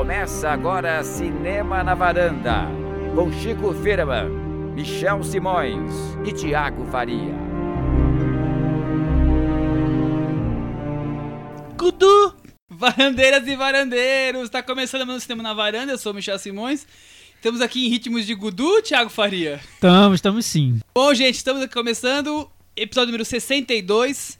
[0.00, 2.66] Começa agora Cinema na Varanda,
[3.14, 4.30] com Chico Firman,
[4.74, 5.92] Michel Simões
[6.26, 7.34] e Tiago Faria.
[11.76, 12.34] Gudu!
[12.70, 16.86] Varandeiras e varandeiros, está começando o Cinema na Varanda, eu sou o Michel Simões.
[17.36, 19.60] Estamos aqui em ritmos de Gudu, Thiago Faria.
[19.74, 20.80] Estamos, estamos sim.
[20.94, 24.38] Bom, gente, estamos aqui começando episódio número 62.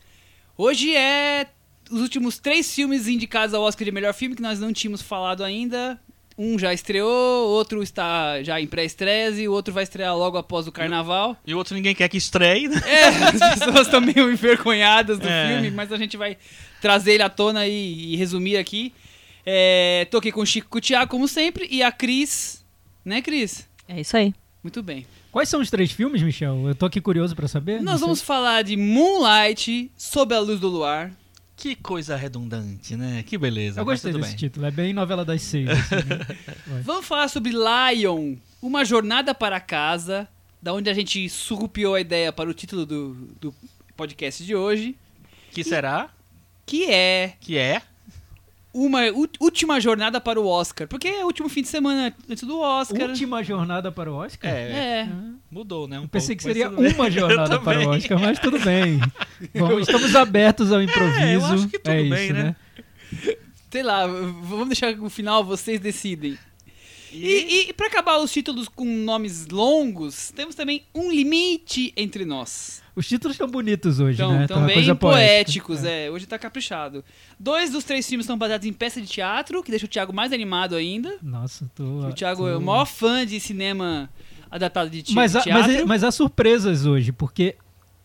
[0.57, 1.49] Hoje é
[1.91, 5.43] os últimos três filmes indicados ao Oscar de melhor filme que nós não tínhamos falado
[5.45, 5.99] ainda.
[6.39, 10.67] Um já estreou, outro está já em pré-estreia e o outro vai estrear logo após
[10.67, 11.37] o carnaval.
[11.47, 12.81] E o outro ninguém quer que estreie, né?
[12.87, 15.49] É, as pessoas estão meio envergonhadas do É.
[15.49, 16.39] filme, mas a gente vai
[16.81, 18.93] trazer ele à tona e, e resumir aqui.
[19.45, 22.65] É, tô aqui com o Chico Thiago, como sempre, e a Cris.
[23.05, 23.69] Né, Cris?
[23.87, 24.33] É isso aí.
[24.63, 25.07] Muito bem.
[25.33, 26.69] Quais são os três filmes, Michel?
[26.69, 27.83] Eu tô aqui curioso pra saber.
[27.83, 31.13] Nós vamos falar de Moonlight, Sob a Luz do Luar.
[31.61, 33.23] Que coisa redundante, né?
[33.23, 33.83] Que beleza.
[33.83, 34.37] Eu gostei desse bem.
[34.37, 35.69] título, é bem novela das seis.
[35.69, 36.27] assim, né?
[36.83, 40.27] Vamos falar sobre Lion, Uma Jornada para Casa,
[40.63, 43.55] da onde a gente surrupiou a ideia para o título do, do
[43.95, 44.97] podcast de hoje,
[45.53, 46.09] Que será?
[46.65, 47.83] que é Que é?
[48.73, 49.01] Uma
[49.41, 50.87] última jornada para o Oscar.
[50.87, 53.09] Porque é o último fim de semana antes do Oscar.
[53.09, 54.51] Última jornada para o Oscar?
[54.51, 55.09] É, É.
[55.51, 55.99] mudou, né?
[55.99, 57.91] Um Eu pensei pouco, que seria uma jornada para o.
[57.91, 59.01] Oscar, mas tudo bem.
[59.55, 61.21] Vamos, estamos abertos ao improviso.
[61.21, 62.43] É, eu acho que tudo é bem, isso, né?
[62.43, 62.57] né?
[63.71, 66.37] Sei lá, vamos deixar no final, vocês decidem.
[67.13, 72.83] E, e, para acabar os títulos com nomes longos, temos também um limite entre nós.
[73.01, 74.47] Os títulos estão bonitos hoje, Então, né?
[74.47, 75.65] tão uma bem coisa poética.
[75.65, 76.11] poéticos, é.
[76.11, 77.03] Hoje tá caprichado.
[77.39, 80.33] Dois dos três filmes são baseados em peça de teatro, que deixa o Thiago mais
[80.33, 81.17] animado ainda.
[81.23, 81.83] Nossa, tô.
[82.07, 84.11] O Thiago tô- é o maior fã de cinema
[84.51, 85.73] adaptado de Mas, há- teatro.
[85.73, 87.57] mas, mas há surpresas hoje, porque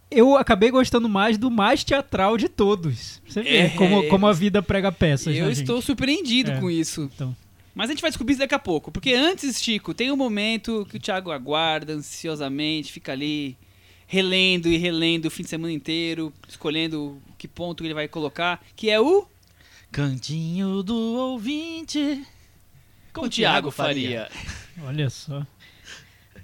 [0.10, 3.22] eu acabei gostando mais do mais teatral de todos.
[3.28, 5.36] Você vê É, como, como a vida prega peças.
[5.36, 5.86] Eu né, estou gente?
[5.88, 6.60] surpreendido É.
[6.62, 7.10] com isso.
[7.14, 7.36] Então.
[7.74, 8.90] Mas a gente vai descobrir isso daqui a pouco.
[8.92, 13.58] Porque antes, Chico, tem um momento que o Thiago aguarda ansiosamente, fica ali
[14.08, 18.90] relendo e relendo o fim de semana inteiro, escolhendo que ponto ele vai colocar, que
[18.90, 19.28] é o
[19.96, 22.26] Cantinho do ouvinte.
[23.14, 24.30] com o Thiago Faria.
[24.84, 25.48] Olha só.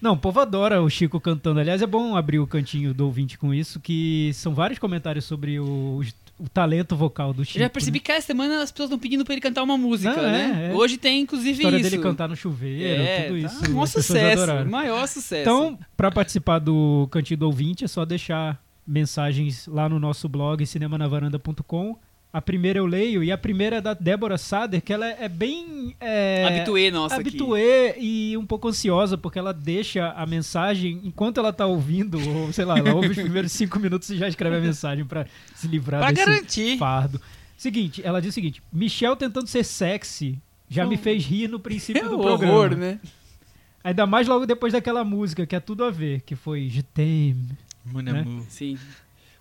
[0.01, 1.59] Não, o povo adora o Chico cantando.
[1.59, 5.59] Aliás, é bom abrir o cantinho do ouvinte com isso, que são vários comentários sobre
[5.59, 6.01] o,
[6.41, 7.59] o talento vocal do Chico.
[7.59, 8.01] Eu já percebi né?
[8.01, 10.69] que cada semana as pessoas estão pedindo pra ele cantar uma música, né?
[10.69, 10.75] é, é.
[10.75, 11.89] Hoje tem A inclusive história isso.
[11.89, 13.65] dele cantar no chuveiro, é, tudo tá isso.
[13.71, 14.71] um maior sucesso, adoraram.
[14.71, 15.41] maior sucesso.
[15.41, 20.65] Então, para participar do Cantinho do Ouvinte, é só deixar mensagens lá no nosso blog
[20.65, 21.97] cinemanavaranda.com.
[22.33, 25.93] A primeira eu leio, e a primeira é da Débora Sader, que ela é bem...
[25.99, 27.27] É, habituê nossa aqui.
[27.27, 32.53] habituê e um pouco ansiosa, porque ela deixa a mensagem enquanto ela tá ouvindo, ou
[32.53, 35.67] sei lá, ela ouve os primeiros cinco minutos e já escreve a mensagem para se
[35.67, 36.77] livrar Pra desse garantir.
[36.77, 37.19] fardo.
[37.57, 42.01] Seguinte, ela diz o seguinte: Michel tentando ser sexy já me fez rir no princípio
[42.05, 42.53] É do um programa.
[42.53, 42.97] horror, né?
[43.83, 47.49] Ainda mais logo depois daquela música, que é tudo a ver, que foi Je t'aime.
[47.85, 48.21] Né?
[48.23, 48.77] Mu- Sim.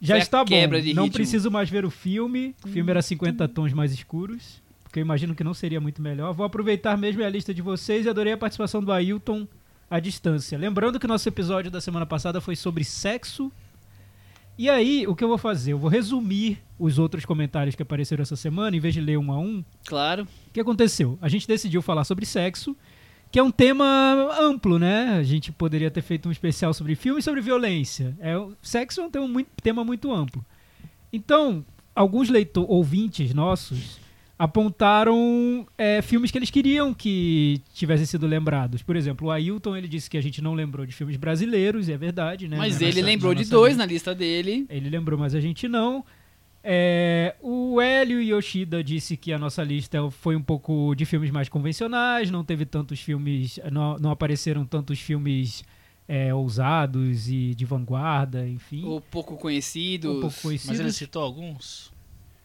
[0.00, 0.56] Já Foi a está bom.
[0.66, 1.10] Não ritmo.
[1.12, 2.54] preciso mais ver o filme.
[2.64, 4.62] O filme era 50 tons mais escuros.
[4.82, 6.32] Porque eu imagino que não seria muito melhor.
[6.32, 9.46] Vou aproveitar mesmo a lista de vocês e adorei a participação do Ailton
[9.90, 10.58] à distância.
[10.58, 13.52] Lembrando que o nosso episódio da semana passada foi sobre sexo.
[14.58, 15.72] E aí, o que eu vou fazer?
[15.72, 19.30] Eu vou resumir os outros comentários que apareceram essa semana, em vez de ler um
[19.32, 19.64] a um.
[19.86, 20.24] Claro.
[20.24, 21.18] O que aconteceu?
[21.22, 22.76] A gente decidiu falar sobre sexo,
[23.30, 23.84] que é um tema
[24.40, 25.16] amplo, né?
[25.18, 28.16] A gente poderia ter feito um especial sobre filme e sobre violência.
[28.20, 30.44] É, o sexo é um tema muito, tema muito amplo.
[31.12, 31.64] Então,
[31.94, 33.98] alguns leitor, ouvintes nossos
[34.38, 38.82] apontaram é, filmes que eles queriam que tivessem sido lembrados.
[38.82, 41.92] Por exemplo, o Ailton ele disse que a gente não lembrou de filmes brasileiros, e
[41.92, 42.56] é verdade, né?
[42.56, 43.86] Mas Na ele nossa- lembrou de dois lista.
[43.86, 44.66] na lista dele.
[44.68, 46.04] Ele lembrou, mas a gente não.
[46.62, 51.48] É, o Hélio Yoshida disse que a nossa lista foi um pouco de filmes mais
[51.48, 55.64] convencionais, não teve tantos filmes, não, não apareceram tantos filmes
[56.06, 58.84] é, ousados e de vanguarda, enfim.
[58.84, 60.16] Ou pouco conhecidos.
[60.16, 60.76] um pouco conhecidos.
[60.76, 61.90] Mas ele citou alguns?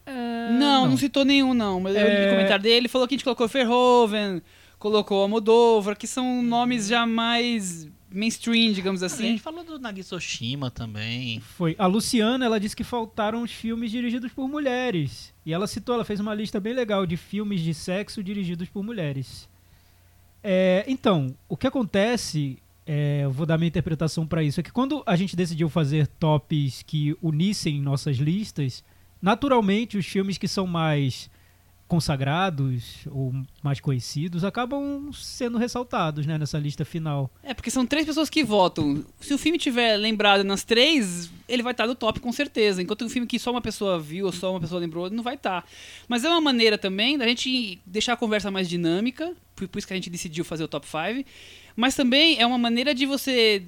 [0.05, 1.81] É, Não, não, citou nenhum, não.
[1.81, 2.27] Mas eu li É.
[2.27, 4.41] o comentário dele, ele falou que a gente colocou Verhoeven,
[4.79, 9.23] colocou Almodóvar, que são nomes já mais mainstream, digamos a assim.
[9.23, 11.39] gente falou do Nagisoshima também.
[11.39, 11.75] Foi.
[11.77, 15.33] A Luciana, ela disse que faltaram os filmes dirigidos por mulheres.
[15.45, 18.83] E ela citou, ela fez uma lista bem legal de filmes de sexo dirigidos por
[18.83, 19.49] mulheres.
[20.43, 24.71] É, então, o que acontece, é, eu vou dar minha interpretação para isso, é que
[24.71, 28.83] quando a gente decidiu fazer tops que unissem nossas listas,
[29.21, 31.29] naturalmente os filmes que são mais
[31.87, 37.29] consagrados ou mais conhecidos acabam sendo ressaltados né, nessa lista final.
[37.43, 39.03] É, porque são três pessoas que votam.
[39.19, 42.81] Se o filme tiver lembrado nas três, ele vai estar no top com certeza.
[42.81, 45.35] Enquanto um filme que só uma pessoa viu ou só uma pessoa lembrou, não vai
[45.35, 45.63] estar.
[46.07, 49.93] Mas é uma maneira também da gente deixar a conversa mais dinâmica, por isso que
[49.93, 51.27] a gente decidiu fazer o top 5.
[51.75, 53.63] Mas também é uma maneira de você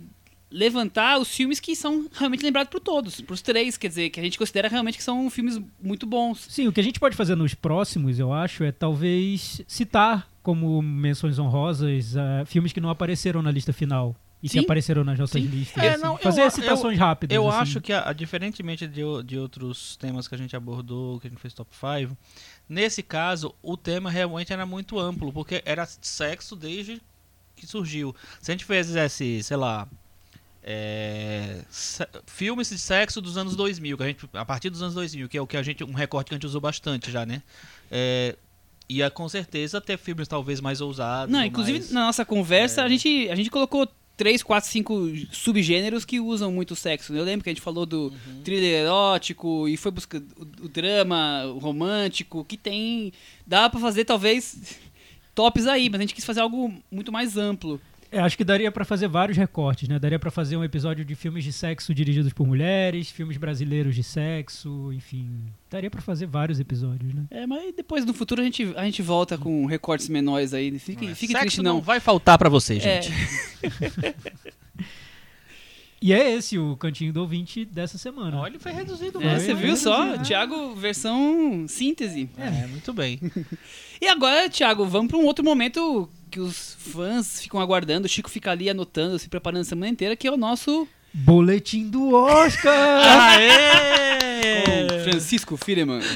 [0.50, 4.24] levantar os filmes que são realmente lembrados por todos, pros três, quer dizer, que a
[4.24, 6.46] gente considera realmente que são filmes muito bons.
[6.50, 10.82] Sim, o que a gente pode fazer nos próximos, eu acho, é talvez citar como
[10.82, 14.16] menções honrosas uh, filmes que não apareceram na lista final.
[14.42, 14.60] E Sim.
[14.60, 15.48] que apareceram nas nossas Sim.
[15.48, 15.84] listas.
[15.84, 16.04] É, assim.
[16.04, 17.36] não, eu- Fazer citações rápidas.
[17.36, 17.58] Eu assim.
[17.60, 21.30] acho que, a- a- diferentemente de, de outros temas que a gente abordou, que a
[21.32, 22.16] gente fez top 5,
[22.70, 27.02] nesse caso, o tema realmente era muito amplo, porque era sexo desde
[27.56, 28.16] que surgiu.
[28.40, 29.88] Se a gente fizesse, sei lá,
[30.70, 31.62] é,
[32.26, 35.38] filmes de sexo dos anos 2000, que a, gente, a partir dos anos 2000, que
[35.38, 37.42] é o que a gente, um recorte que a gente usou bastante já, né?
[37.90, 38.36] É,
[38.90, 41.32] ia com certeza ter filmes talvez mais ousados.
[41.32, 42.84] Não, inclusive mais- na nossa conversa é.
[42.84, 43.88] a, gente, a gente colocou
[44.18, 47.14] três, quatro, cinco subgêneros que usam muito sexo.
[47.16, 48.42] Eu lembro que a gente falou do Uhum.
[48.44, 53.14] thriller erótico e foi buscar o, o drama, o romântico, que tem.
[53.46, 54.58] Dá pra fazer talvez
[55.34, 57.80] tops aí, mas a gente quis fazer algo muito mais amplo.
[58.10, 60.00] É, acho que daria pra fazer vários recortes, né?
[60.00, 64.04] Daria pra fazer um episódio de filmes de sexo dirigidos por mulheres, filmes brasileiros de
[64.04, 65.30] sexo, enfim.
[65.70, 67.26] Daria pra fazer vários episódios, né?
[67.30, 70.78] É, mas depois no futuro a gente, a gente volta com recortes menores aí.
[70.80, 71.16] Fique, Não é.
[71.16, 71.82] fique Sexo triste, não não.
[71.82, 73.14] vai faltar pra você, É, gente.
[76.00, 78.38] E é esse o cantinho do ouvinte dessa semana.
[78.38, 79.20] Olha, foi reduzido.
[79.20, 80.06] é, você viu só?
[80.06, 80.20] né?
[80.24, 82.30] Thiago, versão síntese.
[82.38, 83.20] É, muito bem.
[84.00, 88.06] E agora, Thiago, vamos para um outro momento que os fãs ficam aguardando.
[88.06, 91.90] O Chico fica ali anotando, se preparando a semana inteira, que é o nosso Boletim
[91.90, 92.72] do Oscar!
[93.34, 93.78] Aê!
[94.64, 96.02] com Francisco Fireman.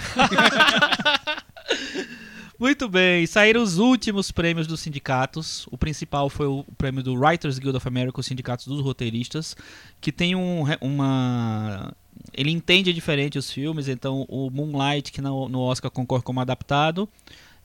[2.60, 5.66] Muito bem, saíram os últimos prêmios dos sindicatos.
[5.72, 9.56] O principal foi o prêmio do Writers Guild of America, os sindicatos dos roteiristas,
[10.00, 11.92] que tem um, uma.
[12.32, 17.10] Ele entende diferente os filmes, então o Moonlight, que no Oscar concorre como adaptado,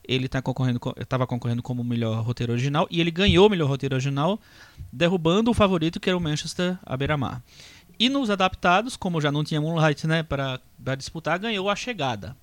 [0.07, 3.95] ele tá concorrendo, estava concorrendo como melhor roteiro original e ele ganhou o melhor roteiro
[3.95, 4.39] original,
[4.91, 7.41] derrubando o favorito que era o Manchester à beira-mar.
[7.99, 10.59] E nos adaptados, como já não tinha Moonlight né, para
[10.95, 12.37] disputar, ganhou A Chegada.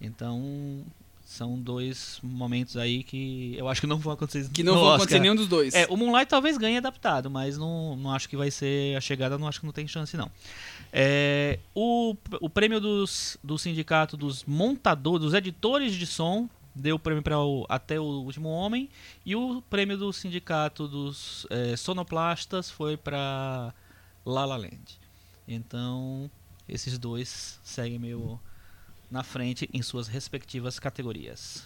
[0.00, 0.82] Então,
[1.26, 4.96] são dois momentos aí que eu acho que não vão acontecer Que não vão Oscar.
[4.96, 5.74] acontecer nenhum dos dois.
[5.74, 9.36] É, o Moonlight talvez ganhe adaptado, mas não, não acho que vai ser a chegada,
[9.36, 10.30] não acho que não tem chance não.
[10.92, 16.98] É, o, o prêmio dos, do sindicato dos montadores, dos editores de som, deu o
[16.98, 17.36] prêmio para
[17.68, 18.90] Até o Último Homem,
[19.24, 23.72] e o prêmio do sindicato dos é, sonoplastas foi para
[24.24, 25.00] La La Land.
[25.48, 26.30] Então,
[26.68, 28.38] esses dois seguem meio
[29.10, 31.64] na frente em suas respectivas categorias.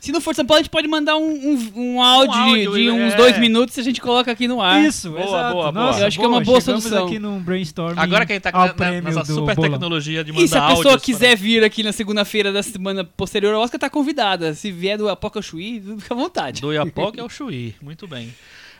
[0.00, 2.90] Se não for São Paulo, a gente pode mandar um, um, um áudio, áudio, de
[2.90, 3.16] uns é.
[3.16, 4.84] dois minutos e a gente coloca aqui no ar.
[4.84, 5.52] Isso, Boa, exato.
[5.54, 5.86] boa, boa.
[5.86, 7.06] Nossa, Eu acho que é uma boa solução.
[7.06, 9.70] aqui num brainstorming Agora que a gente tá na- prêmio nessa super bolão.
[9.70, 13.04] tecnologia de mandar E se a pessoa áudios quiser vir aqui na segunda-feira da semana
[13.04, 14.54] posterior ao Oscar, tá convidada.
[14.54, 16.60] Se vier do Apoca Chuí, fica à vontade.
[16.60, 16.68] para...
[16.68, 17.74] Do Iapoca é o Chuí.
[17.82, 18.32] Muito bem.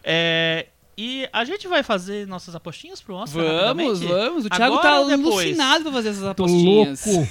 [0.04, 0.66] É,
[1.02, 4.44] E a gente vai fazer nossas apostinhas pro Oscar Vamos, vamos.
[4.44, 5.34] O Thiago Agora tá depois?
[5.46, 7.06] alucinado pra fazer essas Tô apostinhas.
[7.06, 7.28] louco.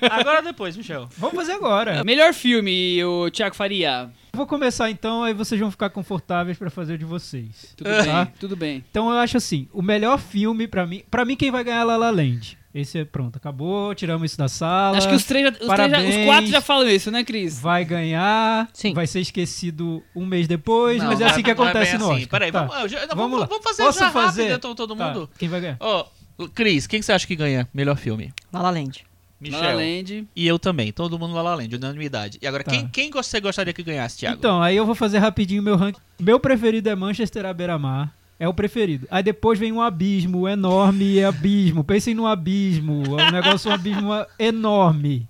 [0.10, 1.08] Agora ou depois, Michel.
[1.16, 2.02] Vamos fazer agora.
[2.02, 4.10] Melhor filme, o Thiago Faria.
[4.32, 7.74] Vou começar então, aí vocês vão ficar confortáveis pra fazer o de vocês.
[7.76, 8.24] Tudo Tá?
[8.24, 8.84] bem, tudo bem.
[8.90, 11.84] Então eu acho assim, o melhor filme pra mim, para mim quem vai ganhar é
[11.84, 12.58] La La Land.
[12.72, 14.96] Esse é pronto, acabou, tiramos isso da sala.
[14.96, 17.58] Acho que os três, já, os, três já- os quatro já falam isso, né, Cris?
[17.60, 18.94] vai ganhar, Sim.
[18.94, 22.12] vai ser esquecido um mês depois, Não, mas é assim que não é acontece no
[22.12, 22.26] assim.
[22.26, 22.64] Peraí, Tá.
[22.64, 24.42] vamos, já- Vamos vamos, fazer Posso já fazer?
[24.42, 25.28] rápido, então, todo Tá, mundo.
[25.36, 25.76] Quem vai ganhar?
[25.80, 26.06] Ó,
[26.54, 28.32] Cris, quem que você acha que ganha melhor filme?
[28.52, 29.04] La La Land.
[29.50, 30.28] La La Land.
[30.36, 32.38] E eu também, todo mundo La La Land, unanimidade.
[32.40, 32.70] E agora, Tá.
[32.70, 34.36] quem, quem você gostaria que ganhasse, Thiago?
[34.38, 35.98] Então, aí eu vou fazer rapidinho meu ranking.
[36.20, 38.14] Meu preferido é Manchester à beira-mar.
[38.40, 39.06] É o preferido.
[39.10, 41.84] Aí depois vem um abismo enorme abismo.
[41.84, 43.20] Pensem no abismo.
[43.20, 45.28] É um negócio, um abismo enorme.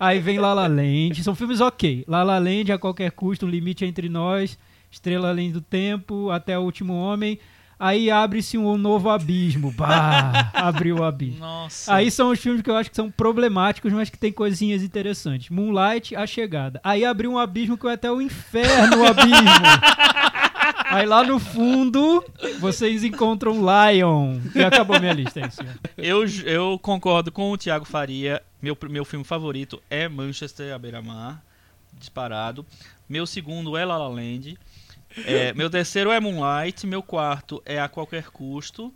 [0.00, 1.22] Aí vem La La Land.
[1.22, 2.04] São filmes ok.
[2.08, 4.58] La La Land, a qualquer custo, um limite entre nós.
[4.90, 7.38] Estrela Além do Tempo, Até o Último Homem.
[7.78, 9.70] Aí abre-se um novo abismo.
[9.70, 11.38] Bah, abriu o abismo.
[11.38, 11.94] Nossa.
[11.94, 15.50] Aí são os filmes que eu acho que são problemáticos, mas que tem coisinhas interessantes.
[15.50, 16.80] Moonlight, A Chegada.
[16.82, 19.38] Aí abriu um abismo que vai até o inferno, o abismo.
[20.90, 22.24] Aí lá no fundo,
[22.58, 24.40] vocês encontram Lion.
[24.52, 25.60] E acabou minha lista, é isso.
[25.96, 28.42] Eu, eu concordo com o Thiago Faria.
[28.60, 31.40] Meu, meu filme favorito é Manchester à beira-mar,
[31.92, 32.66] disparado.
[33.08, 34.58] Meu segundo é La La Land.
[35.24, 36.84] É, meu terceiro é Moonlight.
[36.88, 38.92] Meu quarto é A Qualquer Custo.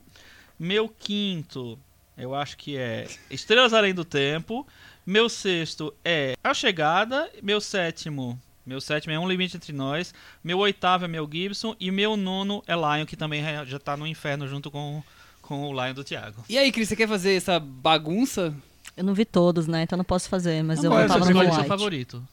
[0.58, 1.78] Meu quinto,
[2.18, 4.66] eu acho que é Estrelas Além do Tempo.
[5.06, 7.30] Meu sexto é A Chegada.
[7.40, 8.36] Meu sétimo,
[8.66, 10.14] meu sétimo é Um Limite Entre Nós.
[10.42, 11.74] Meu oitavo é Mel Gibson.
[11.78, 15.02] E meu nono é Lion, que também já tá no inferno junto com,
[15.42, 16.44] com o Lion do Thiago.
[16.48, 18.54] E aí, Cris, você quer fazer essa bagunça?
[18.96, 19.82] Eu não vi todos, né?
[19.82, 21.54] Então não posso fazer, mas eu qual é vou o falar seu no escolhe seu
[21.54, 21.68] Moonlight.
[21.68, 22.28] favorito.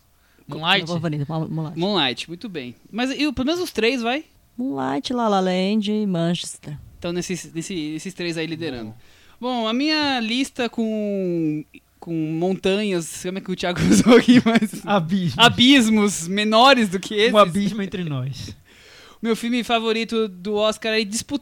[0.47, 0.87] Meu Moonlight?
[0.87, 1.79] favorito, Mo- Moonlight.
[1.79, 2.75] Moonlight, muito bem.
[2.91, 4.25] Mas e, pelo menos os três, vai?
[4.57, 6.77] Moonlight, La La Land e Manchester.
[6.99, 8.93] Então, nesses, nesse, esses três aí liderando.
[9.39, 11.63] Bom, a minha lista com,
[12.01, 14.85] com montanhas, como é que o Thiago usou aqui, mas...
[14.85, 15.39] Abismo.
[15.39, 17.33] Abismos menores do que esses.
[17.33, 18.55] Um abismo entre nós.
[19.21, 21.39] Meu filme favorito do Oscar aí, dispu-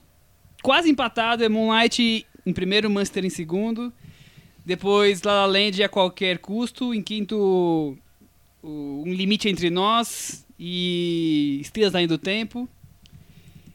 [0.62, 3.92] quase empatado, é Moonlight em primeiro, Monster em segundo.
[4.66, 6.94] Depois La La Land a qualquer custo.
[6.94, 7.98] Em quinto,
[8.62, 12.68] Um Limite Entre Nós e Estrelas Além do Tempo.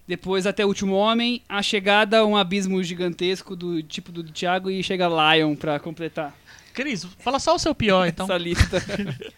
[0.07, 1.41] Depois Até o Último Homem.
[1.49, 6.37] A Chegada, um abismo gigantesco do tipo do Thiago e chega Lion pra completar
[6.75, 8.25] Cris, fala só o seu pior, então.
[8.27, 8.83] essa lista.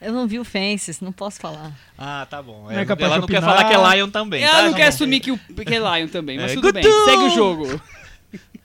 [0.00, 1.72] Eu não vi o Fences, não posso falar.
[1.96, 2.62] Ah, tá bom.
[2.64, 4.42] Não é capaz ela não quer falar que é Lion também.
[4.44, 4.62] Ela tá?
[4.62, 4.88] não Tá quer bom.
[4.90, 6.82] assumir que, o, que é Lion também, mas É, tudo bem.
[6.84, 7.04] Gutu!
[7.04, 7.80] Segue o jogo.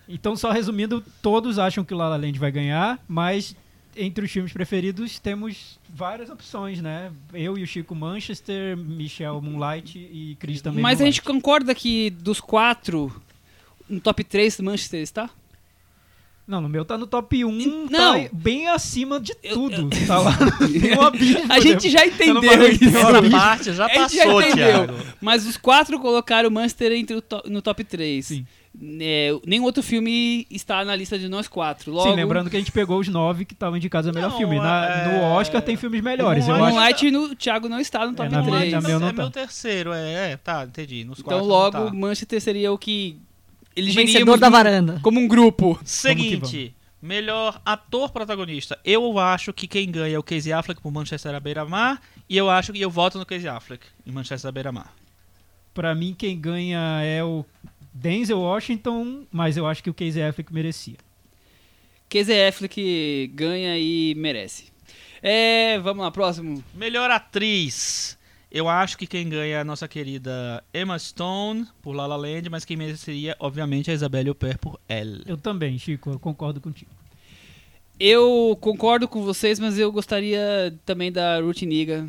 [0.05, 3.55] Então, só resumindo, todos acham que La La Land vai ganhar, mas
[3.95, 7.09] entre os filmes preferidos temos várias opções, né?
[7.33, 11.41] Eu e o Chico Manchester, Michel Moonlight e Cris também Mas a gente Moonlight.
[11.41, 13.11] concorda que dos quatro,
[13.89, 15.29] no top 3 Manchester está?
[16.45, 18.21] Não, no meu tá no top 1, Não.
[18.21, 19.89] tá bem acima de Eu- tudo.
[20.05, 20.31] Tá lá
[20.95, 21.41] no abismo.
[21.51, 22.83] A gente já Eu não entendeu isso.
[22.97, 24.65] Essa parte já A gente já passou, entendeu.
[24.87, 24.93] Thiago.
[25.21, 28.25] Mas os quatro colocaram o Manchester entre o to- no top 3.
[28.25, 28.45] Sim.
[28.99, 31.91] É, nenhum outro filme está na lista de nós quatro.
[31.93, 34.37] Logo, Sim, lembrando que a gente pegou os nove que estavam indicados a melhor Não,
[34.37, 34.57] filme.
[34.59, 36.45] Na- é- No Oscar tem filmes melhores.
[36.47, 36.73] o Eu acho.
[36.75, 38.71] Moonlight no o Thiago não está no top na minha- 3.
[38.73, 39.31] na minha é não meu tá.
[39.41, 41.03] terceiro, é, é, tá, entendi.
[41.05, 41.93] Nos Então quatro logo tá.
[41.93, 43.17] Manchester seria o que
[43.75, 44.99] O elegeríamos vencedor da varanda.
[45.01, 45.79] como um grupo.
[45.83, 48.79] Seguinte, melhor ator protagonista.
[48.85, 52.01] Eu acho que quem ganha é o Casey Affleck por Manchester à beira-mar.
[52.29, 54.93] E eu acho que eu voto no Casey Affleck em Manchester à beira-mar.
[55.73, 57.43] Pra mim, quem ganha é o
[57.93, 60.95] Denzel Washington, mas eu acho que o Casey Affleck merecia.
[62.09, 64.65] Casey Affleck ganha e merece.
[65.21, 66.63] É, vamos lá, próximo.
[66.75, 68.17] Melhor atriz.
[68.53, 72.49] Eu acho que quem ganha é a nossa querida Emma Stone por La La Land,
[72.51, 75.23] mas quem mereceria, obviamente, é a Isabelle Huppert por Elle.
[75.25, 76.91] Eu também, Chico, eu concordo contigo.
[77.99, 82.07] Eu concordo com vocês, mas eu gostaria também da Ruth Niga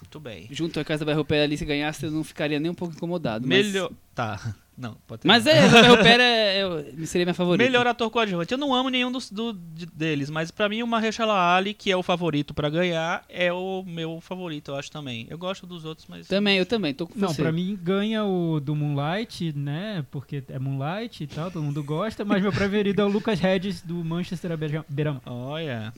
[0.00, 0.46] Muito bem.
[0.50, 3.46] junto à Casa da Européia ali, se ganhasse, eu não ficaria nem um pouco incomodado.
[3.48, 3.90] mas- Melhor.
[4.14, 4.54] Tá.
[4.80, 5.28] Não, pode ter.
[5.28, 6.60] Mas é, Isabel Huppert é,
[7.02, 7.64] é- seria minha favorita.
[7.64, 8.52] Melhor ator coadjuvante.
[8.52, 11.90] Eu não amo nenhum dos, do- de- deles, mas pra mim o Mahershala Ali, que
[11.90, 15.26] é o favorito pra ganhar, é o meu favorito, eu acho também.
[15.28, 16.28] Eu gosto dos outros, mas...
[16.28, 17.42] Também, eu também, tô com Não, você.
[17.42, 20.04] pra mim ganha o do Moonlight, né?
[20.10, 23.82] Porque é Moonlight e tal, todo mundo gosta, mas meu preferido é o Lucas Hedges
[23.82, 25.22] do Manchester beira- beira-mar.
[25.26, 25.92] Olha.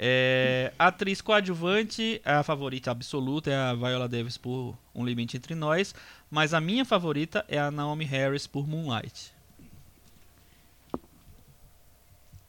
[0.00, 5.92] É, atriz coadjuvante, a favorita absoluta é a Viola Davis por Um Limite Entre Nós,
[6.30, 9.32] mas a minha favorita é a Naomi Harris por Moonlight.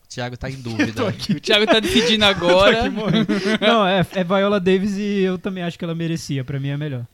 [0.07, 1.05] Thiago tá em dúvida.
[1.05, 2.83] O Thiago tá decidindo agora.
[3.59, 6.77] Não, é, é Viola Davis e eu também acho que ela merecia, pra mim é
[6.77, 7.05] melhor.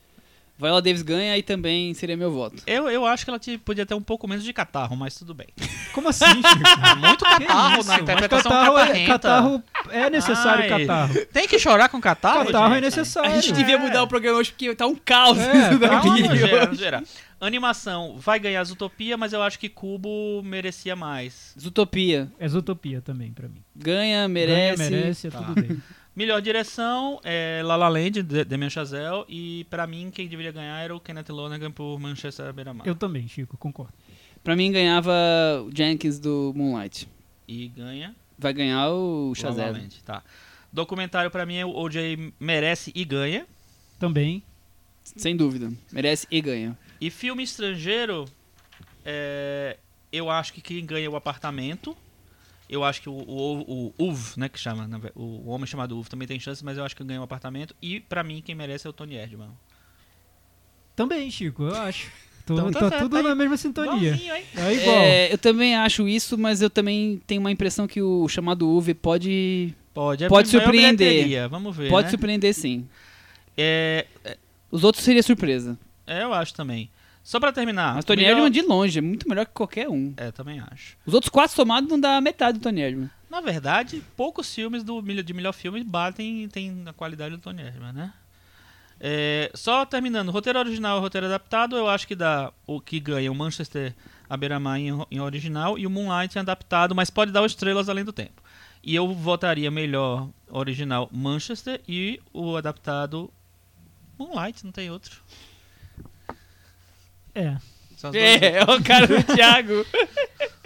[0.58, 2.62] Viola Davis ganha e também seria meu voto.
[2.66, 5.34] eu, eu acho que ela te- podia ter um pouco menos de catarro, mas tudo
[5.34, 5.48] bem.
[5.92, 6.96] Como assim, Chico?
[6.98, 11.26] Muito Que catarro na Mas interpretação catarro, é, catarro é necessário Ai, catarro.
[11.32, 12.84] Tem que chorar com catarro, Catarro é gente?
[12.84, 13.30] necessário.
[13.30, 15.88] A gente devia mudar o programa hoje porque tá um caos É, tá daqui.
[15.88, 16.36] Calma, horrível.
[16.36, 17.02] Gera, Gera.
[17.38, 21.54] Animação vai ganhar Zootopia, mas eu acho que Cubo merecia mais.
[21.60, 22.32] Zootopia.
[22.38, 23.62] É Zootopia também, pra mim.
[23.74, 24.76] Ganha, merece.
[24.88, 25.38] Ganha, merece, é Tá.
[25.42, 25.80] tudo dele.
[26.16, 30.80] Melhor direção é La La Land, de Damien Chazelle, e pra mim quem deveria ganhar
[30.80, 32.86] era o Kenneth Lonergan por Manchester beira-mar.
[32.86, 33.92] Eu também, Chico, concordo.
[34.42, 35.12] Pra mim ganhava
[35.62, 37.06] o Jenkins do Moonlight.
[37.46, 39.78] E ganha Vai ganhar o La La Chazelle.
[39.80, 40.22] Land, tá.
[40.72, 43.46] Documentário pra mim é o OJ merece e ganha.
[43.98, 44.42] Também.
[45.02, 45.70] Sem dúvida.
[45.92, 46.78] Merece e ganha.
[47.00, 48.26] E filme estrangeiro,
[49.04, 49.76] é,
[50.10, 51.96] eu acho que quem ganha é o apartamento.
[52.68, 56.26] Eu acho que o, o, o Uv, né, que chama, o homem chamado Uv também
[56.26, 57.74] tem chance, mas eu acho que ganha o apartamento.
[57.80, 59.50] E pra mim quem merece é o Tony Erdmann.
[60.94, 62.10] Também, Chico, eu acho.
[62.44, 63.24] Tô, Então tá tá certo, tudo tá aí.
[63.24, 64.14] na mesma sintonia.
[64.56, 64.96] É igual.
[64.96, 68.94] É, eu também acho isso, mas eu também tenho uma impressão que o chamado UV
[68.94, 71.48] pode, Pode, é Pode surpreender.
[71.48, 71.88] Vamos ver.
[71.88, 72.10] pode né?
[72.10, 72.86] surpreender sim.
[73.56, 74.06] É,
[74.70, 75.78] Os outros seria surpresa.
[76.06, 76.90] é, eu acho também.
[77.26, 77.96] Só pra terminar.
[77.96, 80.14] Mas Tony melhor- Erdmann de longe é muito melhor que qualquer um.
[80.16, 80.96] É, também acho.
[81.04, 83.10] Os outros quatro somados não dá metade do Tony Erdmann.
[83.28, 87.92] Na verdade, poucos filmes do, de melhor filme batem tem a qualidade do Tony Erdmann,
[87.92, 88.12] né?
[89.00, 93.32] É, só terminando, roteiro original e roteiro adaptado, eu acho que dá o que ganha
[93.32, 93.92] o Manchester
[94.30, 98.04] à beira-mar em, em original e o Moonlight em adaptado, mas pode dar Estrelas Além
[98.04, 98.40] do Tempo.
[98.84, 103.28] E eu votaria melhor original Manchester e o adaptado
[104.16, 105.20] Moonlight, não tem outro.
[107.36, 107.56] É.
[107.96, 109.84] São as É, é o cara do Thiago.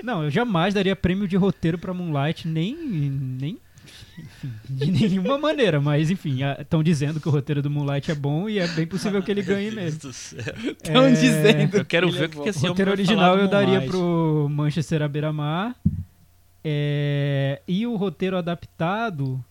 [0.03, 2.75] Não, eu jamais daria prêmio de roteiro pra Moonlight, nem.
[2.75, 3.59] nem
[4.19, 8.49] enfim, de nenhuma maneira, mas enfim, estão dizendo que o roteiro do Moonlight é bom
[8.49, 10.01] e é bem possível que ele ganhe mesmo.
[10.01, 10.41] do céu.
[10.83, 11.77] Estão É, dizendo.
[11.79, 13.43] Eu quero ver é o que, que esse O homem roteiro vai original falar do
[13.43, 13.91] eu daria Moonlight.
[13.91, 15.75] pro Manchester à beira-mar.
[16.63, 19.43] É, e o roteiro adaptado,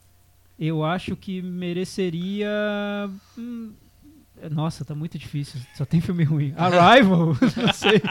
[0.60, 3.10] eu acho que mereceria.
[3.38, 3.72] hum,
[4.50, 5.60] nossa, tá muito difícil.
[5.76, 6.54] Só tem filme ruim.
[6.56, 7.36] Arrival?
[7.58, 8.02] não sei.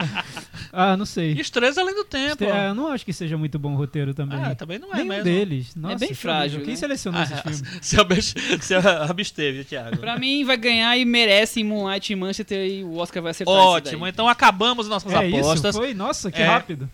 [0.71, 1.33] Ah, não sei.
[1.33, 2.43] E Estrelas Além do Tempo.
[2.43, 4.39] É, eu não acho que seja muito bom o roteiro também.
[4.43, 5.23] Ah, também não é Nenhum mesmo.
[5.23, 5.75] deles.
[5.75, 6.65] Nossa, bem deixa eu frágil, ver.
[6.65, 6.79] Quem né?
[6.79, 7.63] selecionou Ah, esses filmes?
[7.81, 9.97] se, abs- se absteve, Thiago.
[9.97, 13.53] Pra mim vai ganhar e merece em Moonlight e Manchester e o Oscar vai acertar
[13.55, 15.75] Ótimo, isso então acabamos nossas É isso, apostas.
[15.75, 15.93] foi?
[15.93, 16.45] Nossa, que É.
[16.45, 16.89] rápido.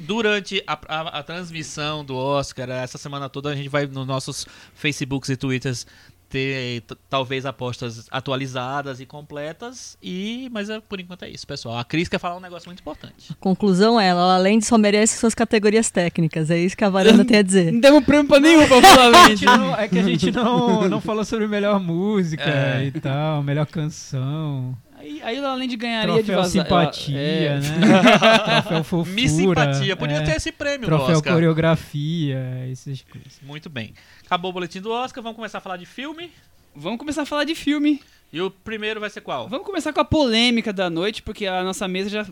[0.00, 4.46] Durante a, a- a transmissão do Oscar, essa semana toda, a gente vai nos nossos
[4.74, 5.86] Facebooks e Twitters
[6.30, 9.98] ter talvez apostas atualizadas e completas.
[10.02, 11.76] E Mas é, por enquanto é isso, pessoal.
[11.78, 13.32] A Cris quer falar um negócio muito importante.
[13.32, 16.50] A conclusão é, ela além de só merece suas categorias técnicas.
[16.50, 17.72] É isso que a varanda tem a dizer.
[17.72, 19.28] Não demos prêmio pra nenhum, verdade.
[19.36, 22.84] gente não- é que a gente não, não falou sobre melhor música É.
[22.86, 26.64] e tal, melhor canção, Aí, aí além de ganharia de troféu vazar.
[26.64, 28.60] simpatia, é, né?
[28.60, 29.14] troféu fofura.
[29.14, 31.32] Miss Simpatia, podia é, ter esse prêmio no Troféu Oscar.
[31.32, 33.40] coreografia, essas coisas.
[33.42, 33.94] Muito bem.
[34.26, 36.30] Acabou o boletim do Oscar, vamos começar a falar de filme.
[36.76, 38.00] Vamos começar a falar de filme.
[38.30, 39.48] E o primeiro vai ser qual?
[39.48, 42.26] Vamos começar com a polêmica da noite, porque a nossa mesa já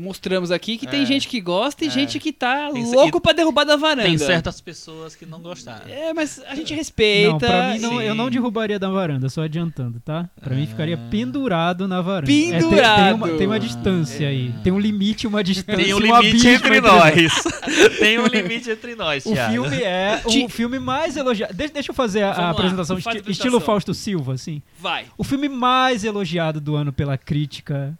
[0.00, 1.06] mostramos aqui que tem É.
[1.06, 1.90] gente que gosta e É.
[1.90, 4.02] gente que tá Tem- louco pra derrubar da varanda.
[4.08, 5.88] Tem certas pessoas que não gostaram.
[5.88, 7.30] É, mas a gente respeita.
[7.32, 10.28] Não, pra mim não, eu não derrubaria da varanda, só adiantando, tá?
[10.40, 10.66] Pra mim Ah.
[10.66, 12.30] ficaria pendurado na varanda.
[12.30, 13.14] É, tem- tem, Pendurado.
[13.16, 14.52] uma, tem uma distância aí.
[14.64, 15.84] Tem um limite, uma distância.
[15.84, 17.32] Tem um um limite entre nós.
[18.00, 19.52] Tem um limite entre nós, O Thiago.
[19.52, 21.52] filme é o filme mais elogiado.
[21.54, 23.32] Deixa, deixa eu fazer a, a apresentação, esti- apresentação.
[23.32, 24.62] estilo Fausto Silva, assim.
[24.78, 25.04] Vai.
[25.18, 27.96] O filme mais elogiado do ano pela crítica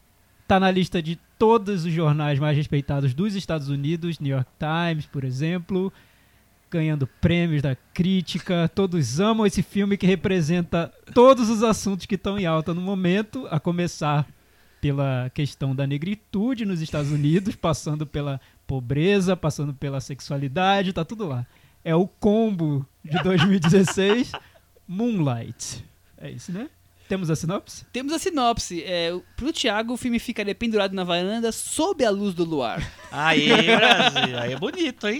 [0.49, 5.07] tá na lista de todos os jornais mais respeitados dos Estados Unidos, New York Times,
[5.07, 5.91] por exemplo,
[6.71, 8.71] ganhando prêmios da crítica.
[8.75, 13.49] Todos amam esse filme que representa todos os assuntos que estão em alta no momento,
[13.51, 14.29] a começar
[14.83, 21.27] pela questão da negritude nos Estados Unidos, passando pela pobreza, passando pela sexualidade, tá tudo
[21.27, 21.47] lá.
[21.83, 24.33] É o combo de 2016,
[24.87, 25.83] Moonlight.
[26.19, 26.69] É isso, né?
[27.11, 27.85] Temos a sinopse?
[27.93, 28.85] Temos a sinopse.
[28.87, 32.89] É, pro Thiago, o filme ficaria pendurado na varanda sob a luz do luar.
[33.11, 34.39] Aí, Brasil.
[34.39, 35.19] Aí é bonito, hein?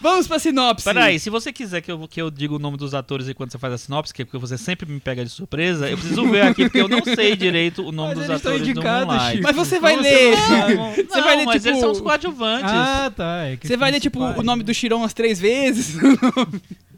[0.00, 0.84] Vamos pra sinopse.
[0.84, 3.58] Peraí, se você quiser que eu, que eu diga o nome dos atores enquanto você
[3.58, 6.40] faz a sinopse, que é porque você sempre me pega de surpresa, eu preciso ver
[6.42, 9.30] aqui, porque eu não sei direito o nome Mas dos atores do indicados, Moonlight.
[9.36, 9.42] Chico.
[9.44, 10.36] Mas você vai ler.
[10.36, 10.74] não sabe?
[10.74, 12.70] Não, Você vai ler, mas tipo- eles são os coadjuvantes.
[12.72, 13.44] Ah, tá.
[13.44, 15.96] é que Você vai ler, tipo, o nome do Chiron umas três vezes?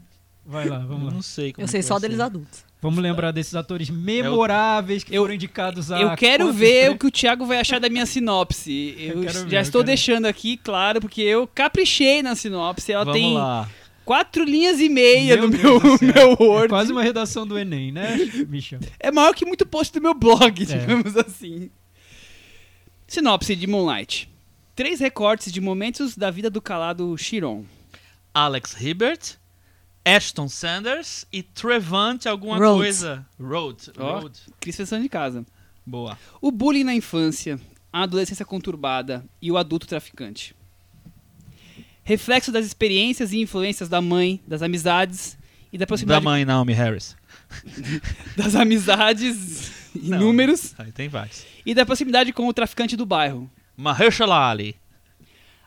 [0.45, 1.11] Vai lá, vamos lá.
[1.11, 2.23] não sei como Eu sei que só deles ser.
[2.23, 2.63] adultos.
[2.81, 5.99] Vamos lembrar desses atores memoráveis que Eu- foram indicados a.
[5.99, 8.93] Eu quero ver o que o Thiago vai achar da minha sinopse.
[8.99, 12.91] Eu, Eu ver, já eu estou quero- deixando aqui claro, porque eu caprichei na sinopse.
[12.91, 13.67] Ela Vamos tem lá.
[14.05, 15.97] quatro linhas e meia no meu, meu
[16.39, 16.69] É Word.
[16.69, 18.15] quase uma redação do Enem, né,
[18.47, 18.79] Michel?
[18.99, 20.65] É maior que muito post do meu blog, É.
[20.77, 21.71] digamos assim.
[23.07, 24.29] Sinopse de Moonlight.
[24.75, 27.63] Três recortes de momentos da vida do calado Chiron.
[28.33, 29.37] Alex Hibbert,
[30.05, 32.99] Ashton Sanders e Trevante alguma Rhodes.
[33.01, 33.25] coisa.
[33.39, 33.91] Road.
[33.97, 34.39] Road.
[34.59, 35.43] Cris Fessão de casa.
[35.85, 36.17] Boa.
[36.39, 37.59] O bullying na infância,
[37.91, 40.55] a adolescência conturbada e o adulto traficante.
[42.03, 45.37] Reflexo das experiências e influências da mãe, das amizades
[45.73, 47.15] e da Da proximidade mãe Naomi Harris.
[48.37, 50.19] das amizades e Não.
[50.19, 51.43] números Aí tem vários.
[51.65, 53.49] e da proximidade com o traficante do bairro.
[53.75, 54.75] Mahershala Ali.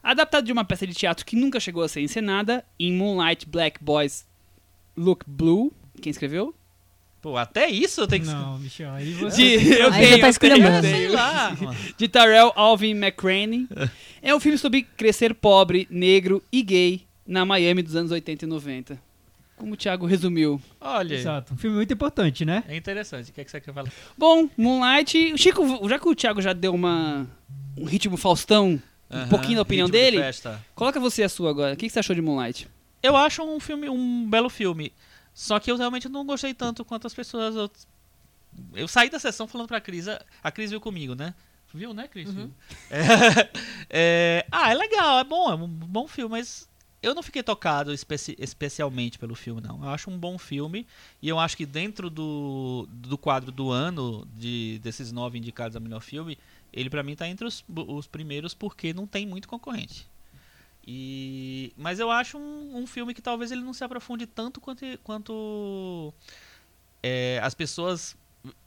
[0.01, 3.83] Adaptado de uma peça de teatro que nunca chegou a ser encenada, em Moonlight Black
[3.83, 4.25] Boys
[4.99, 5.73] Look Blue.
[6.01, 6.55] Quem escreveu?
[7.21, 8.31] Pô, até isso eu tenho que...
[8.31, 9.59] Não, Michel, aí você.
[9.59, 11.57] De, eu Aí tenho, tá eu Sei lá.
[11.97, 13.67] de Tarell Alvin McCraney.
[14.23, 18.49] É um filme sobre crescer pobre, negro e gay na Miami dos anos 80 e
[18.49, 18.99] 90.
[19.57, 20.63] Como o Thiago resumiu.
[20.81, 21.55] Olha, Exato.
[21.55, 22.63] Um filme muito importante, né?
[22.69, 23.31] é interessante.
[23.31, 23.91] O que, é que você quer falar?
[24.17, 25.37] Bom, Moonlight.
[25.37, 27.27] Chico, já que o Thiago já deu uma
[27.77, 28.81] um ritmo Faustão,
[29.11, 30.65] um Aham, pouquinho da opinião de dele, festa.
[30.75, 31.75] coloca você a sua agora.
[31.75, 32.69] O que que você achou de Moonlight?
[33.03, 34.93] Eu acho um filme, um belo filme.
[35.35, 37.55] Só que eu realmente não gostei tanto quanto as pessoas.
[37.55, 37.71] Eu,
[38.75, 40.09] eu saí da sessão falando pra Cris.
[40.09, 41.35] A, a Cris viu comigo, né?
[41.73, 42.29] Viu, né, Cris?
[42.31, 42.51] Uhum.
[42.91, 43.51] É,
[43.91, 46.69] é, ah, é legal, é bom, é um bom filme, mas
[47.03, 49.83] eu não fiquei tocado especi- especialmente pelo filme, não.
[49.85, 50.87] Eu acho um bom filme
[51.23, 55.81] e eu acho que dentro do, do quadro do ano, de, desses nove indicados a
[55.81, 56.37] melhor filme,
[56.73, 60.07] ele pra mim tá entre os, os primeiros porque não tem muito concorrente.
[60.91, 64.87] E, mas eu acho um, um filme que talvez ele não se aprofunde tanto quanto,
[65.05, 66.15] quanto
[67.03, 68.17] é, as pessoas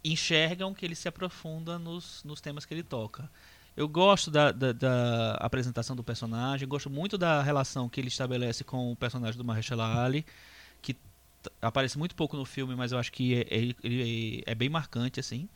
[0.06, 3.28] enxergam que ele se aprofunda nos, nos temas que ele toca.
[3.76, 8.64] Eu gosto da, da, da apresentação do personagem, gosto muito da relação que ele estabelece
[8.64, 10.24] com o personagem do Mahershala Ali,
[10.80, 10.96] que
[11.60, 15.20] aparece muito pouco no filme, mas eu acho que é, é- ele é bem marcante
[15.20, 15.50] assim.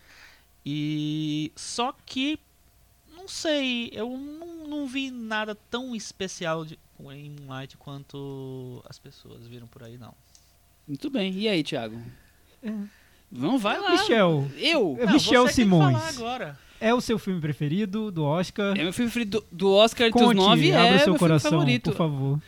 [0.66, 2.40] E só que
[3.16, 6.78] não sei, eu não, não vi nada tão especial de,
[7.12, 10.14] em Moonlight quanto as pessoas viram por aí não.
[10.88, 11.34] Muito bem.
[11.34, 12.00] E aí, Thiago?
[12.64, 12.72] É.
[13.32, 13.92] Vamos, vai lá.
[13.92, 14.98] Michel, Eu?
[15.00, 15.94] É Não, Michel Simões.
[15.98, 16.60] falar agora.
[16.80, 18.78] é o seu filme preferido do Oscar?
[18.78, 20.72] É meu filme preferido do, do Oscar entre os Conte, nove.
[20.72, 21.90] abra É o meu seu filme coração, favorito.
[21.92, 22.42] por favor.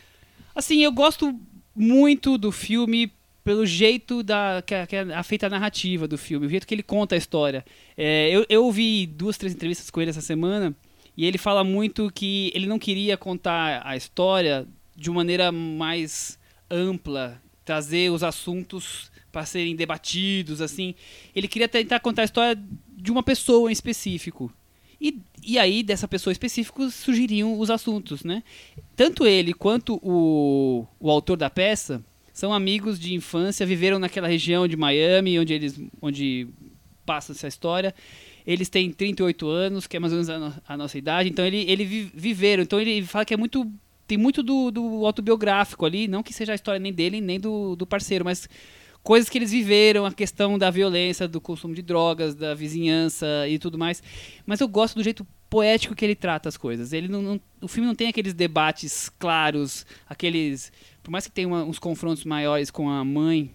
[0.54, 1.38] Assim, eu gosto
[1.74, 3.12] muito do filme
[3.44, 6.66] pelo jeito da que, é- que é a feita a narrativa do filme, o jeito
[6.66, 7.64] que ele conta a história.
[7.96, 10.74] É, eu, eu ouvi duas, três entrevistas com ele essa semana
[11.18, 16.38] e ele fala muito que ele não queria contar a história de uma maneira mais
[16.70, 20.94] ampla, trazer os assuntos para serem debatidos, assim.
[21.34, 22.62] Ele queria tentar contar a história
[22.96, 24.52] de uma pessoa em específico.
[25.00, 28.44] E, e aí, dessa pessoa específica, surgiriam os assuntos, né?
[28.94, 32.00] Tanto ele quanto o, o autor da peça
[32.32, 36.46] são amigos de infância, viveram naquela região de Miami, onde eles onde
[37.04, 37.92] passa essa história.
[38.50, 41.44] Eles têm 38 anos, que é mais ou menos a, no- a nossa idade, então
[41.44, 42.62] ele, ele vi- viveram.
[42.62, 43.70] Então ele fala que é muito.
[44.06, 47.76] Tem muito do, do autobiográfico ali, não que seja a história nem dele, nem do,
[47.76, 48.48] do parceiro, mas
[49.02, 53.58] coisas que eles viveram, a questão da violência, do consumo de drogas, da vizinhança e
[53.58, 54.02] tudo mais.
[54.46, 56.94] Mas eu gosto do jeito poético que ele trata as coisas.
[56.94, 61.46] Ele não, não- o filme não tem aqueles debates claros, aqueles, por mais que tenha
[61.48, 63.50] uma- uns confrontos maiores com a mãe,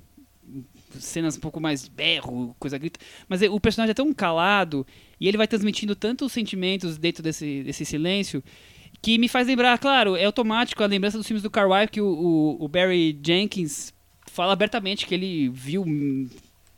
[1.00, 4.86] cenas um pouco mais berro, coisa grita, mas o personagem é tão calado
[5.20, 8.44] e ele vai transmitindo tantos sentimentos dentro desse, desse silêncio
[9.02, 12.08] que me faz lembrar, claro, é automático a lembrança dos filmes do Carwile que o,
[12.08, 13.94] o- o Barry Jenkins
[14.32, 15.86] fala abertamente que ele viu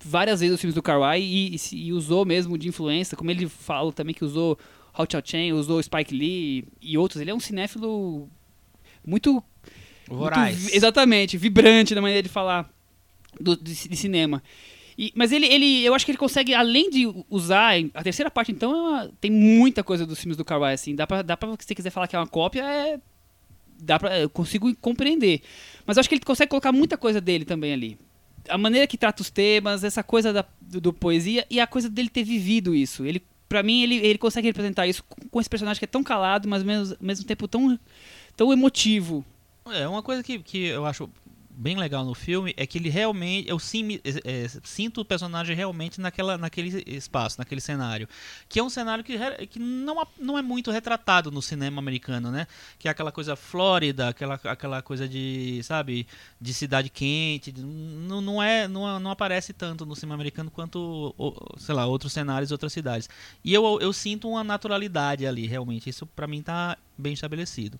[0.03, 3.47] várias vezes os filmes do Carwile e, e e usou mesmo de influência, como ele
[3.47, 4.57] fala também que usou
[4.93, 7.21] Hao Chao Chen, usou Spike Lee e outros.
[7.21, 8.29] Ele é um cinéfilo
[9.05, 9.43] muito
[10.07, 10.61] Voraz.
[10.61, 12.69] muito exatamente, vibrante na maneira de falar
[13.39, 14.41] do, de, de cinema.
[14.97, 18.51] E- mas ele, ele, eu acho que ele consegue, além de usar, a terceira parte
[18.51, 21.49] então é uma- tem muita coisa dos filmes do Carway, assim, dá pra, dá pra,
[21.59, 22.99] se você quiser falar que é uma cópia, é,
[23.81, 25.41] dá pra, eu consigo compreender.
[25.85, 27.97] Mas eu acho que ele consegue colocar muita coisa dele também ali.
[28.47, 31.89] a maneira que trata os temas, essa coisa da, do, do poesia e a coisa
[31.89, 33.03] dele ter vivido isso.
[33.05, 36.03] Ele, para mim, ele, ele consegue representar isso com, com esse personagem que é tão
[36.03, 37.77] calado, mas ao mesmo, ao mesmo tempo tão,
[38.37, 39.25] tão emotivo.
[39.73, 41.09] É, uma coisa que, que eu acho
[41.55, 46.01] bem legal no filme é que ele realmente eu sim, é, sinto o personagem realmente
[46.01, 48.07] naquela, naquele espaço, naquele cenário,
[48.49, 52.47] que é um cenário que, que não, não é muito retratado no cinema americano, né?
[52.77, 56.07] Que é aquela coisa flórida, aquela, aquela coisa de, sabe,
[56.39, 61.15] de cidade quente, não, não é não, não aparece tanto no cinema americano quanto,
[61.57, 63.09] sei lá, outros cenários, outras cidades.
[63.43, 65.89] E eu, eu sinto uma naturalidade ali, realmente.
[65.89, 67.79] Isso para mim tá bem estabelecido.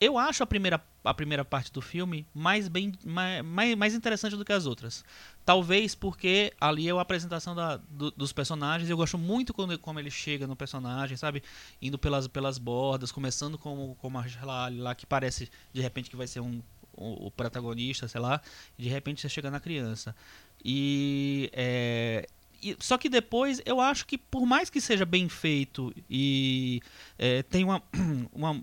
[0.00, 4.46] Eu acho a primeira, a primeira parte do filme mais, bem, mais, mais interessante do
[4.46, 5.04] que as outras.
[5.44, 8.88] Talvez porque ali é a apresentação da, do, dos personagens.
[8.88, 11.42] Eu gosto muito quando, como ele chega no personagem, sabe?
[11.82, 16.16] Indo pelas, pelas bordas, começando com, com a lá, lá que parece de repente que
[16.16, 16.62] vai ser um,
[16.94, 18.40] o, o protagonista, sei lá.
[18.78, 20.16] E de repente você chega na criança.
[20.64, 22.26] E, é,
[22.62, 26.80] e, só que depois eu acho que por mais que seja bem feito e
[27.18, 27.82] é, tem uma,
[28.32, 28.62] uma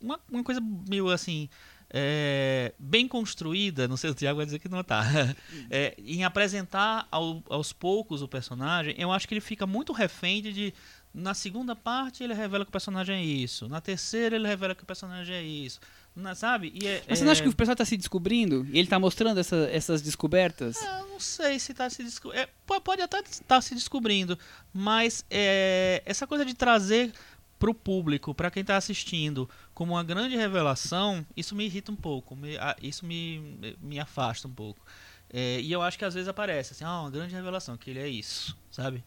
[0.00, 1.48] uma, uma coisa meio assim.
[1.88, 5.04] É, bem construída, não sei, o Thiago vai dizer que não tá,
[5.70, 10.42] é, em apresentar ao, aos poucos o personagem, eu acho que ele fica muito refém
[10.42, 10.74] de,
[11.14, 14.82] na segunda parte ele revela que o personagem é isso, na terceira ele revela que
[14.82, 15.78] o personagem é isso,
[16.16, 16.72] na, sabe?
[16.82, 18.66] É, Mas você não acha que o personagem está se descobrindo?
[18.66, 20.76] E ele está mostrando essa, essas descobertas?
[20.82, 22.42] Ah, não sei se está se descobrindo.
[22.42, 22.48] É,
[22.80, 24.38] pode até estar tá se descobrindo,
[24.72, 27.12] mas é, essa coisa de trazer
[27.58, 31.96] para o público, para quem está assistindo, como uma grande revelação, isso me irrita um
[31.96, 34.84] pouco, me, isso me, me afasta um pouco.
[35.32, 37.98] É, e eu acho que às vezes aparece assim, ah, uma grande revelação, que ele
[37.98, 39.02] é isso, sabe?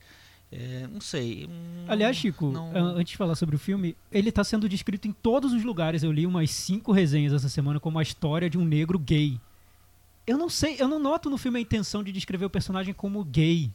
[0.52, 1.46] É, não sei.
[1.48, 2.72] Hum, Aliás, Chico, não...
[2.76, 6.02] antes de falar sobre o filme, ele está sendo descrito em todos os lugares.
[6.02, 9.40] Eu li umas cinco resenhas essa semana como a história de um negro gay.
[10.26, 13.24] Eu não sei, eu não noto no filme a intenção de descrever o personagem como
[13.24, 13.72] gay.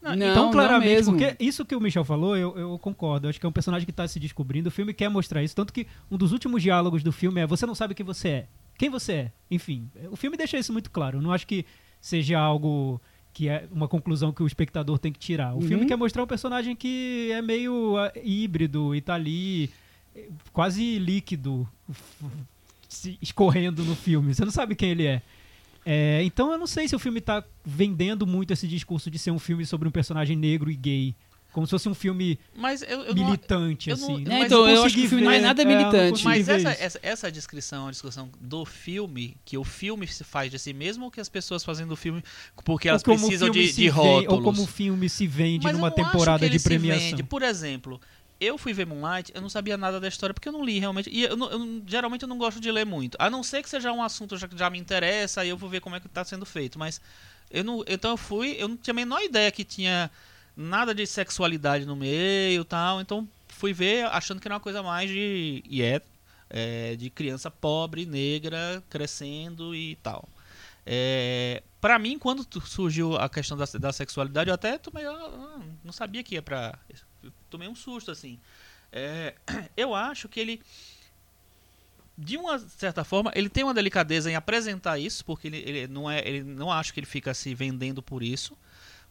[0.00, 3.26] Não, então, claramente, não porque isso que o Michel falou, eu, eu concordo.
[3.26, 4.68] Eu acho que é um personagem que está se descobrindo.
[4.68, 5.56] O filme quer mostrar isso.
[5.56, 8.48] Tanto que um dos últimos diálogos do filme é: Você não sabe quem você é.
[8.78, 9.32] Quem você é?
[9.50, 11.18] Enfim, o filme deixa isso muito claro.
[11.18, 11.64] Eu não acho que
[12.00, 13.00] seja algo
[13.32, 15.52] que é uma conclusão que o espectador tem que tirar.
[15.52, 15.62] O uhum.
[15.62, 19.70] filme quer mostrar um personagem que é meio uh, híbrido e tá ali
[20.14, 21.68] eh, quase líquido,
[23.20, 24.34] escorrendo no filme.
[24.34, 25.22] Você não sabe quem ele é.
[25.88, 29.30] É, então eu não sei se o filme está vendendo muito esse discurso de ser
[29.30, 31.14] um filme sobre um personagem negro e gay.
[31.52, 32.38] Como se fosse um filme
[32.86, 34.24] eu, eu militante, não, assim.
[34.24, 36.20] Não, é, então, eu acho que o filme não é nada militante.
[36.20, 40.50] É, mas essa, essa, essa, descrição, a discussão do filme, que o filme se faz
[40.50, 42.22] de si mesmo, ou que as pessoas fazem do filme
[42.62, 44.34] porque elas precisam de, de rótulos.
[44.34, 47.18] ou como o filme se vende mas numa temporada de premiação.
[47.20, 47.98] Por exemplo,
[48.40, 51.08] eu fui ver Moonlight, eu não sabia nada da história porque eu não li realmente.
[51.10, 53.16] E eu, eu, geralmente eu não gosto de ler muito.
[53.18, 55.80] A não ser que seja um assunto que já me interessa, aí eu vou ver
[55.80, 56.78] como é que está sendo feito.
[56.78, 57.00] Mas
[57.50, 60.10] eu não, então eu fui, eu não tinha a menor ideia que tinha
[60.56, 63.00] nada de sexualidade no meio tal.
[63.00, 65.62] Então fui ver achando que era uma coisa mais de.
[65.68, 66.02] E é,
[66.50, 70.28] é de criança pobre, negra, crescendo e tal.
[70.84, 75.92] É, para mim, quando surgiu a questão da, da sexualidade, eu até tomei, eu não
[75.92, 76.78] sabia que ia pra
[77.50, 78.38] tomei um susto, assim.
[78.92, 79.34] É,
[79.76, 80.60] eu acho que ele,
[82.16, 86.10] de uma certa forma, ele tem uma delicadeza em apresentar isso, porque ele, ele não
[86.10, 88.56] é, ele não acho que ele fica se vendendo por isso,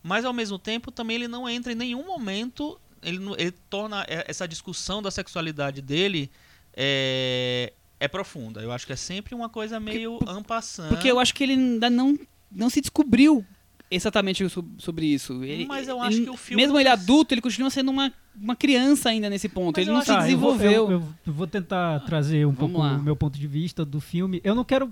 [0.02, 4.48] mas ao mesmo tempo também ele não entra em nenhum momento, ele, ele torna essa
[4.48, 6.32] discussão da sexualidade dele
[6.76, 8.62] é, é profunda.
[8.62, 10.89] Eu acho que é sempre uma coisa meio ampassando.
[10.89, 12.17] Porque eu acho que ele ainda não,
[12.52, 13.45] não se descobriu
[13.89, 14.43] exatamente
[14.80, 15.43] sobre isso.
[15.43, 16.62] Ele, mas eu acho ele, que o filme.
[16.62, 19.78] Mesmo ele adulto, ele continua sendo uma, uma criança ainda nesse ponto.
[19.78, 20.71] Mas ele não se desenvolveu.
[20.71, 22.98] Eu vou, eu, eu vou tentar trazer um Vamos pouco lá.
[22.98, 24.41] o meu ponto de vista do filme.
[24.43, 24.91] Eu não quero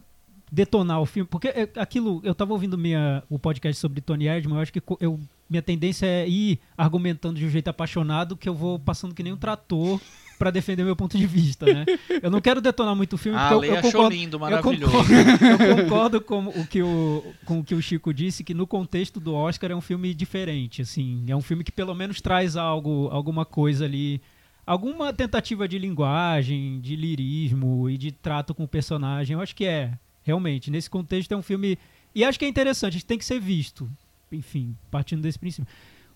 [0.51, 2.21] detonar o filme, porque é, aquilo.
[2.23, 6.05] Eu estava ouvindo minha, o podcast sobre Tony Erdman, eu acho que eu, minha tendência
[6.05, 9.99] é ir argumentando de um jeito apaixonado, que eu vou passando que nem um trator
[10.43, 11.85] para defender meu ponto de vista, né?
[12.21, 14.93] Eu não quero detonar muito o filme, ah, porque eu, eu concordo, lindo, maravilhoso.
[14.93, 14.99] Eu
[15.39, 18.67] concordo, eu concordo com o que o com o que o Chico disse que no
[18.67, 22.57] contexto do Oscar é um filme diferente, assim, é um filme que pelo menos traz
[22.57, 24.21] algo, alguma coisa ali,
[24.65, 29.35] alguma tentativa de linguagem, de lirismo e de trato com o personagem.
[29.35, 31.77] Eu acho que é, realmente, nesse contexto é um filme
[32.13, 33.89] e acho que é interessante, tem que ser visto.
[34.29, 35.71] Enfim, partindo desse princípio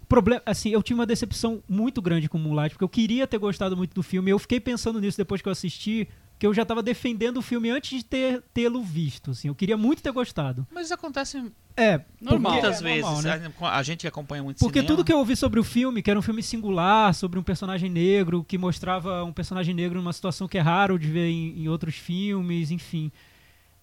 [0.08, 3.76] problema, assim, eu tive uma decepção muito grande com Moonlight, porque eu queria ter gostado
[3.76, 4.32] muito do filme.
[4.32, 6.08] Eu fiquei pensando nisso depois que eu assisti,
[6.40, 9.48] que eu já estava defendendo o filme antes de ter tê-lo visto, assim.
[9.48, 10.66] Eu queria muito ter gostado.
[10.74, 12.54] Mas isso acontece é, normal.
[12.54, 13.02] muitas é vezes.
[13.04, 13.52] Normal, né?
[13.62, 14.88] A gente acompanha muito Porque cinema.
[14.88, 17.90] tudo que eu ouvi sobre o filme, que era um filme singular, sobre um personagem
[17.90, 21.68] negro, que mostrava um personagem negro numa situação que é raro de ver em, em
[21.68, 23.12] outros filmes, enfim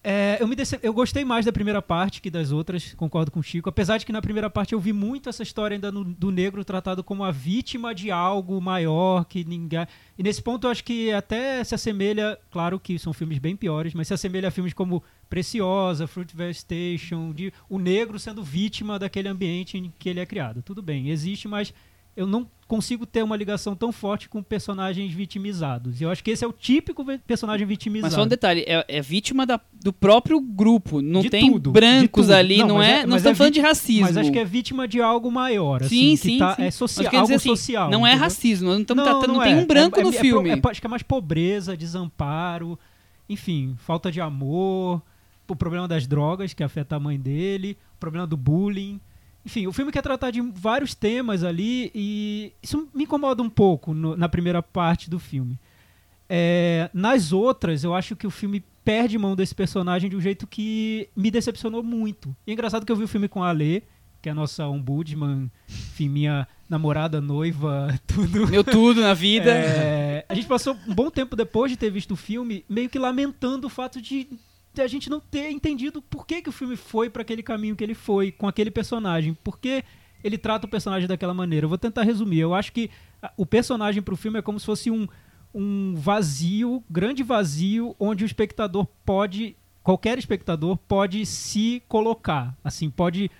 [0.07, 0.79] É, eu, me dece...
[0.83, 3.71] eu gostei mais da primeira parte que das outras, concordo com o Chico.
[3.71, 6.63] Apesar de que na primeira parte eu vi muito essa história ainda no- do negro
[6.63, 9.87] tratado como a vítima de algo maior que ninguém.
[10.19, 13.95] E nesse ponto eu acho que até se assemelha, claro que são filmes bem piores,
[13.95, 19.29] mas se assemelha a filmes como Preciosa, Fruitvale Station, de o negro sendo vítima daquele
[19.29, 20.61] ambiente em que ele é criado.
[20.63, 21.73] Tudo bem, existe, mas
[22.15, 26.01] eu não consigo ter uma ligação tão forte com personagens vitimizados.
[26.01, 28.07] E eu acho que esse é o típico personagem vitimizado.
[28.11, 31.03] Mas só um detalhe, é, é vítima da- do próprio grupo.
[31.03, 33.01] Não De tem tudo, brancos ali, Não, não, é.
[33.01, 34.03] é- não estamos é falando de racismo.
[34.07, 36.63] Mas acho que é vítima de algo maior, assim, Sim, sim, tá, sim.
[36.63, 37.91] é social, algo assim, social.
[37.91, 38.25] Não é entendeu?
[38.25, 39.57] racismo, nós não estamos Não, tratando, não, tem é.
[39.57, 40.51] um branco É- é- no é filme.
[40.51, 42.79] é acho que é mais pobreza, desamparo,
[43.29, 45.03] enfim, falta de amor,
[45.49, 48.99] o problema das drogas que afeta a mãe dele, o problema do bullying.
[49.47, 53.93] Enfim, o filme quer tratar de vários temas ali e isso me incomoda um pouco
[53.93, 55.59] no- na primeira parte do filme.
[56.29, 60.47] É, nas outras, eu acho que o filme perde mão desse personagem de um jeito
[60.47, 62.35] que me decepcionou muito.
[62.47, 63.83] E é engraçado que eu vi o filme com a Alê,
[64.23, 68.49] que é a nossa ombudsman, enfim, minha namorada, noiva, tudo.
[68.49, 69.51] Meu tudo na vida.
[69.51, 72.99] É, a gente passou um bom tempo depois de ter visto o filme, meio que
[72.99, 74.39] lamentando o fato de, de
[74.83, 77.85] a gente não ter entendido por que, que o filme foi para aquele caminho que
[77.85, 79.35] ele foi com aquele personagem.
[79.35, 79.85] Por que
[80.23, 81.65] ele trata o personagem daquela maneira?
[81.65, 82.39] Eu vou tentar resumir.
[82.41, 82.91] Eu acho que
[83.37, 85.07] o personagem pro filme é como se fosse um,
[85.55, 92.57] um vazio, grande vazio, onde o espectador pode, qualquer espectador pode se colocar.
[92.65, 93.31] Assim, pode.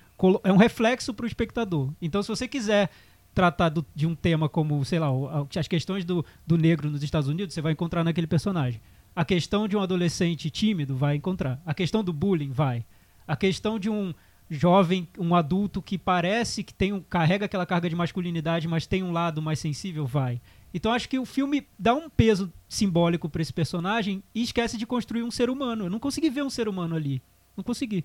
[0.43, 1.91] É um reflexo pro espectador.
[2.01, 2.89] Então, se você quiser
[3.33, 7.03] tratar do- de um tema como, sei lá, o- as questões do, do negro nos
[7.03, 8.79] Estados Unidos, você vai encontrar naquele personagem.
[9.15, 11.61] A questão de um adolescente tímido, vai encontrar.
[11.65, 12.83] A questão do bullying, vai.
[13.27, 14.13] A questão de um
[14.49, 19.01] jovem, um adulto que parece que tem um, carrega aquela carga de masculinidade, mas tem
[19.03, 20.39] um lado mais sensível, vai.
[20.73, 24.85] Então acho que o filme dá um peso simbólico para esse personagem e esquece de
[24.85, 25.85] construir um ser humano.
[25.85, 27.21] Eu não consegui ver um ser humano ali.
[27.55, 28.03] Não consegui.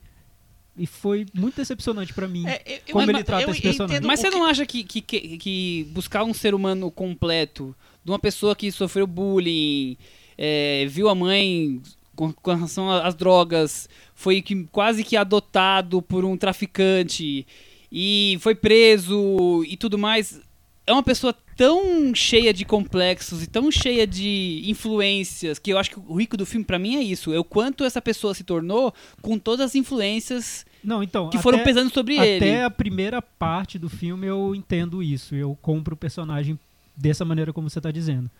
[0.77, 2.47] E foi muito decepcionante para mim.
[2.47, 4.07] É, eu- eu- Como mas- ele trata eu esse personagem.
[4.07, 8.11] Mas você que- não acha que, que, que, que buscar um ser humano completo, de
[8.13, 9.99] uma pessoa que sofreu bullying,
[10.43, 11.83] é, viu a mãe
[12.17, 17.47] com, com relação às drogas, foi que, quase que adotado por um traficante
[17.93, 20.41] e foi preso e tudo mais,
[20.87, 25.91] é uma pessoa tão cheia de complexos e tão cheia de influências que eu acho
[25.91, 28.43] que o rico do filme pra mim é isso, é o quanto essa pessoa se
[28.43, 31.29] tornou com todas as influências Não, então.
[31.29, 32.63] que foram até- pesando sobre Até ele.
[32.63, 35.35] a primeira parte do filme eu entendo isso.
[35.35, 36.59] Eu compro o personagem
[36.97, 38.31] dessa maneira como você está dizendo.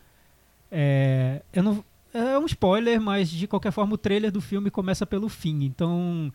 [0.73, 5.07] É, eu não, é um spoiler, mas de qualquer forma o trailer do filme começa
[5.07, 5.65] pelo fim.
[5.65, 6.33] Então,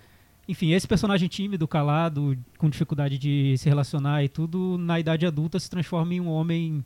[0.48, 5.60] enfim, esse personagem tímido, calado, com dificuldade de se relacionar e tudo, na idade adulta
[5.60, 6.84] se transforma em um homem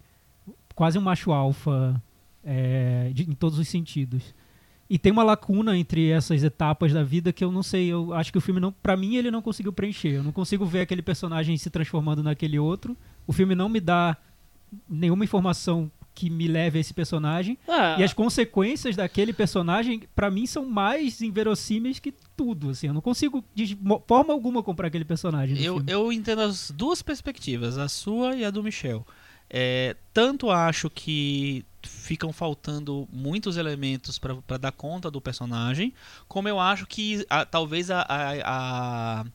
[0.75, 2.02] quase um macho alfa
[2.43, 4.34] é, de- em todos os sentidos.
[4.89, 8.32] E tem uma lacuna entre essas etapas da vida que eu não sei, eu acho
[8.32, 10.15] que o filme não, para mim ele não conseguiu preencher.
[10.15, 12.97] Eu não consigo ver aquele personagem se transformando naquele outro.
[13.28, 14.17] O filme não me dá
[14.89, 17.58] nenhuma informação que me leve a esse personagem.
[17.67, 22.72] Ah, E as consequências daquele personagem, pra mim, são mais inverossímeis que tudo.
[22.72, 25.58] Assim, eu não consigo, de forma alguma, comprar aquele personagem.
[25.63, 25.91] Eu, filme.
[25.91, 29.06] eu entendo as duas perspectivas, a sua e a do Michel.
[29.50, 35.93] É, tanto acho que ficam faltando muitos elementos para dar conta do personagem,
[36.28, 39.26] como eu acho que a- talvez a, a,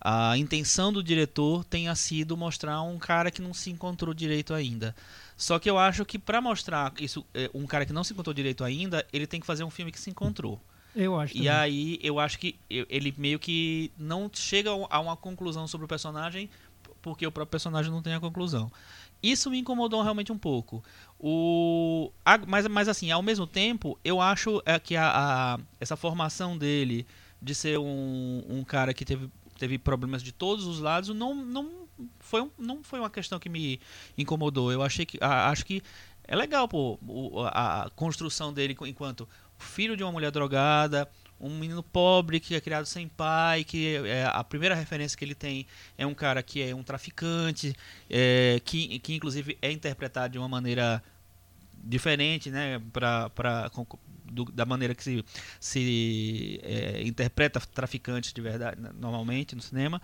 [0.00, 4.54] a, a intenção do diretor tenha sido mostrar um cara que não se encontrou direito
[4.54, 4.94] ainda.
[5.42, 8.32] Só que eu acho que para mostrar isso, é, um cara que não se encontrou
[8.32, 10.60] direito ainda, ele tem que fazer um filme que se encontrou.
[10.94, 11.34] Eu acho.
[11.34, 11.50] E também.
[11.50, 16.48] aí eu acho que ele meio que não chega a uma conclusão sobre o personagem
[17.00, 18.70] porque o próprio personagem não tem a conclusão.
[19.20, 20.80] Isso me incomodou realmente um pouco.
[21.18, 25.10] O, a- mas, mas assim, ao mesmo tempo, eu acho é, que a,
[25.54, 27.04] a- essa formação dele
[27.40, 29.28] de ser um, um cara que teve,
[29.58, 31.81] teve problemas de todos os lados não, não,
[32.20, 33.80] foi, um- não foi uma questão que me
[34.16, 34.70] incomodou.
[34.72, 35.82] Eu achei que a- acho que
[36.24, 36.98] é legal pô,
[37.52, 41.08] a, a construção dele enquanto filho de uma mulher drogada,
[41.40, 45.34] um menino pobre que é criado sem pai, que é, a primeira referência que ele
[45.34, 47.74] tem é um cara que é um traficante,
[48.10, 51.02] é, que, que inclusive é interpretado de uma maneira
[51.84, 52.80] diferente, né,
[54.24, 55.24] do- da maneira que se,
[55.60, 60.00] se é, interpreta traficantes de verdade, né, normalmente no cinema.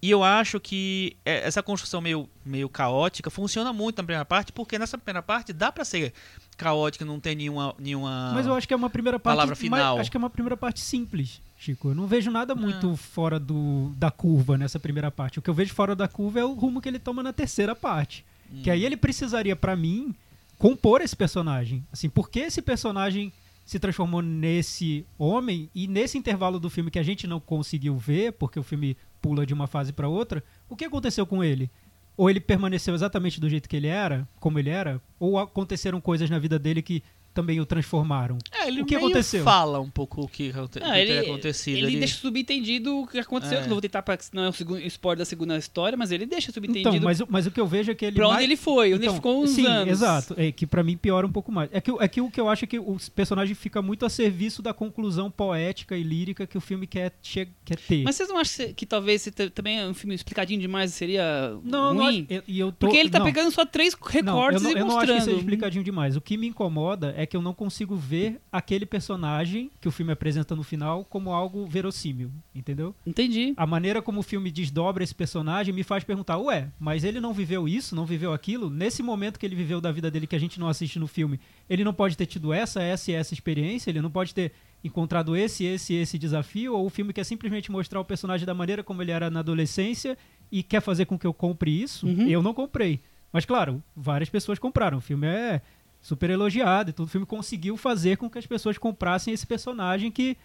[0.00, 4.52] E eu acho que é, essa construção meio, meio caótica funciona muito na primeira parte,
[4.52, 6.12] porque nessa primeira parte dá pra ser
[6.56, 7.74] caótica, não tem nenhuma.
[7.78, 9.34] nenhuma Mas eu acho que é uma primeira parte.
[9.34, 9.98] Palavra mas final.
[9.98, 11.88] acho que é uma primeira parte simples, Chico.
[11.88, 15.40] Eu não vejo nada muito fora do, da curva nessa primeira parte.
[15.40, 17.74] O que eu vejo fora da curva é o rumo que ele toma na terceira
[17.74, 18.24] parte.
[18.62, 20.14] Que aí ele precisaria, pra mim,
[20.56, 21.84] compor esse personagem.
[21.92, 23.32] Assim, por que esse personagem
[23.68, 28.32] se transformou nesse homem e nesse intervalo do filme que a gente não conseguiu ver,
[28.32, 31.70] porque o filme pula de uma fase para outra, o que aconteceu com ele?
[32.16, 36.30] Ou ele permaneceu exatamente do jeito que ele era, como ele era, ou aconteceram coisas
[36.30, 37.02] na vida dele que
[37.34, 38.36] também o transformaram.
[38.52, 39.44] É, ele O que meio aconteceu?
[39.44, 41.76] fala um pouco o que, aconte- o que Ah, ele, acontecido.
[41.86, 43.58] ele deixa subentendido o que aconteceu.
[43.58, 43.62] É.
[43.62, 46.50] Não vou tentar, pra, não é o segundo spoiler da segunda história, mas ele deixa
[46.50, 48.16] subentendido Então, mas, o- mas o que eu vejo é que ele.
[48.16, 49.92] pra onde mais- ele foi, onde Então, ele ficou uns sim, anos.
[49.92, 50.34] exato.
[50.36, 51.68] É que pra mim piora um pouco mais.
[51.72, 54.08] É que, é que o que eu acho é que o personagem fica muito a
[54.10, 58.02] serviço da conclusão poética e lírica que o filme quer, che- quer ter.
[58.02, 62.04] Mas vocês não acham que, talvez também é um filme explicadinho demais seria não, não
[62.04, 62.26] ruim?
[62.30, 64.70] acho, e- e eu tô, Porque ele tá não, pegando só três não, recortes eu
[64.70, 65.18] não, e eu não acho mostrando.
[65.18, 66.16] que seja explicadinho demais.
[66.16, 70.12] O que me incomoda é que eu não consigo ver aquele personagem que o filme
[70.12, 72.94] apresenta no final como algo verossímil, entendeu?
[73.04, 73.54] Entendi.
[73.56, 77.32] A maneira como o filme desdobra esse personagem me faz perguntar, ué, mas ele não
[77.32, 78.70] viveu isso, não viveu aquilo?
[78.70, 81.40] Nesse momento que ele viveu da vida dele que a gente não assiste no filme,
[81.68, 83.90] ele não pode ter tido essa, essa e essa experiência?
[83.90, 84.52] Ele não pode ter
[84.84, 86.76] encontrado esse, esse e esse desafio?
[86.76, 90.16] Ou o filme quer simplesmente mostrar o personagem da maneira como ele era na adolescência
[90.52, 92.06] e quer fazer com que eu compre isso?
[92.06, 92.28] Uhum.
[92.28, 93.00] Eu não comprei.
[93.32, 94.98] Mas claro, várias pessoas compraram.
[94.98, 95.60] O filme é
[96.00, 97.06] super elogiado e tudo.
[97.06, 100.36] O filme conseguiu fazer com que as pessoas comprassem esse personagem que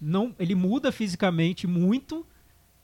[0.00, 2.24] não, ele muda fisicamente muito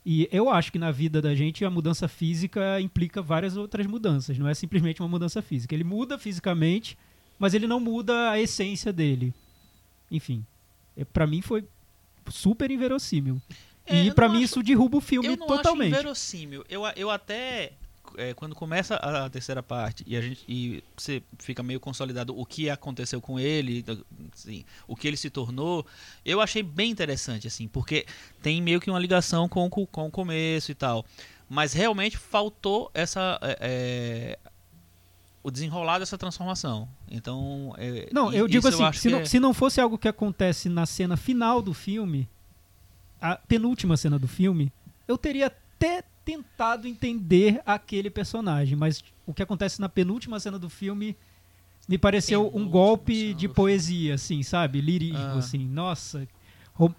[0.07, 4.37] e eu acho que na vida da gente a mudança física implica várias outras mudanças,
[4.39, 5.75] não é simplesmente uma mudança física.
[5.75, 6.99] Ele muda fisicamente,
[7.39, 9.33] mas ele não muda a essência dele.
[10.11, 10.45] Enfim,
[10.97, 11.65] é, para mim foi
[12.31, 13.41] super inverossímil.
[13.87, 15.93] É, e não mim acho- isso derruba o filme eu não totalmente.
[15.93, 16.65] acho inverossímil.
[16.69, 17.73] Eu, eu até
[18.17, 22.45] é, quando começa a terceira parte e a gente e você fica meio consolidado o
[22.45, 23.85] que aconteceu com ele,
[24.33, 25.87] assim, o que ele se tornou,
[26.25, 28.07] eu achei bem interessante assim, porque
[28.43, 31.05] tem meio que uma ligação com, com, o começo e tal.
[31.49, 34.39] Mas realmente faltou essa é, é,
[35.43, 36.89] o desenrolar dessa transformação.
[37.11, 40.09] Então, é, Não, eu digo assim, acho se, não, é- se não fosse algo que
[40.09, 42.29] acontece na cena final do filme,
[43.21, 44.73] a penúltima cena do filme,
[45.07, 50.69] eu teria até tentado entender aquele personagem, mas o que acontece na penúltima cena do
[50.71, 51.17] filme
[51.89, 54.81] me pareceu um Penúltima golpe cena de poesia, assim, sabe?
[54.81, 55.39] Lirismo, Ah.
[55.39, 56.27] assim, nossa.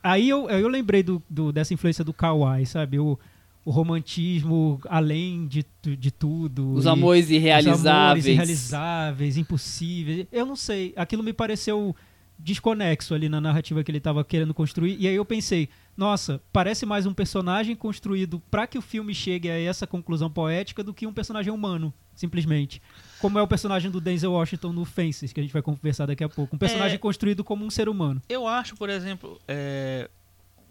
[0.04, 3.00] Aí eu, eu lembrei do, do- dessa influência do Kawaii, sabe?
[3.00, 3.18] O,
[3.66, 5.66] o romantismo além de,
[5.98, 6.72] de tudo.
[6.74, 7.86] Os amores os irrealizáveis.
[7.88, 10.28] amores irrealizáveis, impossíveis.
[10.32, 10.94] Eu não sei.
[10.96, 11.96] Aquilo me pareceu
[12.38, 14.98] desconexo ali na narrativa que ele estava querendo construir.
[15.00, 15.68] E aí eu pensei,
[15.98, 20.84] nossa, parece mais um personagem construído para que o filme chegue a essa conclusão poética
[20.84, 22.82] do que um personagem humano, simplesmente.
[23.20, 26.24] Como é o personagem do Denzel Washington no Fences, que a gente vai conversar daqui
[26.24, 26.56] a pouco.
[26.56, 26.98] Um personagem É.
[27.00, 28.22] construído como um ser humano.
[28.28, 30.10] Eu acho, por exemplo, é,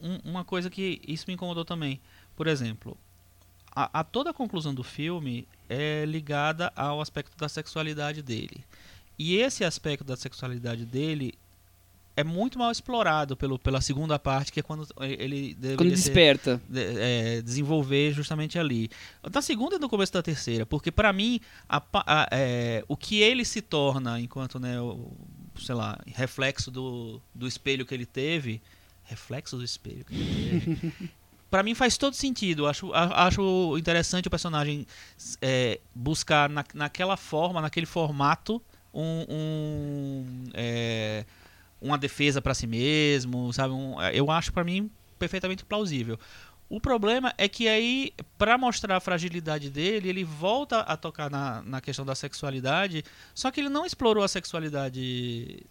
[0.02, 2.00] um- uma coisa que isso me incomodou também.
[2.36, 2.96] Por exemplo,
[3.74, 8.62] a, a toda a conclusão do filme é ligada ao aspecto da sexualidade dele.
[9.18, 11.32] E esse aspecto da sexualidade dele
[12.16, 16.60] é muito mal explorado pelo, pela segunda parte, que é quando ele Quando ser- desperta.
[16.68, 18.88] de- é, desenvolver justamente ali.
[19.30, 23.20] Da segunda e no começo da terceira, porque pra mim a a- é, o que
[23.20, 25.10] ele se torna enquanto né, o,
[25.58, 28.62] sei lá, reflexo do, do espelho que ele teve,
[29.04, 30.92] reflexo do espelho que ele teve.
[31.50, 32.66] Pra mim faz todo sentido.
[32.66, 34.84] Acho, acho interessante o personagem
[35.40, 38.60] é, buscar na, naquela forma, naquele formato,
[38.92, 41.24] um, um, é,
[41.84, 43.74] uma defesa pra si mesmo, sabe?
[43.74, 46.18] Um- eu acho pra mim perfeitamente plausível.
[46.68, 51.62] O problema é que aí, pra mostrar a fragilidade dele, ele volta a tocar na,
[51.62, 53.04] na questão da sexualidade,
[53.34, 55.62] só que ele não explorou a sexualidade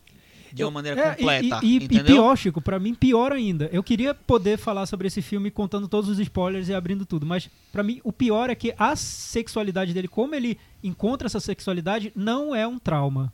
[0.54, 3.70] de uma maneira É, completa, e, e, e pior, Chico, pra mim, pior ainda.
[3.74, 7.50] Eu queria poder falar sobre esse filme contando todos os spoilers e abrindo tudo, mas
[7.72, 12.54] pra mim o pior é que a sexualidade dele, como ele encontra essa sexualidade, não
[12.56, 13.34] é um trauma.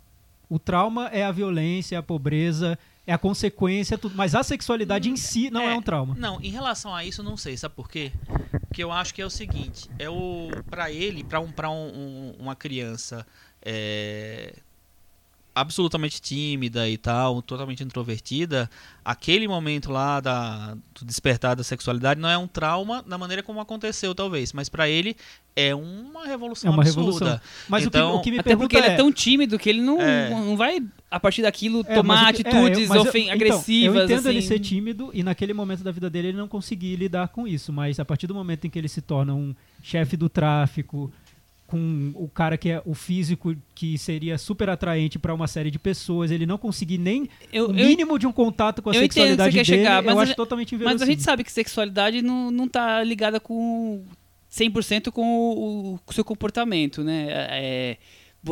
[0.50, 4.16] O trauma é a violência, a pobreza, é a consequência, tudo.
[4.16, 6.16] Mas a sexualidade em si não é, é, um trauma.
[6.18, 8.12] Não, em relação a isso, eu não sei, sabe por quê?
[8.68, 11.88] Porque eu acho que é o seguinte, é o para ele, para um, pra um,
[11.88, 13.26] um- uma criança
[13.62, 14.56] é,
[15.60, 18.70] absolutamente tímida e tal, totalmente introvertida,
[19.04, 23.60] aquele momento lá da, do despertar da sexualidade não é um trauma da maneira como
[23.60, 25.16] aconteceu, talvez, mas para ele
[25.56, 27.02] é uma revolução É uma absurda.
[27.12, 27.42] revolução.
[27.68, 29.60] Mas o, Então- que, o que me Até pergunta porque ele é é tão tímido
[29.60, 30.30] que ele não, É.
[30.30, 30.82] não vai,
[31.12, 33.98] a partir daquilo, É, tomar o que- é, atitudes eu- eu- então, agressivas.
[33.98, 34.48] Eu entendo ele assim.
[34.48, 38.00] ser tímido e naquele momento da vida dele ele não conseguir lidar com isso, mas
[38.00, 39.54] a partir do momento em que ele se torna um
[39.84, 41.12] chefe do tráfico,
[41.70, 45.78] com o cara que é o físico que seria super atraente para uma série de
[45.80, 49.02] pessoas, ele não conseguir nem Eu- o eu- mínimo de um contato com a eu
[49.02, 51.04] sexualidade dele, chegar, mas eu a acho gente- totalmente Mas inverossímil.
[51.04, 54.04] a gente sabe que sexualidade não, não tá ligada com
[54.50, 57.28] 100% com o, o seu comportamento, né?
[57.30, 57.98] É,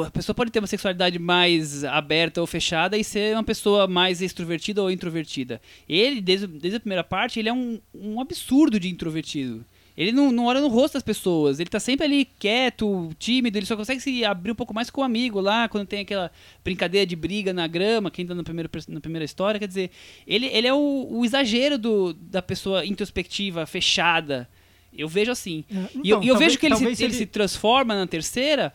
[0.06, 4.22] A pessoa pode ter uma sexualidade mais aberta ou fechada e ser uma pessoa mais
[4.22, 5.62] extrovertida ou introvertida.
[5.88, 9.64] Ele, desde, desde a primeira parte, ele é um, um absurdo de introvertido.
[9.98, 13.66] Ele não, não olha no rosto das pessoas, ele tá sempre ali quieto, tímido, ele
[13.66, 16.32] só consegue se abrir um pouco mais com o amigo lá, quando tem aquela
[16.64, 19.90] brincadeira de briga na grama, quem tá no primeiro, na primeira história, quer dizer,
[20.28, 24.48] ele, ele é o, o exagero do, da pessoa introspectiva, fechada.
[24.96, 25.64] Eu vejo assim.
[25.70, 27.96] É, e eu, então, e eu talvez- vejo que ele se, talvez ele se transforma
[27.96, 28.72] na terceira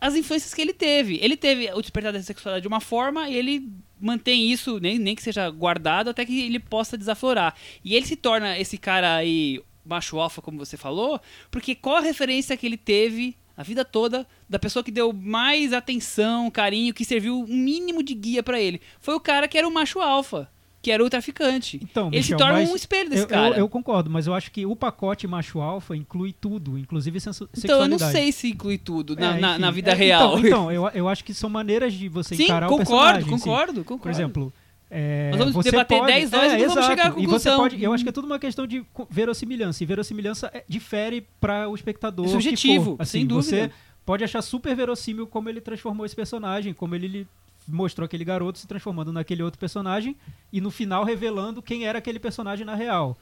[0.00, 1.18] as influências que ele teve.
[1.22, 3.68] Ele teve o despertar da sexualidade de uma forma e ele
[4.00, 7.54] mantém isso, nem, nem que seja guardado, até que ele possa desaflorar.
[7.84, 11.20] E ele se torna esse cara aí, macho alfa, como você falou,
[11.50, 15.72] porque qual a referência que ele teve a vida toda da pessoa que deu mais
[15.72, 18.80] atenção, carinho, que serviu um mínimo de guia pra ele?
[19.00, 20.50] Foi o cara que era o macho alfa,
[20.82, 21.78] que era o traficante.
[21.82, 23.48] Então, ele se Michel, torna mas um espelho desse eu, cara.
[23.54, 27.48] Eu, eu concordo, mas eu acho que o pacote macho alfa inclui tudo, inclusive sensu-
[27.56, 28.12] então eu não sexualidade.
[28.12, 30.36] sei se inclui tudo na, É, na- na vida é, real.
[30.38, 33.24] Então, então, eu, eu acho que são maneiras de você Sim, encarar o concordo, personagem.
[33.24, 33.30] sim.
[33.44, 34.02] concordo, concordo.
[34.02, 34.52] Por exemplo,
[34.96, 37.10] é, Nós vamos você debater pode, 10 horas é, e não vamos exato, chegar à
[37.10, 37.56] você conclusão.
[37.58, 39.82] pode, eu acho que é tudo uma questão de verossimilhança.
[39.82, 42.26] E verossimilhança é- difere para o espectador.
[42.26, 42.94] É subjetivo.
[43.00, 43.56] Assim, sem dúvida.
[43.66, 43.70] Você
[44.06, 47.26] pode achar super verossímil como ele transformou esse personagem, como ele
[47.66, 50.14] mostrou aquele garoto se transformando naquele outro personagem
[50.52, 53.16] e no final revelando quem era aquele personagem na real.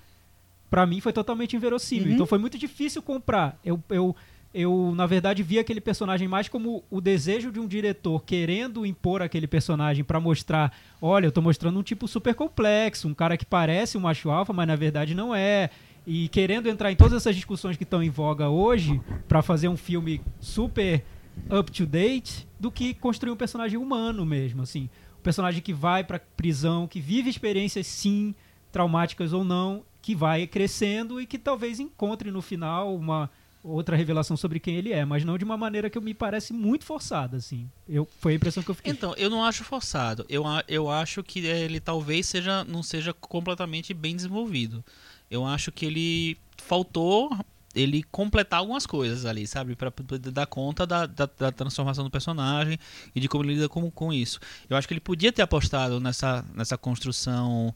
[0.69, 2.09] Pra mim foi totalmente inverossímil.
[2.09, 2.15] Uhum.
[2.15, 3.59] Então foi muito difícil comprar.
[3.65, 4.15] Eu, eu,
[4.55, 9.23] eu, na verdade, vi aquele personagem mais como o desejo de um diretor querendo impor
[9.23, 13.47] aquele personagem pra mostrar: olha, eu tô mostrando um tipo super complexo, um cara que
[13.47, 15.71] parece um macho alfa, mas na verdade não é.
[16.07, 19.77] E querendo entrar em todas essas discussões que estão em voga hoje pra fazer um
[19.77, 21.03] filme super
[21.51, 24.91] up to date do que construir um personagem humano mesmo, assim.
[25.19, 28.35] Um personagem que vai pra prisão, que vive experiências sim,
[28.71, 33.31] traumáticas ou não, que vai crescendo e que talvez encontre no final uma
[33.63, 36.85] outra revelação sobre quem ele é, mas não de uma maneira que me parece muito
[36.85, 37.71] forçada, assim.
[37.89, 38.93] Eu, foi a impressão que eu fiquei.
[38.93, 40.27] Então, eu não acho forçado.
[40.29, 44.85] Eu, eu acho que ele talvez seja, não seja completamente bem desenvolvido.
[45.31, 47.31] Eu acho que ele faltou
[47.75, 49.75] ele completar algumas coisas ali, sabe?
[49.75, 52.79] Pra poder dar conta da, da, da transformação do personagem
[53.15, 54.39] e de como ele lida com, com isso.
[54.69, 57.75] Eu acho que ele podia ter apostado nessa, nessa construção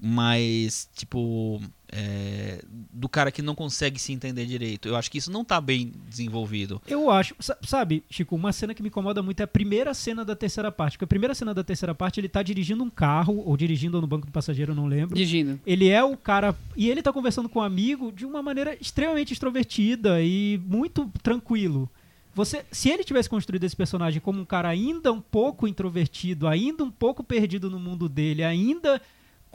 [0.00, 1.60] mais, tipo,
[1.92, 4.88] é, do cara que não consegue se entender direito.
[4.88, 6.80] Eu acho que isso não tá bem desenvolvido.
[6.86, 10.24] Eu acho, sa- sabe, Chico, uma cena que me incomoda muito é a primeira cena
[10.24, 10.92] da terceira parte.
[10.96, 14.06] Porque a primeira cena da terceira parte, ele tá dirigindo um carro, ou dirigindo no
[14.06, 15.14] banco do passageiro, eu não lembro.
[15.16, 15.58] Dirigindo.
[15.66, 16.54] Ele é o cara.
[16.76, 21.90] E ele tá conversando com um amigo de uma maneira extremamente extrovertida e muito tranquilo.
[22.34, 26.84] Você, se ele tivesse construído esse personagem como um cara ainda um pouco introvertido, ainda
[26.84, 29.02] um pouco perdido no mundo dele, ainda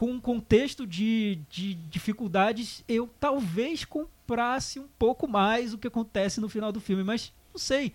[0.03, 6.41] com um contexto de, de dificuldades, eu talvez comprasse um pouco mais o que acontece
[6.41, 7.93] no final do filme, mas não sei.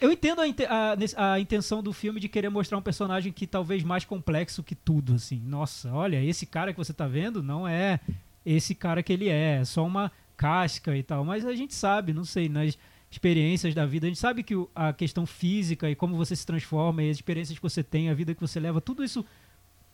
[0.00, 0.44] Eu entendo a,
[1.16, 4.76] a, a intenção do filme de querer mostrar um personagem que talvez mais complexo que
[4.76, 5.42] tudo, assim.
[5.44, 7.98] Nossa, olha, esse cara que você tá vendo não é
[8.46, 11.24] esse cara que ele é, é só uma casca e tal.
[11.24, 12.78] Mas a gente sabe, não sei, nas
[13.10, 17.02] experiências da vida, a gente sabe que a questão física e como você se transforma
[17.02, 19.24] e as experiências que você tem, a vida que você leva, tudo isso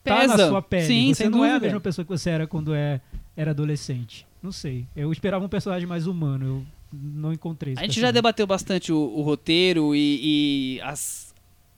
[0.05, 0.49] tá na Pesa.
[0.49, 0.87] sua pele.
[0.87, 1.67] Sim, você não é a dúvida.
[1.67, 3.01] mesma pessoa que você era quando é,
[3.37, 4.27] era adolescente.
[4.43, 4.87] Não sei.
[4.97, 6.47] Eu esperava um personagem mais humano.
[6.47, 11.35] Eu não encontrei A gente já debateu bastante o, o roteiro e, e as-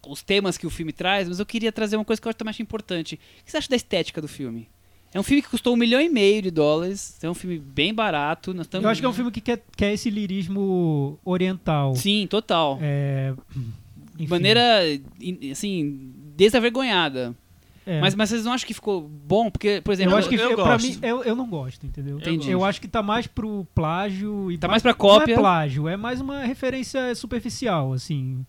[0.06, 2.38] os temas que o filme traz, mas eu queria trazer uma coisa que eu acho
[2.38, 3.16] também acho importante.
[3.40, 4.68] O que você acha da estética do filme?
[5.14, 7.92] É um filme que custou um milhão e meio de dólares, é um filme bem
[7.92, 8.54] barato.
[8.54, 8.82] Nós estamos...
[8.84, 11.94] Eu acho que é um filme que quer, quer esse lirismo oriental.
[11.94, 12.78] Sim, total.
[12.80, 13.34] É,
[14.16, 14.62] De maneira,
[15.50, 17.34] assim, desavergonhada.
[17.86, 18.00] É.
[18.00, 19.50] Mas, mas vocês não acham que ficou bom?
[19.50, 20.86] Porque, por exemplo, eu acho que eu eu, pra gosto.
[20.86, 22.18] mim eu, eu não gosto, entendeu?
[22.18, 22.50] Entendi.
[22.50, 25.34] Eu acho que tá mais pro plágio e Tá mais pra Não cópia.
[25.34, 28.44] é plágio, é mais uma referência superficial, assim.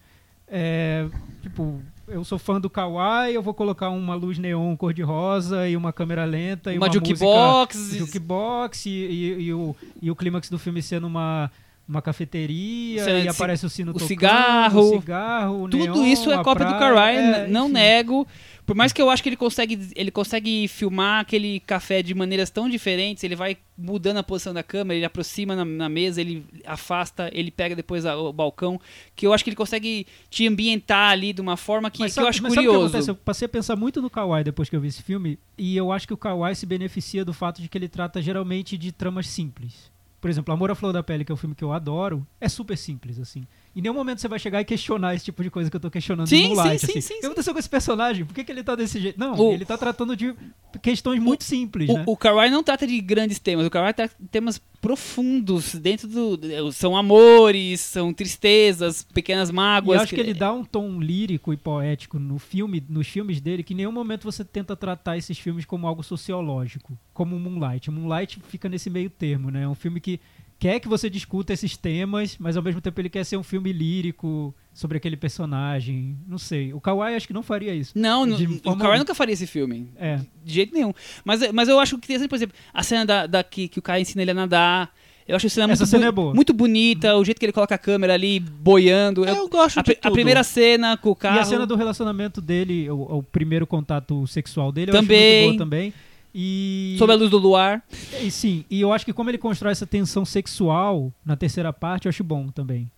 [0.47, 1.07] É,
[1.41, 5.91] tipo, eu sou fã do Kawaii, eu vou colocar uma luz neon cor-de-rosa e uma
[5.91, 7.75] câmera lenta e uma uma, jukebox.
[7.75, 11.49] música jukebox e, e, e o, e o clímax do filme sendo uma
[11.87, 16.31] uma cafeteria e aparece o sino o tocando, cigarro, o cigarro, o Tudo neon, isso
[16.31, 17.73] é cópia do praia, Carrye, é, não enfim.
[17.73, 18.27] nego.
[18.65, 22.49] Por mais que eu acho que ele consegue, ele consegue filmar aquele café de maneiras
[22.49, 26.45] tão diferentes, ele vai mudando a posição da câmera, ele aproxima na, na mesa, ele
[26.65, 28.79] afasta, ele pega depois a- o balcão,
[29.15, 32.19] que eu acho que ele consegue te ambientar ali de uma forma que, Mas que
[32.19, 33.11] eu acho curioso.
[33.11, 35.91] Eu passei a pensar muito no Kawaii depois que eu vi esse filme, e eu
[35.91, 39.27] acho que o Kawaii se beneficia do fato de que ele trata geralmente de tramas
[39.27, 39.91] simples.
[40.21, 42.47] Por exemplo, Amor à Flor da Pele, que é um filme que eu adoro, é
[42.47, 43.45] super simples, assim.
[43.75, 45.89] Em nenhum momento você vai chegar e questionar esse tipo de coisa que eu tô
[45.89, 47.01] questionando Sim, no Moonlight, sim, sim, assim.
[47.01, 47.27] sim, O que sim.
[47.27, 48.23] aconteceu com esse personagem?
[48.25, 49.19] Por que, que ele tá desse jeito?
[49.19, 50.35] Não, O- ele tá tratando de
[50.81, 52.03] questões muito simples, né?
[52.05, 56.07] O, o Kawhi não trata de grandes temas, o Kawhi trata de temas profundos dentro
[56.07, 56.71] do.
[56.71, 59.97] São amores, são tristezas, pequenas E mágoas.
[59.97, 63.63] eu acho que ele dá um tom lírico e poético no filme, nos filmes dele,
[63.63, 67.89] que em nenhum momento você tenta tratar esses filmes como algo sociológico, como Moonlight.
[67.89, 69.63] Moonlight fica nesse meio termo, né?
[69.63, 70.19] É um filme que
[70.63, 73.73] quer que você discuta esses temas, mas ao mesmo tempo ele quer ser um filme
[73.73, 76.17] lírico sobre aquele personagem.
[76.25, 76.73] Não sei.
[76.73, 77.91] O Kawhi acho que não faria isso.
[77.95, 79.89] Não, De o Kawhi nunca faria esse filme.
[79.97, 80.19] É.
[80.43, 80.93] De jeito nenhum.
[81.25, 83.81] Mas, mas eu acho que tem, por exemplo, a cena da, da que, que o
[83.81, 84.89] cara ensina ele a nadar.
[85.27, 86.33] Eu acho a cena, Essa muito, cena é boa.
[86.33, 89.25] muito bonita, o jeito que ele coloca a câmera ali boiando.
[89.25, 90.13] Eu- Eu gosto a, de a tudo.
[90.13, 91.37] primeira cena com o carro.
[91.37, 95.17] E a cena do relacionamento dele, o, o primeiro contato sexual dele, eu Também.
[95.39, 95.93] acho muito boa também.
[96.35, 97.83] E, Sob a luz do luar.
[98.21, 102.05] e sim, e eu acho que como ele constrói essa tensão sexual na terceira parte,
[102.05, 102.89] eu acho bom também.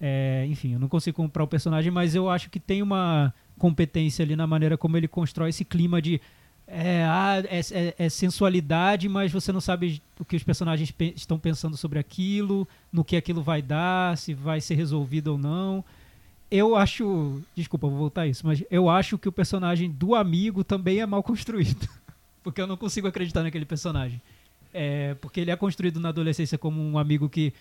[0.00, 4.22] É, enfim, eu não consigo comprar o personagem, mas eu acho que tem uma competência
[4.24, 6.20] ali na maneira como ele constrói esse clima de
[6.66, 11.12] é, ah, é, é- é sensualidade, mas você não sabe o que os personagens pe-
[11.16, 15.84] estão pensando sobre aquilo, no que aquilo vai dar, se vai ser resolvido ou não.
[16.50, 17.40] Eu acho.
[17.54, 21.06] Desculpa, vou voltar a isso, mas eu acho que o personagem do amigo também é
[21.06, 21.88] mal construído.
[22.42, 24.20] Porque eu não consigo acreditar naquele personagem.
[24.74, 27.52] É, porque ele é construído na adolescência como um amigo que,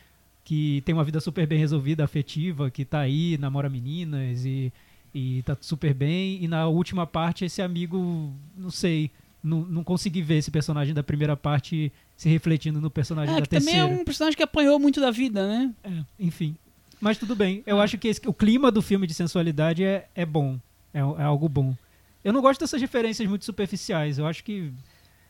[0.43, 4.71] que tem uma vida super bem resolvida, afetiva, que tá aí, namora meninas e,
[5.13, 6.41] e tá super bem.
[6.43, 9.11] E na última parte, esse amigo, não sei,
[9.43, 13.41] não, não consegui ver esse personagem da primeira parte se refletindo no personagem É, da
[13.43, 14.01] que também é terceira.
[14.01, 15.73] um personagem que apanhou muito da vida, né?
[15.83, 16.55] É, enfim.
[16.99, 17.61] Mas tudo bem.
[17.65, 20.57] Eu acho que esse- o clima do filme de sensualidade é, é bom.
[20.93, 21.75] É, é algo bom.
[22.23, 24.17] Eu não gosto dessas referências muito superficiais.
[24.17, 24.71] Eu acho que,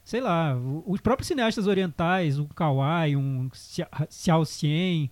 [0.04, 5.10] sei lá, os próprios cineastas orientais, um Kawai, um Xia- Xiao Xian.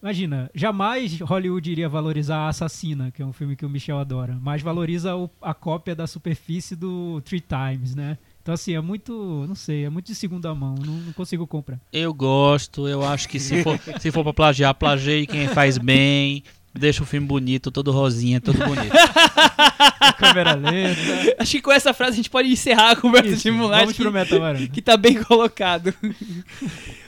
[0.00, 4.38] Imagina, jamais Hollywood iria valorizar A Assassina, que é um filme que o Michel adora,
[4.40, 8.16] mas valoriza o- a cópia da superfície do Three Times, né?
[8.40, 11.80] Então, assim, é muito, não sei, é muito de segunda mão, não, não consigo comprar.
[11.92, 16.44] Eu gosto, eu acho que se for, se for pra plagiar, plagiei quem faz bem.
[16.78, 18.92] Deixa o filme bonito, todo rosinha, todo bonito.
[20.18, 21.00] Câmera lenta.
[21.38, 23.80] Acho que com essa frase a gente pode encerrar a conversa Isso, de Moonlight.
[23.82, 24.36] Vamos pro Meta
[24.72, 25.92] que tá bem colocado.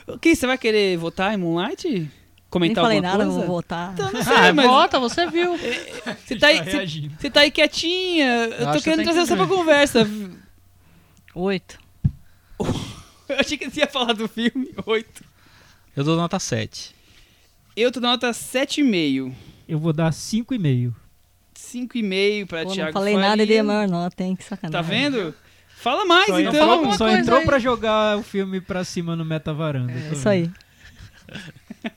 [0.07, 1.87] Ok, você vai querer votar em Moonlight?
[1.87, 2.11] Nem
[2.49, 3.39] Comentar falei alguma nada, coisa?
[3.39, 3.93] vou votar.
[3.93, 5.57] Então, não sei, Ah, mas vota, você viu.
[5.57, 7.13] você tá, aí, Tá você, reagindo.
[7.17, 8.25] você tá aí quietinha.
[8.25, 9.55] Eu, acho tô que querendo trazer que você pra ver.
[9.55, 10.09] conversa.
[11.33, 11.79] Oito.
[13.29, 14.73] Eu achei que você ia falar do filme.
[14.85, 15.23] Oito.
[15.95, 16.93] Eu dou nota 7.
[17.77, 19.31] Eu tô dando nota 7,5.
[19.67, 20.93] Eu vou dar 5,5.
[21.55, 23.29] 5,5 pra Pô, Thiago não falei Faria.
[23.29, 24.35] nada, ele é maior nota, hein?
[24.35, 24.89] Que Tá sacanagem.
[24.89, 25.33] vendo?
[25.77, 26.53] Fala mais, Só então.
[26.53, 27.45] entrou, só entrou aí.
[27.45, 29.91] pra jogar o filme pra cima no Meta Varanda.
[29.93, 30.49] É isso aí.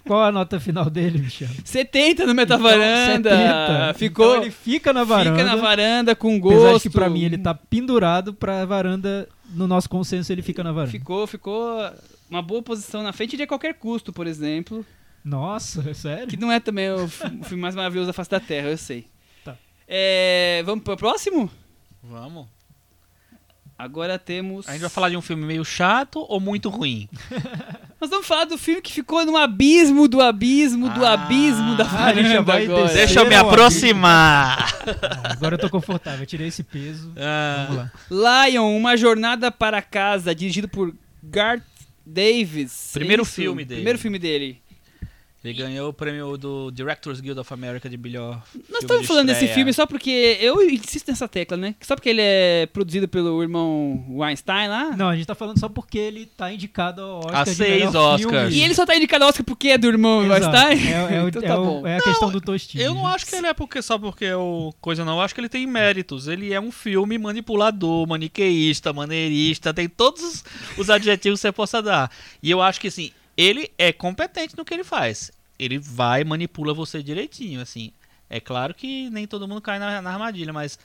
[0.07, 1.49] Qual a nota final dele, Michel?
[1.65, 3.31] 70 no Metavaranda.
[3.31, 3.95] Então, 70.
[3.99, 4.27] Ficou.
[4.33, 5.37] Então ele fica na varanda.
[5.37, 6.57] Fica na varanda com gosto.
[6.61, 9.29] Apesar de que pra mim ele tá pendurado pra varanda.
[9.53, 10.91] No nosso consenso ele fica na varanda.
[10.93, 11.79] Ficou, ficou
[12.31, 14.85] uma boa posição na frente de qualquer custo, por exemplo.
[15.25, 16.27] Nossa, é sério?
[16.29, 18.77] Que não é também o, fi- o filme mais maravilhoso da face da Terra, eu
[18.77, 19.07] sei.
[19.45, 19.57] Tá.
[19.89, 21.51] É, vamos pro próximo?
[22.03, 22.47] Vamos.
[23.77, 24.69] Agora temos.
[24.69, 27.09] A gente vai falar de um filme meio chato ou muito ruim?
[28.01, 31.83] Nós vamos falar do filme que ficou no abismo do abismo do Ah, abismo da
[31.85, 32.93] varanda agora.
[32.93, 34.73] Deixa eu me aproximar.
[34.87, 36.21] Ah, agora eu tô confortável.
[36.21, 37.11] Eu tirei esse peso.
[37.17, 38.47] Ah, Vamos lá.
[38.47, 41.63] Lion, Uma Jornada para Casa, dirigido por Garth
[42.05, 42.91] Davis.
[42.93, 43.79] Primeiro Isso, filme dele.
[43.81, 44.63] Primeiro filme dele.
[45.45, 49.47] Ele ganhou o prêmio do Directors Guild of America de melhor Nós estamos falando desse
[49.49, 51.75] filme só porque eu insisto nessa tecla, né?
[51.83, 54.97] Só porque ele é produzido pelo irmão Weinstein lá.
[54.97, 57.85] Não, a gente tá falando só porque ele tá indicado ao Oscar A de seis
[57.85, 58.21] melhor Oscars.
[58.49, 58.57] filme.
[58.57, 60.57] E ele só tá indicado ao Oscar porque é do irmão Exato.
[60.57, 60.89] Weinstein?
[60.93, 61.87] É, é o- então é tá o- bom.
[61.87, 62.83] é a questão do tostinho.
[62.83, 65.17] Eu não acho que ele é porque só porque é o coisa não.
[65.17, 66.27] Eu acho que ele tem méritos.
[66.27, 70.45] Ele é um filme manipulador, maniqueísta, maneirista, tem todos os,
[70.79, 72.11] os adjetivos que você possa dar.
[72.43, 75.31] E eu acho que assim, ele é competente no que ele faz.
[75.59, 77.93] Ele vai e manipula você direitinho, assim.
[78.29, 80.79] É claro que nem todo mundo cai na, na armadilha, mas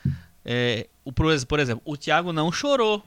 [0.46, 3.04] é, o, por ex- por exemplo, o Thiago não chorou.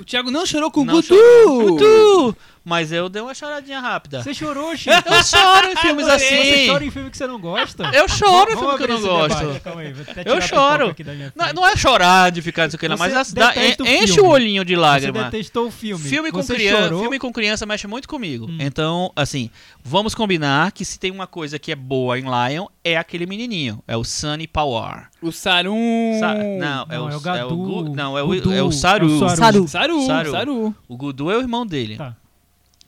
[0.00, 1.02] O Thiago não chorou com o Gutu!
[1.08, 1.76] chorou.
[1.76, 2.36] Gutu!
[2.68, 4.22] Mas eu dei uma choradinha rápida.
[4.22, 4.90] Você chorou, Chico?
[5.08, 6.66] Eu choro em filmes Você assim.
[6.68, 7.90] chora em filme que você não gosta?
[7.94, 9.60] Eu choro em filme que eu não gosto.
[9.64, 10.96] calma aí, vou até Eu tirar choro.
[11.34, 14.14] Não, não é chorar de ficar isso aqui, não, mas Você as- dá- o enche
[14.14, 14.20] filme.
[14.28, 15.24] o olhinho de Você lágrima.
[15.24, 16.04] detestou o filme.
[16.04, 17.00] Filme com, Você criança, chorou.
[17.00, 18.46] filme com criança mexe muito comigo.
[18.50, 18.58] Hum.
[18.60, 19.48] Então, assim,
[19.82, 23.82] vamos combinar que se tem uma coisa que é boa em Lion, é aquele menininho.
[23.88, 25.06] É o Sunny Power.
[25.22, 26.18] O Sarum.
[26.20, 27.56] Sa- não, é Não, o, é o Gadu.
[27.56, 28.52] Gu- não, é o, Gudu.
[28.52, 29.08] é o Saru.
[29.10, 29.36] É o Saru.
[29.36, 29.68] Saru.
[29.68, 30.06] Saru.
[30.06, 30.30] Saru.
[30.32, 30.74] Saru.
[30.86, 31.96] O Gudu é o irmão dele.
[31.96, 32.14] Tá.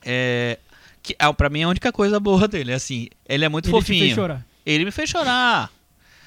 [0.05, 0.59] É,
[1.03, 2.73] que, ah, pra mim, é a única coisa boa dele.
[2.73, 4.01] Assim, ele é muito Ele fofinho.
[4.05, 4.47] fez chorar.
[4.65, 5.71] Ele me fez chorar.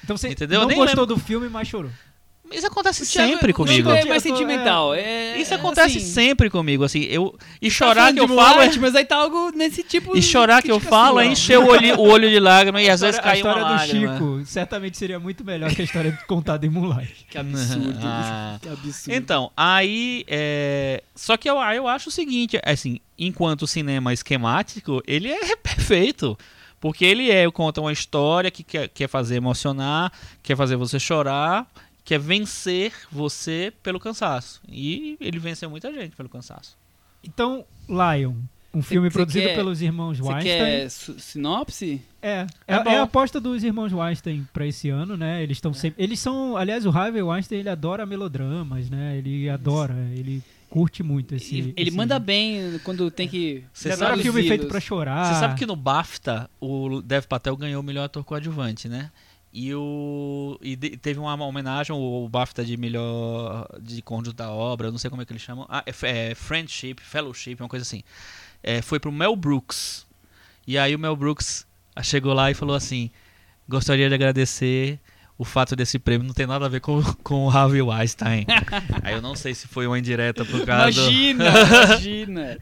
[0.02, 0.60] Então você Entendeu?
[0.60, 1.90] não Nem gostou do filme, mas chorou.
[2.52, 3.90] Isso acontece Thiago- sempre Thiago comigo.
[3.90, 4.94] é mais sentimental.
[4.94, 7.00] É, Isso é acontece assim, sempre comigo, assim.
[7.02, 10.16] Eu, e tá chorar falando que eu falo é, Mas aí tá algo nesse tipo
[10.16, 13.00] E chorar que eu falo é encher o olho, o olho de lágrima e às
[13.00, 14.12] vezes a cai uma história do lágrima.
[14.14, 17.26] Chico certamente seria muito melhor que a história contada em Moonlight.
[17.30, 17.98] Que absurdo.
[18.04, 18.58] Ah.
[18.60, 19.16] Que absurdo.
[19.16, 20.24] Então, aí.
[20.28, 26.36] é, Só que eu, eu acho o seguinte: assim, enquanto cinema esquemático, ele é perfeito.
[26.80, 31.66] Porque ele é, conta uma história que quer, quer fazer emocionar, quer fazer você chorar,
[32.04, 34.60] quer vencer você pelo cansaço.
[34.68, 36.76] E ele venceu muita gente pelo cansaço.
[37.22, 38.34] Então, Lion,
[38.74, 40.88] um filme você produzido quer- pelos irmãos Weinstein.
[41.18, 42.02] sinopse?
[42.20, 45.42] É, É é, é a aposta dos irmãos Weinstein pra esse ano, né?
[45.42, 46.02] Eles estão sempre.
[46.02, 46.56] Eles são.
[46.56, 49.16] Aliás, o Harvey Weinstein ele adora melodramas, né?
[49.16, 51.56] Ele adora, ele curte muito esse.
[51.56, 53.64] Ele, ele esse- manda bem quando tem que.
[53.72, 55.32] Você sabe adora filme feito pra chorar.
[55.32, 59.10] Você sabe que no BAFTA o Dev Patel ganhou o melhor ator coadjuvante, né?
[59.56, 64.50] E, o, e de- teve uma homenagem, o, o BAFTA de melhor de cônjuge da
[64.50, 65.64] obra, não sei como é que eles chamam.
[65.68, 68.02] Ah, é, é Friendship, Fellowship, uma coisa assim.
[68.60, 70.04] É, foi pro Mel Brooks.
[70.66, 71.64] E aí o Mel Brooks
[72.02, 73.12] chegou lá e falou assim:
[73.68, 74.98] Gostaria de agradecer
[75.38, 78.46] o fato desse prêmio não ter nada a ver com, com o Harvey Weinstein.
[79.04, 81.00] aí eu não sei se foi uma indireta por causa.
[81.00, 81.44] Imagina,
[81.86, 82.58] imagina.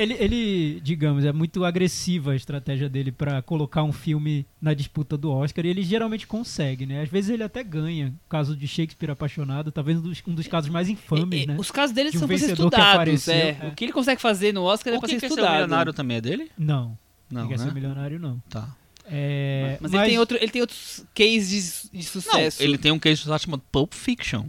[0.00, 5.16] Ele, ele, digamos, é muito agressiva a estratégia dele pra colocar um filme na disputa
[5.16, 7.02] do Oscar e ele geralmente consegue, né?
[7.02, 8.14] Às vezes ele até ganha.
[8.26, 11.46] O caso de Shakespeare apaixonado, talvez um dos, um dos casos mais infames, E- e-
[11.46, 11.56] né?
[11.58, 12.94] Os casos deles De um são pra ser vencedor que estudados.
[12.94, 13.58] apareceu, é.
[13.60, 13.68] é.
[13.68, 15.34] O que ele consegue fazer no Oscar é O pra que ser que é ser
[15.34, 15.52] estudado.
[15.54, 16.50] milionário também é dele?
[16.56, 16.96] Não,
[17.30, 17.64] Não, não quer né?
[17.64, 18.42] ser milionário, não.
[18.48, 18.68] Tá.
[19.10, 22.62] É, Mas, ele, tem outro, ele tem outros cases de, de Não, sucesso.
[22.62, 24.44] ele tem um case chamado Pulp Fiction.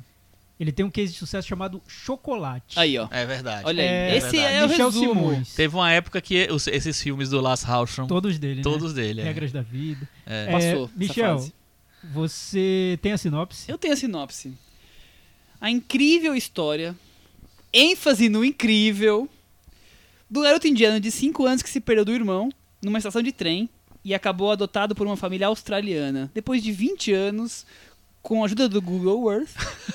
[0.60, 2.78] Ele tem um case de sucesso chamado Chocolate.
[2.80, 3.08] Aí, ó.
[3.12, 3.64] É verdade.
[3.66, 3.88] Olha aí.
[3.90, 4.56] É Esse verdade.
[4.56, 5.14] é o Michel resumo.
[5.14, 5.54] Simões.
[5.56, 8.62] Teve uma época que os- esses filmes do Lars Hallström, Todos dele, né?
[8.64, 9.22] todos dele.
[9.22, 9.24] é.
[9.24, 10.08] Regras da vida.
[10.26, 10.46] É.
[10.48, 11.46] É, Passou Michel,
[12.14, 13.70] você tem a sinopse?
[13.72, 14.54] Eu tenho a sinopse.
[15.62, 16.96] A incrível história,
[17.74, 19.28] ênfase no incrível,
[20.30, 22.50] do garoto indiano de 5 anos que se perdeu do irmão
[22.82, 23.70] numa estação de trem
[24.06, 26.32] e acabou adotado por uma família australiana.
[26.34, 27.66] Depois de 20 anos,
[28.22, 29.50] com a ajuda do Google Earth,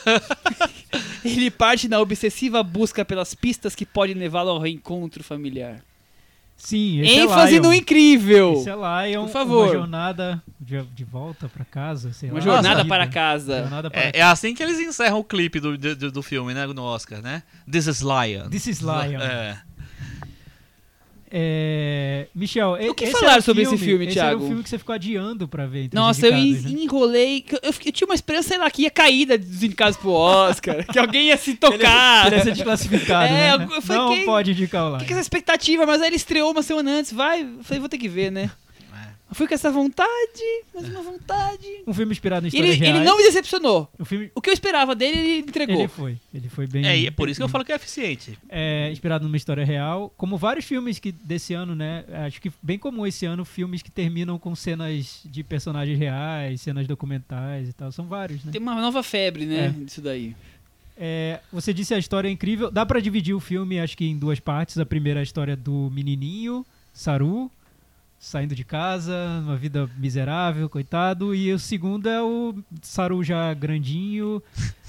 [1.24, 5.80] ele parte na obsessiva busca pelas pistas que podem levá-lo ao reencontro familiar.
[6.56, 7.62] Sim, esse ênfase é Lion.
[7.64, 8.52] no incrível!
[8.54, 9.66] Esse é Lion, Por favor.
[9.66, 12.44] uma jornada de, de volta pra casa, sei Uma lá.
[12.44, 13.58] jornada para casa.
[13.62, 16.64] Jornada para É, é assim que eles encerram o clipe do, do, do filme, né?
[16.68, 17.42] No Oscar, né?
[17.70, 18.48] This is Lion.
[18.50, 19.20] This is Lion.
[19.20, 19.60] É.
[21.36, 24.44] É, Michel, O que esse falar sobre esse filme, esse Thiago?
[24.44, 25.88] o filme que você ficou adiando pra ver.
[25.92, 26.70] Nossa, eu en- né?
[26.82, 27.44] enrolei.
[27.50, 30.10] Eu, eu fiquei- eu tinha uma esperança, sei lá, que ia cair dos indicados pro
[30.10, 30.86] Oscar.
[30.86, 32.28] que alguém ia se tocar.
[32.28, 33.66] Ele ia ser desclassificado, É, né?
[33.68, 34.98] eu falei, Não quem- pode indicar Lion.
[34.98, 35.84] que, que é essa expectativa?
[35.84, 37.42] Mas aí ele estreou uma semana antes, vai.
[37.42, 38.48] Eu falei, vou ter que ver, né?
[39.34, 40.08] Eu fui com essa vontade,
[40.72, 41.66] mais uma vontade.
[41.84, 43.90] Um filme inspirado em E ele, ele não me decepcionou.
[43.98, 44.30] O filme...
[44.32, 45.74] O que eu esperava dele, ele entregou.
[45.74, 46.16] Ele foi.
[46.32, 46.86] Ele foi bem...
[46.86, 48.38] É, e é por isso que eu falo que é eficiente.
[48.48, 52.04] é, inspirado numa história real, como vários filmes que desse ano, né?
[52.24, 56.86] Acho que bem comum esse ano filmes que terminam com cenas de personagens reais, cenas
[56.86, 57.90] documentais e tal.
[57.90, 58.52] São vários, né?
[58.52, 59.66] Tem uma nova febre, né?
[59.66, 59.84] É.
[59.84, 60.36] Disso daí.
[60.96, 62.70] É, você disse a história é incrível.
[62.70, 64.78] Dá pra dividir o filme, acho que em duas partes.
[64.78, 67.50] A primeira é a história do menininho, Saru,
[68.24, 71.34] saindo de casa, uma vida miserável, coitado.
[71.34, 74.42] E o segundo é o Saru já grandinho,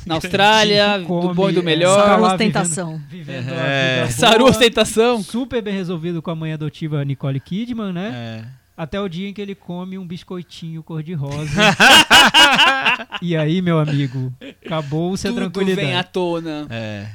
[0.05, 2.05] Na Austrália, do come, bom e do é, melhor.
[2.05, 3.01] tá lá ostentação.
[3.09, 4.01] vivendo É.
[4.01, 5.21] a vida Saru ostentação.
[5.21, 8.11] Super bem resolvido com a mãe adotiva Nicole Kidman, né?
[8.51, 8.65] É.
[8.77, 11.61] Até o dia em que ele come um biscoitinho cor-de-rosa.
[13.21, 14.33] e aí, meu amigo,
[14.65, 15.88] acabou-se a Tudo tranquilidade.
[15.88, 16.67] vem à tona.
[16.69, 17.07] É.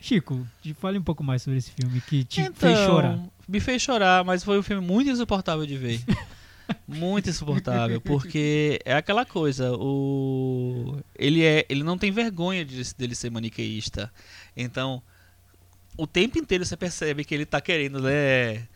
[0.00, 3.18] Chico, te- fale um pouco mais sobre esse filme que te Então, fez chorar.
[3.48, 6.00] Me fez chorar, mas foi um filme muito insuportável de ver.
[6.86, 13.14] muito insuportável, porque é aquela coisa, o ele é, ele não tem vergonha de, dele
[13.14, 14.12] ser maniqueísta.
[14.56, 15.02] Então,
[15.96, 18.66] o tempo inteiro você percebe que ele tá querendo, né,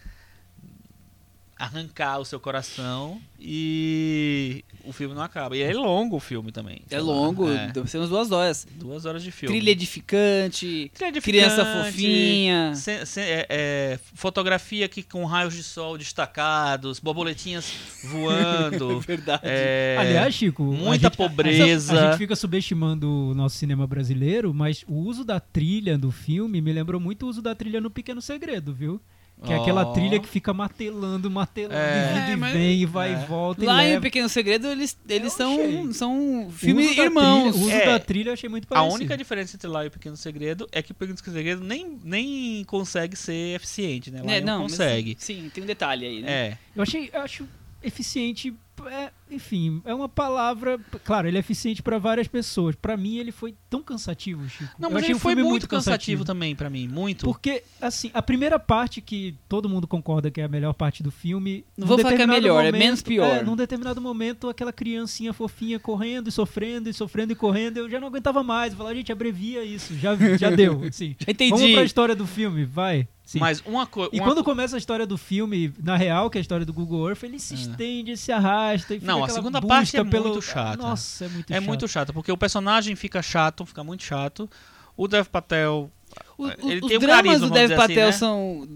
[1.61, 5.55] arrancar o seu coração e o filme não acaba.
[5.57, 6.81] E é longo o filme também.
[6.91, 7.71] É lá, longo, é.
[7.71, 8.67] deve ser umas duas horas.
[8.77, 9.55] duas horas de filme.
[9.55, 12.75] Trilha edificante, Trilha edificante, criança fofinha.
[12.75, 17.73] Se- se- é- é, fotografia aqui com raios de sol destacados, borboletinhas
[18.05, 18.99] voando.
[19.07, 19.43] Verdade.
[19.45, 21.93] é, Aliás, Chico, a muita gente- pobreza.
[22.01, 26.61] A gente fica subestimando o nosso cinema brasileiro, mas o uso da trilha do filme
[26.61, 29.01] me lembrou muito o uso da trilha no Pequeno Segredo, viu?
[29.45, 32.33] Que é aquela trilha que fica martelando, martelando, É.
[32.33, 33.23] e mas- vem, e vai É.
[33.23, 34.03] e volta Lá e em leva.
[34.03, 35.93] Pequeno Segredo, eles, eles são, achei.
[35.95, 37.57] são filmes irmãos.
[37.57, 37.87] O uso É.
[37.87, 38.95] da trilha eu achei muito A parecido.
[38.95, 42.65] única diferença entre lá e o Pequeno Segredo é que o Pequeno Segredo nem, nem
[42.65, 44.23] consegue ser eficiente, né?
[44.23, 45.17] Lá É, não mas- consegue.
[45.19, 46.31] sim, tem um detalhe aí, né?
[46.31, 46.59] É.
[46.77, 47.49] Eu achei, eu acho
[47.83, 48.53] eficiente
[48.89, 50.79] é, enfim, é uma palavra.
[51.05, 52.75] Claro, ele é eficiente pra várias pessoas.
[52.75, 54.71] Pra mim, ele foi tão cansativo, Chico.
[54.79, 57.25] Não, mas ele foi filme muito cansativo, também pra mim, muito.
[57.25, 61.11] Porque, assim, a primeira parte que todo mundo concorda que é a melhor parte do
[61.11, 61.65] filme.
[61.77, 63.27] Não vou falar que é melhor, é momento- menos pior.
[63.37, 67.89] É, num determinado momento, aquela criancinha fofinha correndo e sofrendo e sofrendo e correndo, eu
[67.91, 68.73] já não aguentava mais.
[68.73, 70.83] Eu falava, gente, abrevia isso, já, já deu.
[70.89, 71.17] Assim.
[71.19, 71.51] Já entendi.
[71.51, 73.07] Vamos pra história do filme, vai.
[73.31, 73.39] Sim.
[73.39, 74.11] Mas uma coisa.
[74.13, 77.07] E quando começa a história do filme, na real, que é a história do Google
[77.09, 77.59] Earth, ele se É.
[77.59, 80.31] estende, se arrasta e fica Não, a aquela segunda busca parte é pelo...
[80.31, 80.77] muito chata.
[80.83, 81.65] Nossa, é muito É chato.
[81.65, 84.51] muito chato, porque o personagem fica chato, fica muito chato.
[84.97, 85.93] O Dev Patel.
[86.37, 88.13] O- o- Ele os tem um dramas carisma, do Dev assim, Patel né?
[88.13, 88.69] são.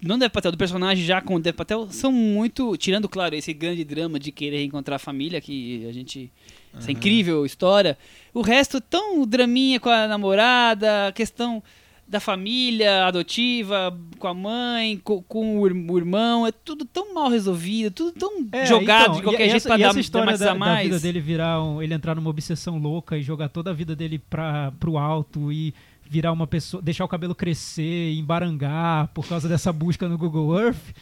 [0.00, 2.76] Não do Dev Patel, do personagem já com o Dev Patel, são muito.
[2.76, 6.30] Tirando, claro, esse grande drama de querer reencontrar a família, que a gente.
[6.72, 7.98] Essa incrível história.
[8.32, 11.60] O resto, tão draminha com a namorada, a questão
[12.08, 17.12] da família adotiva, com a mãe, co- com, o ir- o irmão, é tudo tão
[17.12, 20.38] mal resolvido, tudo tão É, jogado então, de qualquer jeito essa, pra dar, essa história
[20.38, 20.84] da, da mais.
[20.88, 24.18] vida dele virar um, ele entrar numa obsessão louca e jogar toda a vida dele
[24.18, 25.74] pra, pro alto e
[26.08, 30.94] virar uma pessoa, deixar o cabelo crescer, embarangar por causa dessa busca no Google Earth,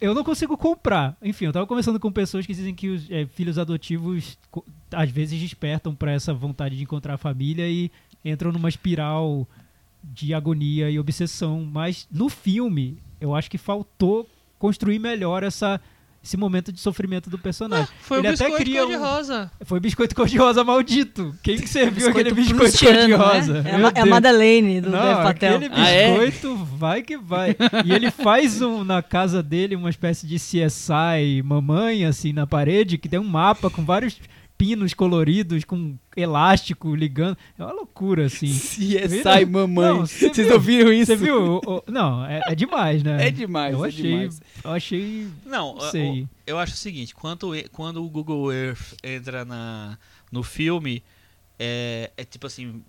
[0.00, 1.16] eu não consigo comprar.
[1.20, 4.38] Enfim, eu tava conversando com pessoas que dizem que os é, filhos adotivos
[4.92, 7.90] às vezes despertam pra essa vontade de encontrar a família e
[8.24, 9.48] entram numa espiral
[10.12, 14.28] de agonia e obsessão, mas no filme eu acho que faltou
[14.58, 15.80] construir melhor essa
[16.22, 17.86] esse momento de sofrimento do personagem.
[18.00, 19.50] Foi Ele o até biscoito cria um- cor-de-rosa.
[19.66, 21.34] Foi biscoito cor-de-rosa maldito.
[21.42, 23.62] Quem que serviu aquele biscoito prustiano, cor-de-rosa?
[23.62, 23.70] né?
[23.70, 24.06] É, a, é a.
[24.06, 25.56] Madeleine do Não, Patel.
[25.56, 26.08] aquele Ah, é?
[26.08, 27.54] biscoito vai que vai.
[27.84, 32.96] E ele faz um, na casa dele uma espécie de CSI mamãe, assim, na parede,
[32.96, 34.18] que tem um mapa com vários
[34.64, 37.36] pinos coloridos, com elástico ligando.
[37.58, 38.46] É uma loucura, assim.
[38.48, 39.88] CSI mamãe.
[39.88, 40.54] Não, você Vocês viu?
[40.56, 41.06] ouviram isso?
[41.12, 41.56] Você viu?
[41.56, 43.28] O- o- não, é, é demais, né?
[43.28, 44.42] É demais, eu é achei, demais.
[44.64, 45.28] Eu achei.
[45.44, 46.22] Não, Não sei.
[46.22, 49.98] o- eu acho o seguinte: quando, quando o Google Earth entra na,
[50.32, 51.02] no filme,
[51.58, 52.82] é, é tipo assim.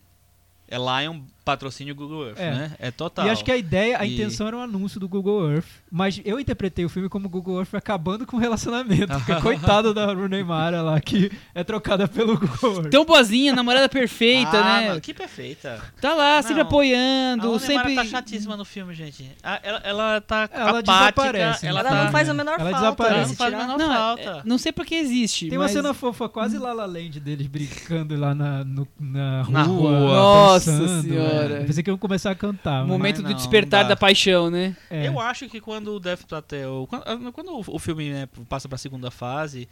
[0.68, 2.52] É Lion patrocínio Google Earth, É.
[2.52, 2.72] né?
[2.80, 3.28] É total.
[3.28, 6.20] E acho que a ideia, a E- intenção era um anúncio do Google Earth, mas
[6.26, 10.44] eu interpretei o filme como Google Earth acabando com o relacionamento, porque coitada da Rooney
[10.44, 12.90] Mara lá, que é trocada pelo Google Earth.
[12.90, 14.88] Tão boazinha, namorada perfeita, ah, né?
[14.90, 15.80] mano, que perfeita.
[16.02, 16.62] Tá lá, sempre Não.
[16.64, 17.76] apoiando, a sempre.
[17.76, 17.96] sempre...
[17.96, 19.30] tá chatíssima no filme, gente.
[19.44, 22.04] Ela, ela tá Ela apática, desaparece, ela, Ela tá...
[22.06, 22.78] não faz a menor Ela falta.
[22.80, 23.16] desaparece.
[23.16, 24.22] né, Ela não faz a menor Não, falta.
[24.22, 25.48] é- não sei porque existe.
[25.50, 25.72] Tem uma mas...
[25.74, 29.52] cena fofa, quase La La Land deles brincando lá na, no- na rua.
[29.54, 29.92] Na rua.
[30.16, 31.60] Nossa dançando, Senhora.
[31.60, 31.66] né?
[31.66, 32.78] Pensei que iam começar a cantar.
[32.84, 34.76] O mas- momento Mas do não, despertar não da paixão, né?
[34.90, 35.08] é.
[35.08, 36.88] Eu acho que quando o Death Patel.
[36.90, 39.68] Quando, quando o- o filme né, passa pra segunda fase,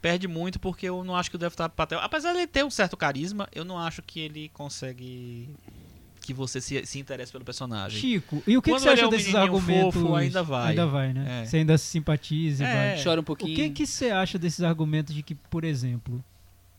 [0.00, 2.00] perde muito porque eu não acho que o Death Patel.
[2.00, 5.48] Apesar de ele ter um certo carisma, eu não acho que ele consegue.
[6.22, 7.98] Que você se, se interesse pelo personagem.
[7.98, 9.94] Chico, e o que, que você acha é um desses argumentos?
[9.94, 10.68] fofo, ainda vai.
[10.70, 11.42] Ainda vai, né?
[11.42, 11.44] É.
[11.46, 12.94] Você ainda se simpatiza e É.
[12.94, 13.02] vai.
[13.02, 13.56] Chora um O pouquinho.
[13.56, 16.22] que que você acha desses argumentos de que, por exemplo,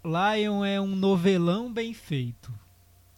[0.06, 2.54] Lion é um novelão bem feito?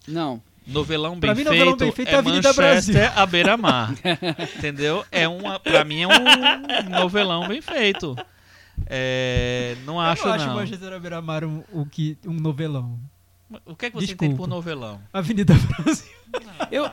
[0.08, 0.42] Não.
[0.66, 1.50] Novelão bem Pra mim, feito.
[1.52, 3.22] novelão bem feito é é Avenida Manchester Brasil.
[3.22, 3.94] à beira-mar.
[4.58, 5.06] entendeu?
[5.12, 8.16] É uma, pra mim é um novelão bem feito.
[8.88, 10.56] É, não acho, eu não acho não.
[10.56, 13.00] Manchester à beira-mar um, o que, um novelão.
[13.66, 14.26] O que é que você Desculpa.
[14.26, 15.00] entende por novelão?
[15.12, 16.08] Avenida Brasil.
[16.72, 16.90] Eu,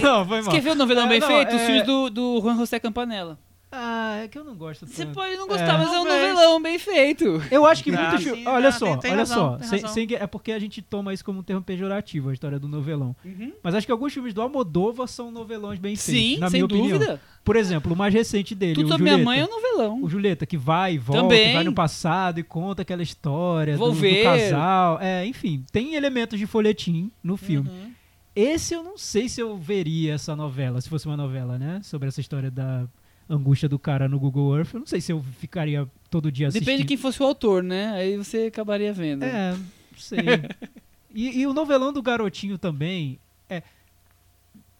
[0.00, 0.54] Não, foi você mal.
[0.54, 1.54] quer ver o novelão É, bem não, feito?
[1.54, 3.38] Os é- filmes do, do Juan José Campanella.
[3.72, 5.14] Ah, é que eu não gosto Você tanto.
[5.14, 5.78] pode não gostar, É.
[5.78, 7.40] mas é um novelão bem feito.
[7.52, 8.46] Eu acho que Ah, muitos sim, filmes.
[8.48, 9.64] Olha ah, só, tem- tem olha razão, só.
[9.64, 12.58] sem- sem que- é porque a gente toma isso como um termo pejorativo, a história
[12.58, 13.14] do novelão.
[13.62, 16.20] Mas acho que alguns filmes do Almodóvar são novelões bem feitos.
[16.20, 16.98] Sim, na sem minha opinião.
[16.98, 17.20] dúvida.
[17.44, 19.16] Por exemplo, o mais recente dele, Tudo o Julieta.
[19.16, 20.02] minha mãe é um novelão.
[20.02, 21.52] O Julieta, que vai e volta, Também.
[21.54, 24.24] vai no passado e conta aquela história do, Vou do ver.
[24.24, 24.98] casal.
[25.00, 27.68] É, enfim, tem elementos de folhetim no filme.
[27.70, 27.92] Uhum.
[28.34, 31.80] Esse eu não sei se eu veria essa novela, se fosse uma novela, né?
[31.82, 32.86] Sobre essa história da
[33.30, 34.74] angústia do cara no Google Earth.
[34.74, 36.66] Eu não sei se eu ficaria todo dia assistindo.
[36.66, 37.92] Depende de quem fosse o autor, né?
[37.92, 39.22] Aí você acabaria vendo.
[39.22, 40.18] É, não sei.
[41.14, 43.18] e, e o novelão do garotinho também,
[43.48, 43.62] é...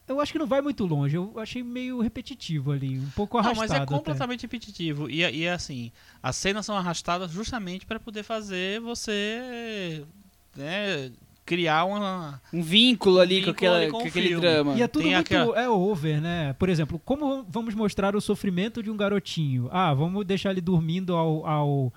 [0.09, 1.17] Eu acho que não vai muito longe.
[1.17, 3.69] Eu achei meio repetitivo ali, um pouco Não, arrastado.
[3.69, 3.95] mas é até.
[3.95, 5.09] completamente repetitivo.
[5.09, 10.05] E, e é assim, as cenas são arrastadas justamente para poder fazer você
[10.57, 11.13] né,
[11.51, 12.41] criar uma.
[12.53, 14.41] Um vínculo ali Um com, vínculo aquela, ali com com o aquele filme.
[14.41, 14.75] drama.
[14.77, 16.53] E é tudo Tem muito aquela- é over, né?
[16.59, 19.69] Por exemplo, como vamos mostrar o sofrimento de um garotinho?
[19.73, 21.93] Ah, vamos deixar ele dormindo ao, ao,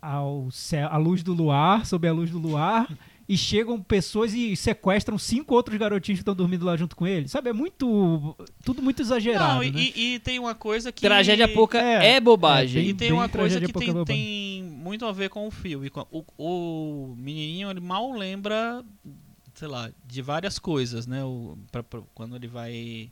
[0.00, 2.88] ao céu, à luz do luar, sob a luz do luar,
[3.28, 7.28] e chegam pessoas e sequestram cinco outros garotinhos que estão dormindo lá junto com ele.
[7.28, 9.80] Sabe, é muito tudo muito exagerado, Não, e, né?
[9.80, 11.02] e- e tem uma coisa que.
[11.02, 12.82] Tragédia pouca É, é, bobagem.
[12.84, 15.90] é E tem uma coisa que tem, tem muito a ver com o filme.
[15.90, 18.84] Com- O, o menininho ele mal lembra,
[19.54, 21.24] sei lá, de várias coisas, né?
[21.24, 23.10] O, pra- pra- quando ele vai.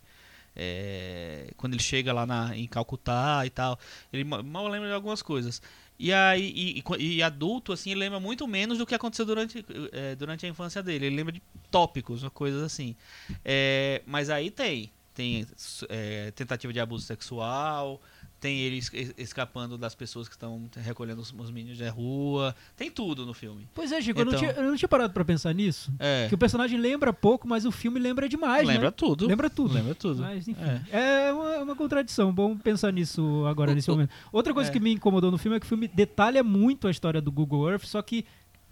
[0.57, 3.77] é, quando ele chega lá na, em Calcutá e tal,
[4.13, 5.61] ele ma- mal lembra de algumas coisas.
[5.99, 9.65] E aí, e, e e adulto, assim, ele lembra muito menos do que aconteceu durante,
[9.93, 11.07] eh, durante a infância dele.
[11.07, 12.97] Ele lembra de tópicos, coisas assim.
[13.45, 14.91] É, mas aí tem.
[15.15, 15.47] Tem
[15.89, 18.03] eh, tentativa de abuso sexual,
[18.45, 22.55] tem ele es- es- escapando das pessoas que estão recolhendo os, os meninos da rua.
[22.77, 23.67] Tem tudo no filme.
[23.75, 24.41] Pois é, Chico, eu, não Então.
[24.41, 25.91] tinha, eu não tinha parado pra pensar nisso.
[25.99, 28.95] É, Que o personagem lembra pouco, mas o filme lembra demais, lembra né?
[28.95, 29.27] tudo.
[29.27, 29.73] Lembra tudo.
[29.73, 30.21] Lembra tudo.
[30.21, 30.61] Mas, enfim.
[30.93, 31.29] É.
[31.29, 32.35] É, uma, uma contradição.
[32.35, 34.11] Bom pensar nisso agora, O- nesse o- momento.
[34.31, 34.73] Outra coisa é.
[34.73, 37.71] que me incomodou no filme é que o filme detalha muito a história do Google
[37.71, 38.27] Earth, só que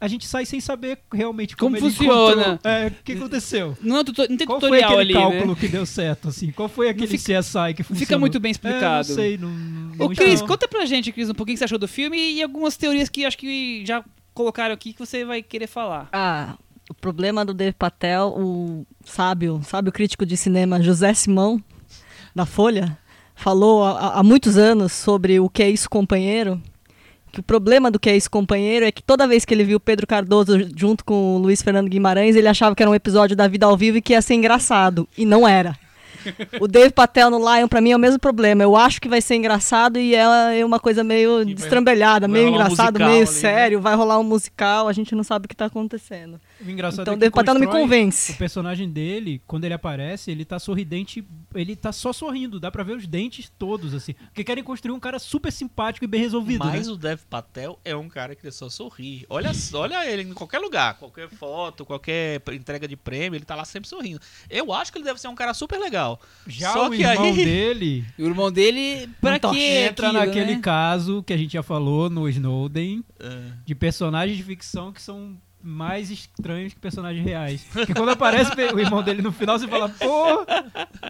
[0.05, 2.59] a gente sai sem saber realmente como, Como ele funciona.
[2.65, 3.77] É, o que aconteceu?
[3.81, 5.61] Não, é tuto- não tem Qual foi tutorial aquele ali, cálculo né?
[5.61, 6.51] que deu certo, assim?
[6.51, 7.99] Qual foi aquele fica- CSI que funcionou?
[8.01, 9.09] fica muito bem É, explicado.
[9.09, 10.49] não sei, não, não Ô, Cris, não.
[10.49, 13.09] conta pra gente, Cris, um pouquinho o que você achou do filme e algumas teorias
[13.09, 16.09] que acho que já colocaram aqui que você vai querer falar.
[16.13, 16.57] Ah,
[16.91, 21.63] o problema do Dave Patel, o sábio, sábio crítico de cinema José Simão,
[22.35, 22.99] da Folha,
[23.37, 26.61] falou há, há muitos anos sobre o que é isso, companheiro.
[27.33, 29.79] Que o problema do que é isso, companheiro, é que toda vez que ele viu
[29.79, 33.35] o Pedro Cardoso junto com o Luiz Fernando Guimarães, ele achava que era um episódio
[33.35, 35.09] da vida ao vivo e que ia ser engraçado.
[35.17, 35.75] E não era.
[36.61, 38.63] O Dave Patel no Lion, pra mim, é o mesmo problema.
[38.63, 42.51] Eu acho que vai ser engraçado e ela é uma coisa meio destrambelhada, vai meio
[42.51, 43.41] um engraçado, musical meio ali, né?
[43.41, 43.81] sério.
[43.81, 46.41] Vai rolar um musical, a gente não sabe o que tá acontecendo.
[46.65, 48.33] O engraçado Então é o que Patel não me convence.
[48.33, 52.83] O personagem dele, quando ele aparece, ele tá sorridente, ele tá só sorrindo, dá pra
[52.83, 54.13] ver os dentes todos, assim.
[54.13, 56.93] Porque querem construir um cara super simpático e bem resolvido, Mas né?
[56.93, 59.27] o Dev Patel é um cara que só sorri.
[59.29, 63.65] Olha, olha ele em qualquer lugar, qualquer foto, qualquer entrega de prêmio, ele tá lá
[63.65, 64.21] sempre sorrindo.
[64.49, 66.21] Eu acho que ele deve ser um cara super legal.
[66.47, 69.87] Já Só o que irmão aí- dele o irmão dele, pra Então, quê?
[69.89, 70.61] entra aquilo, naquele né?
[70.61, 73.43] caso que a gente já falou no Snowden, É.
[73.65, 77.65] de personagens de ficção que são mais estranhos que personagens reais.
[77.73, 80.45] Porque quando aparece o irmão dele no final, você fala, pô,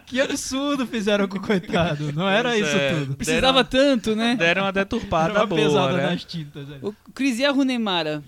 [0.05, 2.13] que absurdo fizeram com o coitado.
[2.13, 2.93] Não era Pois isso é.
[2.93, 3.15] tudo.
[3.15, 4.35] Precisava tanto, né?
[4.35, 6.09] Deram uma deturpada uma boa, pesada né?
[6.11, 6.67] nas tintas.
[6.67, 6.77] né?
[6.81, 8.23] O Cris e a Runemara.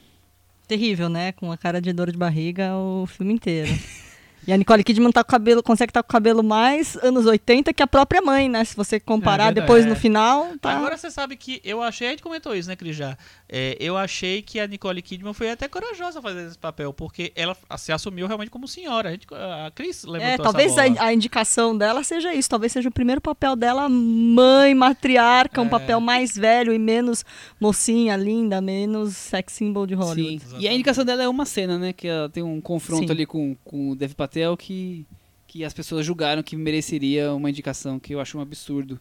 [0.68, 1.32] Terrível, né?
[1.32, 3.72] Com a cara de dor de barriga o filme inteiro.
[4.48, 7.74] E a Nicole Kidman tá com cabelo, consegue estar com o cabelo mais anos 80
[7.74, 8.64] que a própria mãe, né?
[8.64, 9.62] Se você comparar É verdade.
[9.62, 9.90] depois É.
[9.90, 10.72] no final, tá.
[10.78, 13.18] Agora você sabe que eu achei, a gente comentou isso, né, Cris, já.
[13.50, 17.56] É, eu achei que a Nicole Kidman foi até corajosa fazer esse papel, porque ela
[17.78, 19.10] se assumiu realmente como senhora.
[19.10, 20.96] A, gente, a Cris levantou É, essa talvez bola.
[21.00, 22.50] a, a indicação dela seja isso.
[22.50, 25.70] Talvez seja o primeiro papel dela, mãe, matriarca, um É.
[25.70, 27.24] papel mais velho e menos
[27.60, 30.44] mocinha, linda, menos sex symbol de Hollywood.
[30.46, 30.56] Sim.
[30.60, 31.94] E a indicação dela é uma cena, né?
[31.94, 33.12] Que ela tem um confronto Sim.
[33.12, 35.06] ali com, com o Dev Patel que,
[35.48, 39.00] que as pessoas julgaram que mereceria uma indicação, que eu acho um absurdo.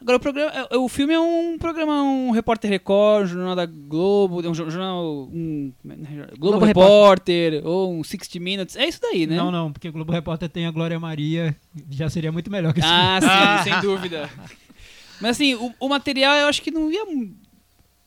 [0.00, 3.66] Agora, o, programa, é- o filme é um programa, um Repórter Record, um jornal da
[3.66, 5.28] Globo, um jo- jornal.
[5.32, 8.74] Um, Globo, Globo Repórter, ou um 60 Minutes.
[8.74, 9.36] É isso daí, né?
[9.36, 11.54] Não, não, porque o Globo Repórter tem a Glória Maria,
[11.88, 13.62] já seria muito melhor que esse Ah, Ah.
[13.62, 14.28] sim, sem dúvida.
[15.20, 17.04] Mas assim, o, o material eu acho que não ia.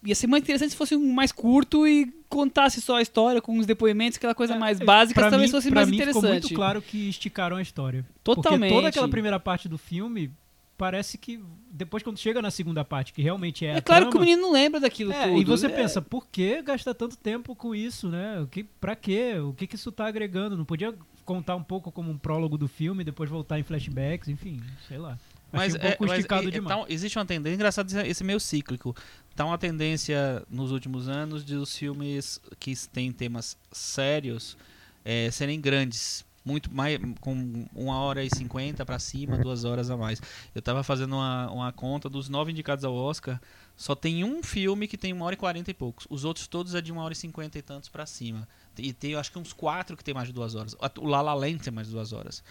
[0.06, 3.58] Ia ser mais interessante se fosse um mais curto e contasse só a história com
[3.58, 6.22] os depoimentos, aquela coisa mais básica, pra talvez mim, fosse pra mais mim interessante.
[6.22, 8.06] ficou muito claro que esticaram a história.
[8.24, 8.60] Totalmente.
[8.70, 10.32] Porque toda aquela primeira parte do filme
[10.78, 11.40] parece que
[11.72, 14.42] depois quando chega na segunda parte, que realmente é, É claro que o trama, menino
[14.42, 15.42] não lembra daquilo é, tudo.
[15.42, 18.42] e você É, pensa, por que gastar tanto tempo com isso, né?
[18.42, 19.36] O que, pra quê?
[19.40, 20.58] O que, que isso tá agregando?
[20.58, 20.94] Não podia
[21.24, 25.18] contar um pouco como um prólogo do filme, depois voltar em flashbacks, enfim, sei lá.
[25.52, 26.80] Mas, um pouco é, mas esticado demais.
[26.80, 28.96] tá- existe uma tendência, engraçado esse- meio cíclico.
[29.36, 34.58] Tá uma tendência nos últimos anos de os filmes que têm temas sérios
[35.04, 36.26] é, serem grandes.
[36.44, 40.22] Muito mais, com uma hora e cinquenta pra cima, duas horas a mais.
[40.54, 43.42] Eu tava fazendo uma, uma conta dos nove indicados ao Oscar,
[43.76, 46.06] só tem um filme que tem uma hora e quarenta e poucos.
[46.08, 48.48] Os outros todos é de uma hora e cinquenta e tantos pra cima.
[48.78, 50.76] E tem, acho que uns quatro que tem mais de duas horas.
[51.00, 52.44] O La La Land tem mais de duas horas.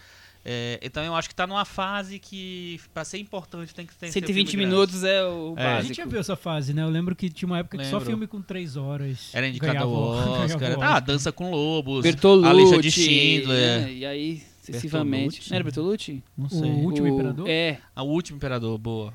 [0.47, 4.13] É, então eu acho que tá numa fase que, pra ser importante, tem que ter
[4.13, 4.75] 120 filme grande.
[4.75, 5.63] minutos é o É.
[5.63, 5.87] A básico.
[5.89, 6.83] gente já viu essa fase, né?
[6.83, 8.07] Eu lembro que tinha uma época que só Lembro.
[8.11, 9.31] filme com três horas.
[9.33, 10.29] Era indicado o- Oscar.
[10.41, 10.79] o Oscar.
[10.83, 12.03] ah, Dança com Lobos.
[12.03, 12.49] Bertolucci.
[12.49, 13.81] A lista de Schindler.
[13.87, 13.93] né?
[13.95, 15.23] E aí, sucessivamente.
[15.41, 15.51] Bertolucci?
[15.51, 16.23] Não era Bertolucci?
[16.37, 16.71] Não O sei.
[16.73, 17.49] último O- imperador?
[17.49, 17.79] É.
[17.97, 19.15] A última Imperador, boa.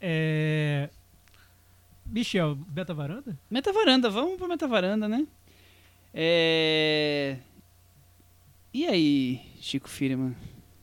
[0.00, 0.88] É...
[2.06, 3.36] Michel, Beta Varanda?
[3.50, 5.26] Metavaranda, vamos pra Metavaranda, né?
[6.14, 7.36] É...
[8.72, 10.34] E aí, Chico Firman?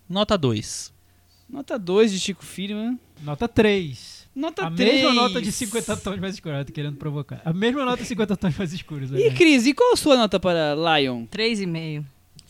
[0.08, 0.94] Nota 2.
[1.50, 3.00] Nota 2 de Chico Firman.
[3.22, 4.28] Nota 3.
[4.36, 4.94] Nota A 3.
[4.94, 6.60] mesma nota de 50 tons mais escuros.
[6.60, 7.42] Eu tô querendo provocar.
[7.46, 9.10] A mesma nota de 50 tons mais escuros.
[9.12, 9.30] E né?
[9.32, 11.26] Cris, e qual a sua nota para Lion?
[11.28, 12.04] 3,5.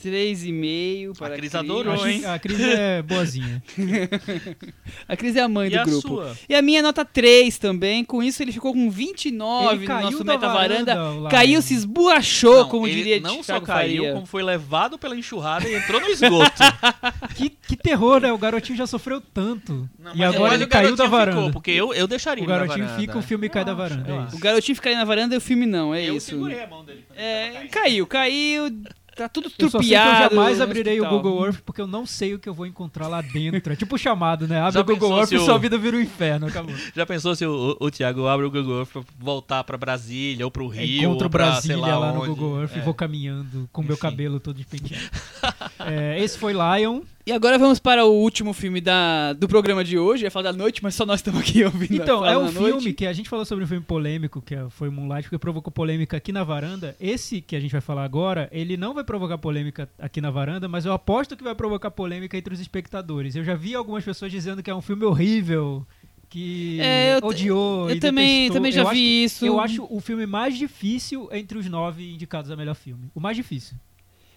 [0.06, 1.56] 3,5 para A Cris Cris.
[1.56, 2.26] adorou, hein?
[2.26, 3.64] a Cris é boazinha.
[5.08, 6.08] A Cris é a mãe E do a grupo.
[6.08, 6.36] sua?
[6.48, 8.04] E a minha é nota 3 também.
[8.04, 10.96] Com isso, ele ficou com 29 Ele no caiu nosso da Meta Varanda.
[10.96, 11.30] varanda, o Lion.
[11.30, 14.14] Caiu, se esborrachou, Não, como ele diria não só caiu, Faria.
[14.14, 16.62] como foi levado pela enxurrada e entrou no esgoto.
[17.36, 18.32] Que, que terror, né?
[18.32, 19.90] O garotinho já sofreu tanto.
[20.00, 21.38] Não, e mas- agora mas ele caiu da varanda.
[21.38, 24.10] Ficou, porque eu, eu deixaria o garotinho fica, o filme cai da varanda.
[24.12, 24.36] é isso.
[24.38, 26.28] O garotinho fica aí na varanda e o filme não, é eu isso.
[26.30, 27.04] segurei a mão dele.
[27.16, 28.70] É, caiu, caiu.
[29.16, 30.20] Tá tudo Eu que eu trupiado.
[30.36, 31.08] jamais abrirei o.
[31.10, 33.72] Google Earth porque eu não sei o que eu vou encontrar lá dentro.
[33.72, 34.60] É tipo o chamado, né?
[34.60, 36.48] Abre Já o Google Earth e o- sua vida vira um inferno.
[36.48, 36.76] Acabou.
[36.94, 40.44] Já pensou se o, o, o Thiago abre o Google Earth pra voltar pra Brasília
[40.46, 41.04] ou pro Rio?
[41.04, 42.28] Encontro ou pra, Brasília lá, lá no onde?
[42.30, 42.80] Google Earth É.
[42.80, 44.02] e vou caminhando com meu Enfim.
[44.02, 45.04] cabelo todo despenteado.
[45.80, 47.02] É, esse foi Lion.
[47.28, 50.26] E agora vamos para o último filme da, do programa de hoje.
[50.26, 51.96] Ia falar da noite, mas só nós estamos aqui ouvindo.
[51.96, 52.94] Então, é um filme noite.
[52.94, 56.18] que a gente falou sobre um filme polêmico, que é- foi Moonlight, porque provocou polêmica
[56.18, 56.96] aqui na varanda.
[57.00, 60.68] Esse que a gente vai falar agora, ele não vai provocar polêmica aqui na varanda,
[60.68, 63.36] mas eu aposto que vai provocar polêmica entre os espectadores.
[63.36, 65.84] Eu já vi algumas pessoas dizendo que é um filme horrível,
[66.30, 69.46] que É, eu- odiou Eu e também, também já eu vi acho, isso.
[69.48, 73.10] Eu acho o filme mais difícil entre os nove indicados a melhor filme.
[73.16, 73.76] O mais difícil.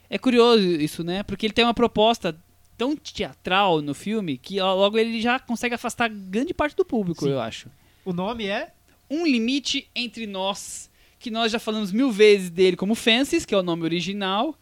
[0.09, 1.23] É curioso isso, né?
[1.23, 2.35] Porque ele tem uma proposta
[2.79, 7.33] tão teatral no filme que logo ele já consegue afastar grande parte do público, Sim.
[7.33, 7.69] eu acho.
[8.05, 8.73] O nome é
[9.11, 13.59] Um limite entre nós, que nós já falamos mil vezes dele como Fences, que é
[13.59, 14.55] o nome original.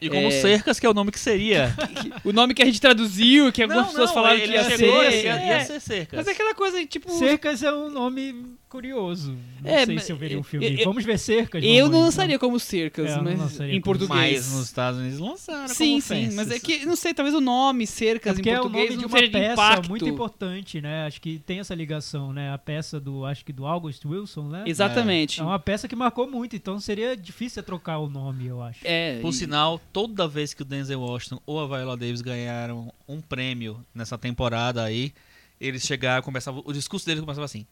[0.00, 0.30] E como É.
[0.30, 1.74] Cercas, que é o nome que seria.
[2.24, 4.86] O nome que a gente traduziu, que algumas pessoas falaram ele que ia ser.
[4.86, 5.48] Ia, é.
[5.48, 6.18] ia ser Cercas.
[6.18, 7.10] Mas é aquela coisa, tipo.
[7.18, 9.36] Cercas é um nome curioso.
[9.62, 10.80] Não É, sei mas- se eu veria um filme.
[10.80, 11.62] eu- Vamos ver Cercas.
[11.62, 12.00] eu mamãe, não então.
[12.00, 14.08] lançaria como cercas, É, mas em português.
[14.48, 17.40] Mas nos Estados Unidos lançaram Sim, como sim, mas é que, não sei, talvez o
[17.40, 19.88] nome É cercas em porque é o português nome de uma peça impacto.
[19.88, 21.06] muito importante, né?
[21.06, 22.52] Acho que tem essa ligação, né?
[22.52, 24.64] A peça do, acho que do August Wilson, né?
[24.66, 25.40] Exatamente.
[25.40, 28.80] É uma peça que marcou muito, então seria difícil trocar o nome, eu acho.
[28.84, 32.92] É, Por e- sinal, toda vez que o Denzel Washington ou a Viola Davis ganharam
[33.08, 35.12] um prêmio nessa temporada aí,
[35.60, 37.64] eles chegaram, começavam, o discurso deles começava assim: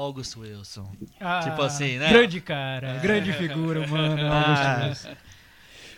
[0.00, 0.90] August Wilson.
[1.20, 2.08] Ah, Tipo assim, né?
[2.08, 4.86] Grande cara, grande figura humana, August Ah.
[4.88, 5.16] Wilson.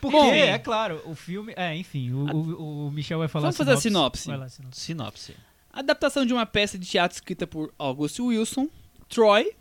[0.00, 1.52] Porque, Bom, é claro, o filme.
[1.56, 4.26] É, enfim, o, o, o Michel vai falar Vamos fazer a sinopse.
[4.26, 4.80] Vai lá, sinopse.
[4.80, 5.36] Sinopse.
[5.72, 8.68] Adaptação de uma peça de teatro escrita por August Wilson,
[9.08, 9.52] Troy,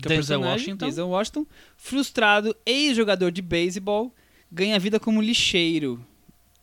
[0.00, 0.86] que é Washington.
[0.86, 4.14] Denzel Washington, frustrado ex-jogador de beisebol,
[4.52, 6.04] ganha vida como lixeiro,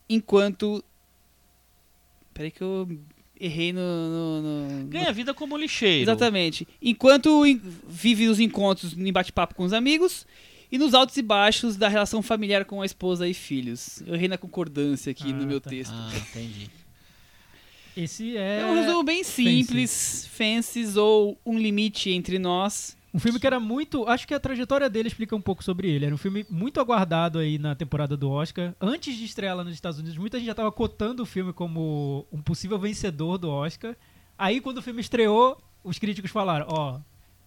[0.08, 0.82] enquanto...
[2.32, 2.88] Peraí que eu
[3.40, 3.80] errei no...
[3.80, 6.02] no- no- no- Ganha vida como lixeiro.
[6.02, 6.66] Exatamente.
[6.82, 7.42] Enquanto
[7.88, 10.26] vive os encontros em bate-papo com os amigos
[10.70, 14.02] e nos altos e baixos da relação familiar com a esposa e filhos.
[14.06, 15.70] Eu errei na concordância aqui Ah, no meu tá.
[15.70, 15.92] texto.
[15.94, 16.68] Ah, entendi.
[17.96, 18.60] Esse é.
[18.60, 22.96] É um resumo bem simples, Fences ou Um Limite Entre Nós.
[23.12, 24.06] Um filme que era muito.
[24.06, 26.04] Acho que a trajetória dele explica um pouco sobre ele.
[26.06, 28.74] Era um filme muito aguardado aí na temporada do Oscar.
[28.80, 32.26] Antes de estrear lá nos Estados Unidos, muita gente já estava cotando o filme como
[32.30, 33.96] um possível vencedor do Oscar.
[34.36, 37.00] Aí, quando o filme estreou, os críticos falaram: Ó,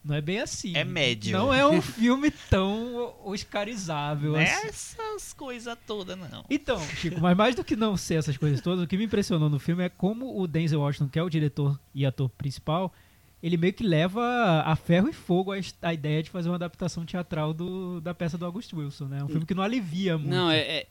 [0.03, 0.75] não é bem assim.
[0.75, 1.31] É médio.
[1.37, 4.67] Não é um filme tão oscarizável assim.
[4.67, 6.43] Essas coisas todas, não.
[6.49, 9.49] Então, Chico, mas mais do que não ser essas coisas todas, o que me impressionou
[9.49, 12.91] no filme é como o Denzel Washington, que é o diretor e ator principal,
[13.41, 14.21] ele meio que leva
[14.65, 18.37] a ferro e fogo a, a ideia de fazer uma adaptação teatral do, da peça
[18.37, 19.23] do August Wilson, né?
[19.23, 20.29] Um filme que não alivia muito.
[20.29, 20.87] Não, é, é-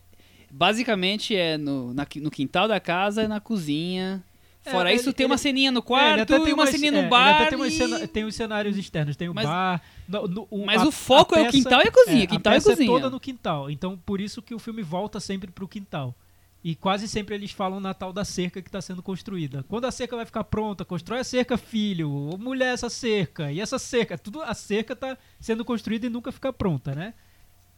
[0.52, 4.20] Basicamente é no, na no quintal da casa e na cozinha.
[4.64, 6.62] É, Fora ele- isso, tem ele- uma ceninha no É, quarto até tem e uma
[6.64, 7.42] umas- ceninha é, no ele bar.
[7.42, 9.80] até tem, e- cena- tem os cenários externos, tem o Mas- bar.
[10.08, 12.24] no- no- o- Mas a- o foco é o peça- quintal e a cozinha.
[12.24, 12.90] é, quintal a e peça cozinha.
[12.90, 13.70] é toda no quintal.
[13.70, 16.14] Então, por isso que o filme volta sempre pro quintal.
[16.62, 19.64] E quase sempre eles falam na tal da cerca que está sendo construída.
[19.66, 22.10] Quando a cerca vai ficar pronta, constrói a cerca, filho.
[22.10, 23.50] Ou mulher, essa cerca.
[23.50, 24.18] E essa cerca.
[24.18, 27.14] Tudo, a cerca está sendo construída e nunca fica pronta, né?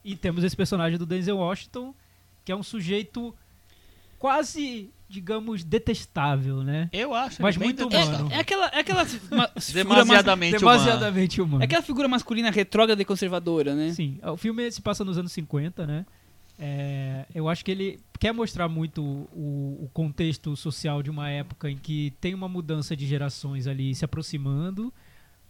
[0.05, 1.95] E temos esse personagem do Denzel Washington,
[2.45, 3.33] que é um sujeito
[4.19, 6.89] quase, digamos, detestável, né?
[6.93, 8.21] Eu acho Mas muito detestável.
[8.27, 8.35] humano.
[8.35, 11.63] É aquela, é aquela figura mas- Demasiadamente Demasiadamente humano.
[11.63, 13.93] é aquela figura masculina retrógrada e conservadora, né?
[13.93, 16.07] Sim, o filme se passa nos anos 50, né?
[16.65, 21.69] É, eu acho que ele quer mostrar muito o, o contexto social de uma época
[21.69, 24.95] em que tem uma mudança de gerações ali se aproximando,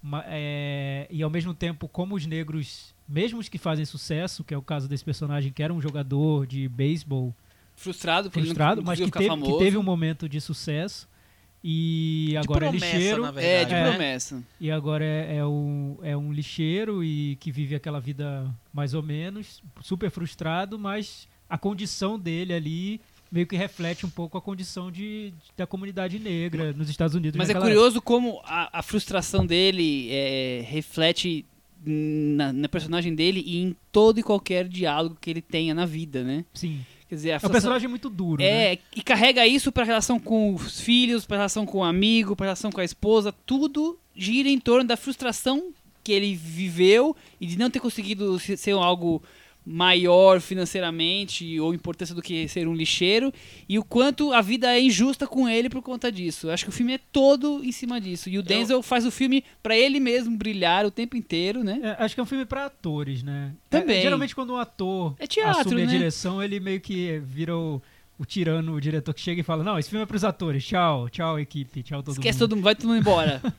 [0.03, 4.55] ma- é, e ao mesmo tempo como os negros, mesmo os que fazem sucesso, que
[4.55, 7.35] é o caso desse personagem que era um jogador de beisebol
[8.31, 11.07] Frustrado, frustrado, mas que teve, que teve um momento de sucesso
[11.65, 13.23] e agora é promessa, lixeiro.
[13.23, 13.89] na É, de né?
[13.91, 14.43] promessa.
[14.61, 19.03] E agora é, é um, é um lixeiro e que vive aquela vida mais ou
[19.03, 23.01] menos, super frustrado, mas a condição dele ali
[23.31, 27.39] meio que reflete um pouco a condição de, de- da comunidade negra nos Estados Unidos.
[27.39, 31.47] Mas é curioso como a, a frustração dele é, reflete
[31.85, 36.23] na, na personagem dele e em todo e qualquer diálogo que ele tenha na vida,
[36.23, 36.39] né?
[36.39, 36.51] época.
[36.55, 36.81] Sim.
[37.13, 38.73] Quer dizer, É um personagem muito duro, né?
[38.73, 42.47] É, e carrega isso pra relação com os filhos, pra relação com o amigo, pra
[42.47, 47.59] relação com a esposa, tudo gira em torno da frustração que ele viveu e de
[47.59, 49.23] não ter conseguido se- ser algo
[49.65, 53.33] maior financeiramente ou importância do que ser um lixeiro
[53.69, 56.49] e o quanto a vida é injusta com ele por conta disso.
[56.49, 58.29] Eu acho que o filme é todo em cima disso.
[58.29, 61.81] E o Denzel faz o filme pra ele mesmo brilhar o tempo inteiro, né?
[61.83, 63.53] É, acho que é um filme pra atores, né?
[63.71, 63.99] Também.
[63.99, 65.93] É, geralmente quando um ator É teatro, assume a né?
[65.93, 67.81] direção, ele meio que vira o,
[68.19, 71.09] o tirano, o diretor que chega e fala, não, esse filme é pros atores, tchau,
[71.09, 72.41] tchau equipe, tchau todo Esquece mundo.
[72.49, 73.41] todo mundo, vai todo mundo embora.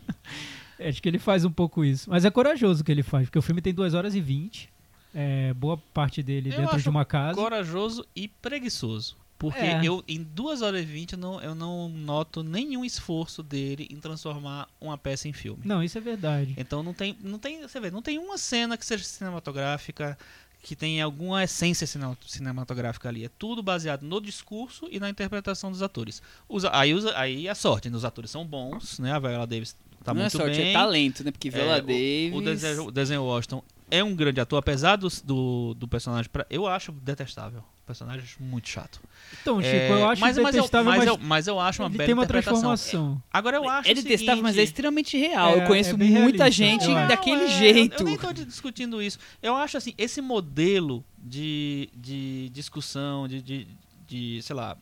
[0.79, 2.09] É, Acho que ele faz um pouco isso.
[2.09, 4.72] Mas é corajoso o que ele faz, porque o filme tem 2 horas e 20.
[5.13, 7.35] É, boa parte dele Eu dentro acho de uma casa.
[7.35, 9.15] Corajoso e preguiçoso.
[9.37, 9.81] Porque É.
[9.83, 13.97] eu, em 2 horas e 20, eu não, eu não noto nenhum esforço dele em
[13.97, 15.61] transformar uma peça em filme.
[15.65, 16.53] Não, isso é verdade.
[16.57, 20.17] Então não tem, não tem, você vê, não tem uma cena que seja cinematográfica,
[20.61, 23.25] que tenha alguma essência cine- cinematográfica ali.
[23.25, 26.21] É tudo baseado no discurso e na interpretação dos atores.
[26.47, 27.97] Os, aí, os, aí a sorte, né?
[27.97, 29.11] os atores são bons, né?
[29.11, 29.75] A Viola Davis
[30.05, 30.69] tá não muito é sorte, bem.
[30.69, 31.31] é talento, né?
[31.31, 32.33] Porque Viola É, o- Davis...
[32.33, 33.61] O Denzel, o Denzel Washington
[33.97, 36.29] é um grande ator, apesar do, do, do personagem.
[36.31, 37.59] pra- eu acho detestável.
[37.59, 39.01] O personagem acho muito chato.
[39.41, 41.81] Então, Chico, É, eu acho mas, mas, eu, detestável, mas, mas, eu, mas eu acho
[41.83, 43.21] uma ele bela tem uma transformação.
[43.31, 45.49] Agora eu acho É detestável, mas é seguinte- extremamente real.
[45.49, 46.13] É, eu conheço é muita
[46.45, 47.93] realista, gente eu daquele Não, é, jeito.
[47.95, 49.19] Eu, eu nem tô discutindo isso.
[49.41, 53.67] Eu acho assim, esse modelo de, de discussão, de, de,
[54.07, 54.77] de, sei lá,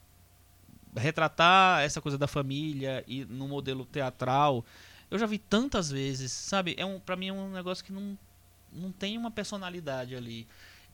[0.96, 4.64] retratar essa coisa da família e no modelo teatral,
[5.10, 6.76] eu já vi tantas vezes, sabe?
[6.78, 8.18] É um, pra mim é um negócio que não,
[8.72, 10.48] não tem uma personalidade ali.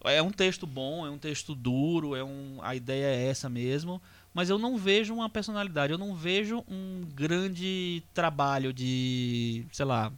[0.04, 4.00] É um texto bom, é um texto duro, é um, a ideia é essa mesmo,
[4.34, 10.12] mas eu não vejo uma personalidade, eu não vejo um grande trabalho de, sei lá,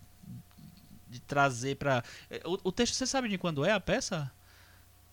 [1.09, 2.03] de trazer pra.
[2.29, 4.29] É, O, o texto, você sabe de quando é a peça?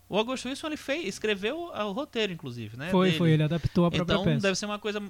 [0.08, 2.90] O Augusto Wilson ele fez, escreveu o roteiro, inclusive, né?
[2.90, 3.18] foi, dele.
[3.18, 4.40] foi, ele adaptou a própria Então peça.
[4.42, 5.02] deve ser uma coisa,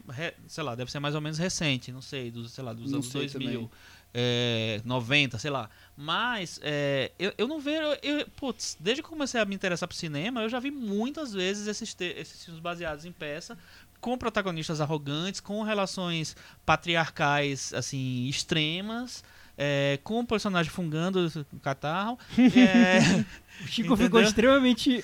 [0.47, 2.99] sei lá, deve ser mais ou menos recente, não sei, dos, sei lá, dos Não
[3.01, 3.71] anos sei 2000, também.
[4.15, 5.69] é, 90, sei lá.
[5.97, 9.89] Mas é, eu, eu não vejo, eu, putz, desde que eu comecei a me interessar
[9.89, 13.57] por cinema, eu já vi muitas vezes esses, te- esses filmes baseados em peça,
[13.99, 16.37] com protagonistas arrogantes, com relações
[16.67, 19.25] patriarcais, assim, extremas,
[19.57, 22.19] é, com o personagem fungando o catarro.
[22.39, 23.25] é,
[23.65, 23.97] O Chico Entendeu?
[23.97, 25.03] ficou extremamente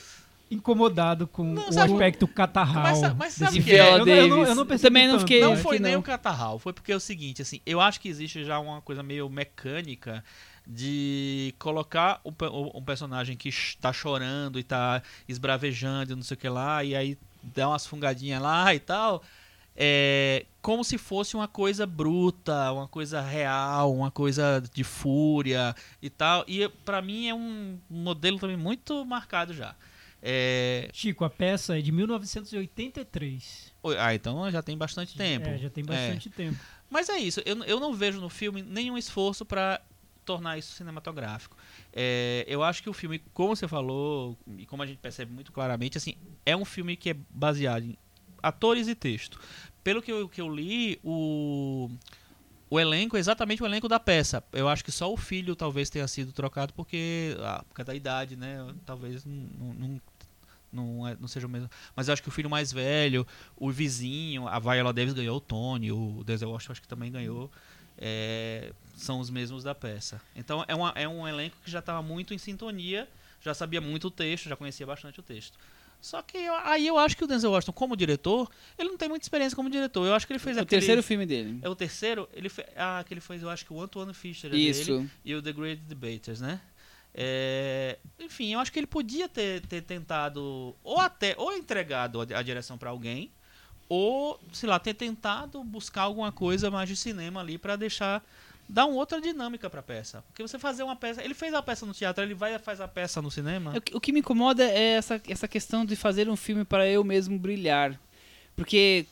[0.50, 2.82] incomodado com Não, o sabe- aspecto catarral.
[2.82, 3.94] Mas mas sabe desse que é?
[3.94, 6.58] eu, não- eu não, eu não também não fiquei- Não aqui foi nem o catarral,
[6.58, 10.22] foi porque é o seguinte, assim, eu acho que existe já uma coisa meio mecânica
[10.66, 16.38] de colocar o- um personagem que está chorando e tá esbravejando e não sei o
[16.38, 19.22] que lá, e aí dá umas fungadinhas lá e tal,
[19.76, 26.08] é, como se fosse uma coisa bruta, uma coisa real, uma coisa de fúria e
[26.10, 29.74] tal, e pra mim é um modelo também muito marcado já.
[30.24, 33.72] É, Chico, a peça é de 1983.
[33.98, 35.48] ah, então já tem bastante tempo.
[35.48, 35.86] É, já tem É.
[35.86, 36.58] bastante tempo.
[36.88, 39.80] Mas é isso, eu, eu não vejo no filme nenhum esforço para
[40.24, 41.56] tornar isso cinematográfico.
[41.92, 45.52] É, eu acho que o filme, como você falou, e como a gente percebe muito
[45.52, 47.96] claramente, assim, é um filme que é baseado em
[48.42, 49.40] atores e texto.
[49.84, 51.90] Pelo que eu, que eu li, o,
[52.70, 54.42] o elenco é exatamente o elenco da peça.
[54.52, 57.94] Eu acho que só o filho talvez tenha sido trocado porque, ah, por causa da
[57.94, 58.58] idade, né?
[58.86, 60.00] Talvez não, não,
[60.72, 61.68] não, é- não seja o mesmo.
[61.94, 63.26] Mas eu acho que o filho mais velho,
[63.56, 67.50] o vizinho, a Viola Davis ganhou o Tony, o Denzel Washington acho que também ganhou.
[67.98, 70.20] É, são os mesmos da peça.
[70.36, 73.08] Então é, uma, é um elenco que já estava muito em sintonia,
[73.40, 75.58] já sabia muito o texto, já conhecia bastante o texto.
[76.00, 79.08] Só que eu- aí eu acho que o Denzel Washington, como diretor, ele não tem
[79.08, 80.04] muita experiência como diretor.
[80.04, 80.80] Eu acho que ele fez É o aquele...
[80.80, 81.60] terceiro filme dele.
[81.62, 82.28] É o terceiro?
[82.32, 82.64] Ele fe...
[82.76, 84.92] Ah, que ele fez, eu acho que o Antoine Fisher é Isso.
[84.98, 86.60] dele e o The Great Debaters, né?
[87.14, 92.38] É, Enfim, eu acho que ele podia ter, ter tentado ou até ou entregado a,
[92.38, 93.30] a direção para alguém
[93.94, 98.24] ou, sei lá, ter tentado buscar alguma coisa mais de cinema ali para deixar
[98.66, 100.24] dar uma outra dinâmica para peça.
[100.28, 102.80] Porque você fazer uma peça, ele fez a peça no teatro, ele vai e faz
[102.80, 103.76] a peça no cinema?
[103.76, 106.88] O que- O que me incomoda é essa, essa questão de fazer um filme para
[106.88, 108.00] eu mesmo brilhar.
[108.56, 109.04] Porque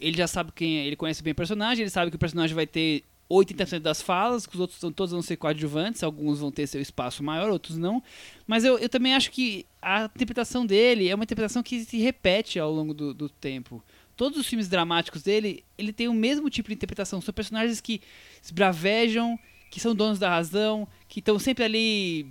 [0.00, 2.54] ele já sabe quem é, ele conhece bem o personagem, ele sabe que o personagem
[2.54, 6.50] vai ter 80% das falas, que os outros são- todos vão ser coadjuvantes, alguns vão
[6.52, 8.00] ter seu espaço maior, outros não.
[8.46, 12.58] Mas eu, eu também acho que a interpretação dele é uma interpretação que se repete
[12.60, 13.82] ao longo do, do tempo.
[14.20, 17.22] Todos os filmes dramáticos dele, ele tem o mesmo tipo de interpretação.
[17.22, 18.02] São personagens que
[18.42, 19.38] esbravejam,
[19.70, 22.26] que são donos da razão, que estão sempre ali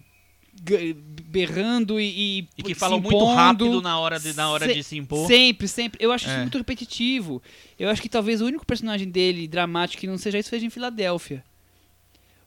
[1.26, 3.34] berrando e, E que se falam muito impondo.
[3.36, 5.26] rápido na hora de, na hora Se- de se impor.
[5.28, 6.04] Sempre, sempre.
[6.04, 6.42] Eu acho isso É.
[6.42, 7.42] muito repetitivo.
[7.80, 10.70] Eu acho que talvez o único personagem dele dramático que não seja isso seja em
[10.70, 11.44] Filadélfia.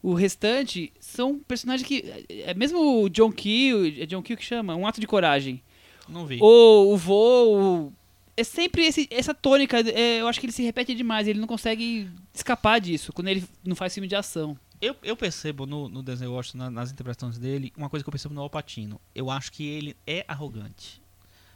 [0.02, 2.04] O restante são personagens que.
[2.28, 5.60] É mesmo o John Kill, é John Kill que chama, um ato de coragem.
[6.08, 6.38] Não vi.
[6.40, 7.92] Ou o voo.
[8.36, 9.78] É sempre esse- essa tônica.
[9.80, 11.28] é, eu acho que ele se repete demais.
[11.28, 14.56] Ele não consegue escapar disso quando ele não faz filme de ação.
[14.80, 18.12] Eu, eu percebo no, no Denzel Washington, na- nas interpretações dele, uma coisa que eu
[18.12, 19.00] percebo no Al Pacino.
[19.14, 21.00] Eu acho que ele é arrogante.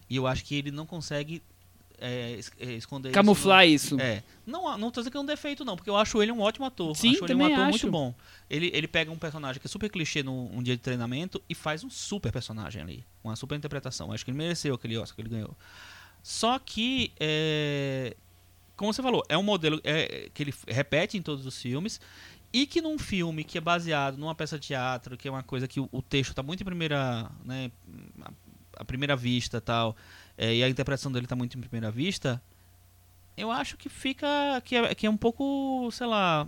[0.08, 1.42] E eu acho que ele não consegue
[1.98, 3.86] é, é, esconder Camuflar isso.
[3.86, 3.96] isso.
[3.96, 4.22] no- É.
[4.46, 6.66] Não, não tô dizendo que é um defeito, não, porque eu acho ele um ótimo
[6.66, 6.94] ator.
[6.94, 7.70] Sim, acho ele um também ator acho.
[7.70, 8.14] muito bom.
[8.50, 11.54] Ele, ele pega um personagem que é super clichê num um dia de treinamento e
[11.54, 13.04] faz um super personagem ali.
[13.24, 14.12] Uma super interpretação.
[14.12, 15.56] Acho que ele mereceu aquele Oscar que ele ganhou.
[16.26, 18.16] Só que, é,
[18.76, 22.00] como você falou, é um modelo é, que ele repete em todos os filmes
[22.52, 25.68] e que num filme que é baseado numa peça de teatro, que é uma coisa
[25.68, 27.70] que o, o texto está muito em primeira, né,
[28.76, 29.94] a primeira vista tal,
[30.36, 32.42] é, e a interpretação dele está muito em primeira vista,
[33.36, 36.44] eu acho que fica que é, que é um pouco, sei lá,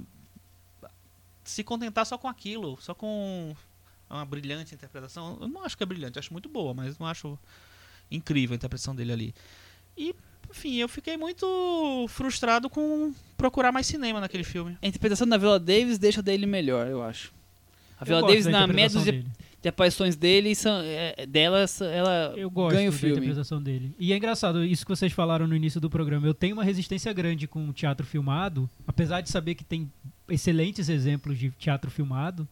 [1.45, 3.55] se contentar só com aquilo, só com
[4.11, 5.39] uma brilhante interpretação.
[5.41, 7.39] Eu não acho que é brilhante, acho muito boa, mas não acho
[8.11, 9.35] incrível a interpretação dele ali.
[9.99, 10.15] E,
[10.51, 14.77] enfim, eu fiquei muito frustrado com procurar mais cinema naquele filme.
[14.81, 17.33] A interpretação da Viola Davis deixa dele melhor, eu acho.
[18.01, 19.27] A Viola Davis, da na dúzia dele.
[19.61, 23.17] de aparições dele, são, é, delas, ela Eu gosto ganha o da filme.
[23.17, 23.93] interpretação dele.
[23.99, 26.27] E é engraçado, isso que vocês falaram no início do programa.
[26.27, 29.91] Eu tenho uma resistência grande com o teatro filmado, apesar de saber que tem
[30.29, 32.47] excelentes exemplos de teatro filmado.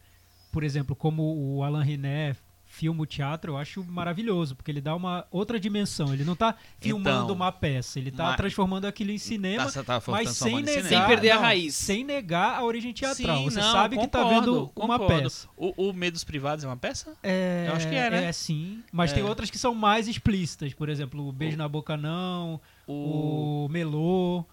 [0.51, 1.23] Por exemplo, como
[1.55, 2.35] o Alain René
[2.77, 6.13] filma o teatro, eu acho maravilhoso, porque ele dá uma outra dimensão.
[6.13, 9.83] Ele não tá filmando Então, uma peça, ele tá mas- transformando aquilo em cinema, Tá-
[9.83, 10.89] tá mas sem negar, cinema.
[10.89, 11.73] Sem perder a não, raiz.
[11.75, 13.37] Sem negar a origem teatral.
[13.39, 15.23] Sim, Você não, sabe que tá concordo, vendo uma concordo.
[15.23, 15.47] peça.
[15.57, 17.17] O, o Medos Privados é uma peça?
[17.23, 18.25] É, Eu acho que é, né?
[18.25, 18.83] É, sim.
[18.91, 19.15] Mas É.
[19.15, 20.73] tem outras que são mais explícitas.
[20.73, 23.65] Por exemplo, o Beijo na Boca Não, O.
[23.65, 24.45] o Melô.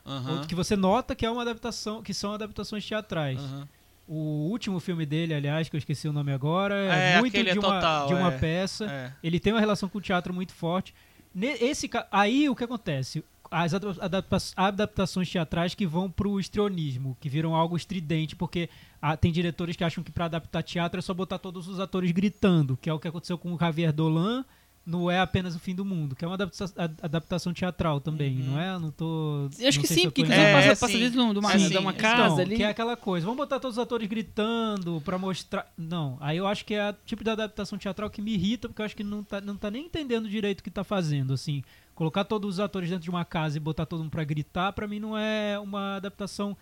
[0.48, 3.38] Que você nota que é uma adaptação, que são adaptações teatrais.
[3.38, 3.68] aham.
[4.06, 7.52] O último filme dele, aliás, que eu esqueci o nome agora, é, É, muito aquele
[7.52, 8.38] de é uma, total, de uma é.
[8.38, 8.84] peça.
[8.90, 9.12] É.
[9.22, 10.94] Ele tem uma relação com o teatro muito forte.
[11.40, 13.24] Esse, aí o que acontece?
[13.50, 18.68] As adap- adapta- adaptações teatrais que vão pro estrionismo, que viram algo estridente, porque
[19.00, 22.10] ah, tem diretores que acham que para adaptar teatro é só botar todos os atores
[22.10, 24.44] gritando, que é o que aconteceu com o Javier Dolan
[24.86, 28.38] no É Apenas o Fim do Mundo, que é uma adapta- ad- adaptação teatral também,
[28.40, 28.44] Uhum.
[28.50, 28.78] não é?
[28.78, 29.48] Não tô.
[29.58, 30.80] Eu acho que sim, porque inclusive É, passa, enganado.
[30.80, 30.98] passa sim.
[30.98, 31.68] dentro de uma, É, sim.
[31.70, 32.56] de uma Então, casa Não, ali.
[32.56, 35.72] que é aquela coisa, vamos botar todos os atores gritando pra mostrar.
[35.78, 38.82] Não, aí eu acho que é o tipo de adaptação teatral que me irrita, porque
[38.82, 41.62] eu acho que não tá, não tá nem entendendo direito o que tá fazendo, assim.
[41.94, 44.86] Colocar todos os atores dentro de uma casa e botar todo mundo pra gritar, pra
[44.86, 46.56] mim não é uma adaptação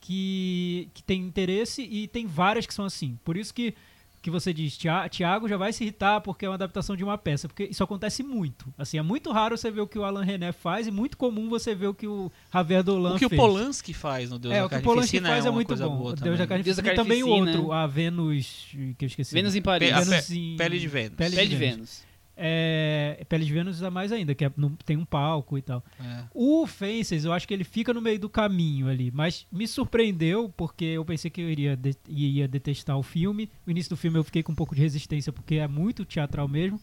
[0.00, 3.18] que, que tem interesse e tem várias que são assim.
[3.24, 3.74] Por isso que,
[4.20, 7.16] que você diz, "Tia- Tiago já vai se irritar porque é uma adaptação de uma
[7.16, 8.72] peça, porque isso acontece muito.
[8.76, 11.48] Assim, é muito raro você ver o que o Alan René faz e muito comum
[11.48, 13.40] você ver o que o Javier Dolan O que o fez.
[13.40, 15.76] Polanski faz no Deus É, da o que o Polanski Ficina faz é uma muito
[15.76, 15.98] bom.
[16.00, 16.36] O Deus também.
[16.38, 18.68] da Carne Deus da Ficina e também o outro, a Vênus,
[18.98, 19.34] que eu esqueci.
[19.34, 19.88] Vênus em Paris.
[19.90, 21.14] Pe- Vênus em- Pele de Vênus.
[21.16, 21.76] Pele de de Vênus.
[21.76, 22.07] Vênus.
[22.40, 25.84] É, Pele de Vênus é mais ainda, que é- não- tem um palco e tal.
[26.00, 26.24] É.
[26.32, 30.48] O Fences, eu acho que ele fica no meio do caminho ali, mas me surpreendeu
[30.56, 33.50] porque eu pensei que eu iria, de- ia detestar o filme.
[33.66, 36.46] No início do filme eu fiquei com um pouco de resistência porque é muito teatral
[36.46, 36.80] mesmo.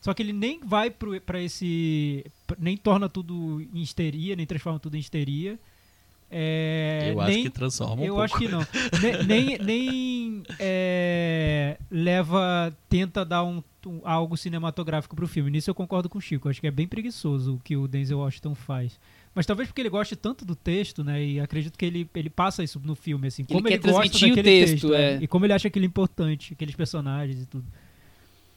[0.00, 2.24] Só que ele nem vai pra esse.
[2.58, 5.58] nem torna tudo em histeria, nem transforma tudo em histeria.
[6.34, 8.22] É, Eu nem, acho que transforma um eu pouco.
[8.22, 8.60] acho que não.
[9.02, 12.74] Ne- nem nem é, leva.
[12.88, 15.50] tenta dar um, um- algo cinematográfico pro filme.
[15.50, 16.48] Nisso eu concordo com o Chico.
[16.48, 18.98] Acho que é bem preguiçoso o que o Denzel Washington faz.
[19.34, 21.22] Mas talvez porque ele goste tanto do texto, né?
[21.24, 23.44] E acredito que ele, ele passa isso no filme, assim.
[23.44, 25.18] Como quer ele, gosta transmitir o daquele texto, é.
[25.22, 27.64] E como ele acha aquilo importante, aqueles personagens e tudo.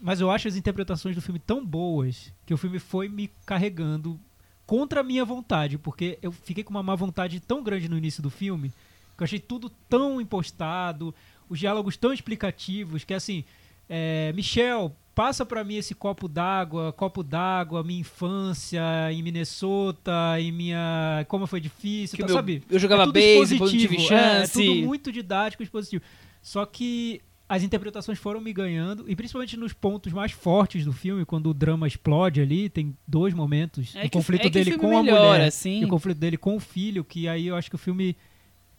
[0.02, 4.20] Mas eu acho as interpretações do filme tão boas que o filme foi me carregando
[4.66, 8.22] contra a minha vontade, porque eu fiquei com uma má vontade tão grande no início
[8.22, 8.72] do filme
[9.16, 11.16] que eu achei tudo tão impostado,
[11.50, 13.46] os diálogos tão explicativos, que assim,
[13.88, 18.82] é, Michel, passa pra mim esse copo d'água, copo d'água, minha infância
[19.12, 21.26] em Minnesota, em minha.
[21.30, 22.64] como foi difícil, tá, meu- sabe?
[22.70, 24.66] eu jogava é beisebol, não tive expositivo, é, é chance.
[24.66, 26.04] tudo muito didático e expositivo.
[26.42, 31.24] Só que as interpretações foram me ganhando, e principalmente nos pontos mais fortes do filme,
[31.26, 33.96] quando o drama explode ali, tem dois momentos.
[33.96, 35.82] É o conflito é dele com a melhora, mulher assim.
[35.82, 38.16] e o conflito dele com o filho, que aí eu acho que o filme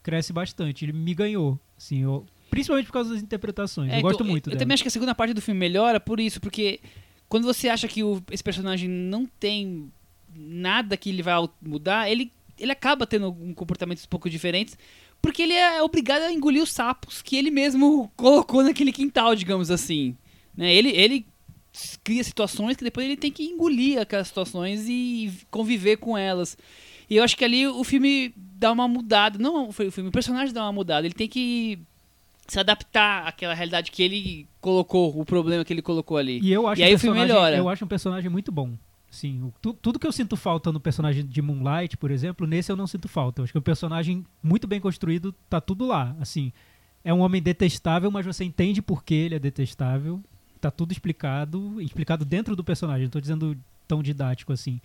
[0.02, 0.84] cresce bastante.
[0.84, 3.92] Ele me ganhou, assim, eu- principalmente por causa das interpretações.
[3.92, 4.58] É, eu gosto então, muito Eu dela.
[4.58, 6.80] também acho que a segunda parte do filme melhora por isso, porque
[7.28, 9.90] quando você acha que o- esse personagem não tem
[10.34, 14.76] nada que ele vai mudar, ele, ele acaba tendo um comportamentos um pouco diferentes,
[15.20, 19.70] porque ele é obrigado a engolir os sapos que ele mesmo colocou naquele quintal, digamos
[19.70, 20.16] assim.
[20.56, 20.72] Né?
[20.74, 21.26] Ele, ele
[22.02, 26.56] cria situações que depois ele tem que engolir aquelas situações e conviver com elas.
[27.08, 29.38] E eu acho que ali o filme dá uma mudada.
[29.38, 31.06] Não o filme, o personagem dá uma mudada.
[31.06, 31.78] Ele tem que
[32.48, 36.40] se adaptar àquela realidade que ele colocou, o problema que ele colocou ali.
[36.42, 37.56] E eu acho E aí um o filme melhora.
[37.56, 38.72] Eu acho um personagem muito bom.
[39.16, 42.70] Assim, o- tu- tudo que eu sinto falta no personagem de Moonlight, por exemplo, nesse
[42.70, 43.40] eu não sinto falta.
[43.40, 46.14] Eu acho que um personagem muito bem construído, tá tudo lá.
[46.20, 46.52] Assim,
[47.02, 50.22] é um homem detestável, mas você entende por que ele é detestável.
[50.60, 53.04] Tá tudo explicado, explicado dentro do personagem.
[53.04, 53.56] Não tô dizendo
[53.88, 54.80] tão didático assim.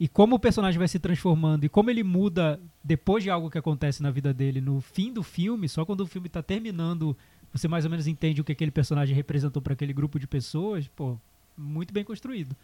[0.00, 3.58] E como o personagem vai se transformando e como ele muda depois de algo que
[3.58, 7.16] acontece na vida dele no fim do filme, só quando o filme tá terminando,
[7.52, 10.88] você mais ou menos entende o que aquele personagem representou para aquele grupo de pessoas,
[10.88, 11.16] pô,
[11.56, 12.56] muito bem construído.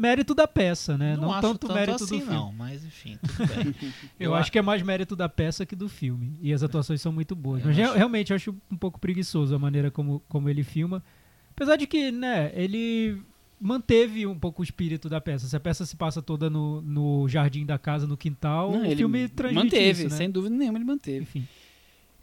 [0.00, 1.14] Mérito da peça, né?
[1.14, 2.34] Não, Não, acho tanto, tanto mérito assim, do filme.
[2.34, 3.74] não, mas enfim, tudo bem.
[4.18, 6.32] Eu, acho que é mais mérito da peça que do filme.
[6.40, 7.60] E as atuações são muito boas.
[7.62, 10.62] Eu Mas acho- re- realmente eu acho um pouco preguiçoso a maneira como, como ele
[10.64, 11.02] filma.
[11.50, 13.20] Apesar de que, né, ele
[13.60, 15.46] manteve um pouco o espírito da peça.
[15.46, 18.84] Se a peça se passa toda no, no jardim da casa, no quintal, Não, o
[18.86, 20.16] ele filme transmite manteve, isso, né?
[20.16, 21.20] sem dúvida nenhuma ele manteve.
[21.22, 21.46] Enfim.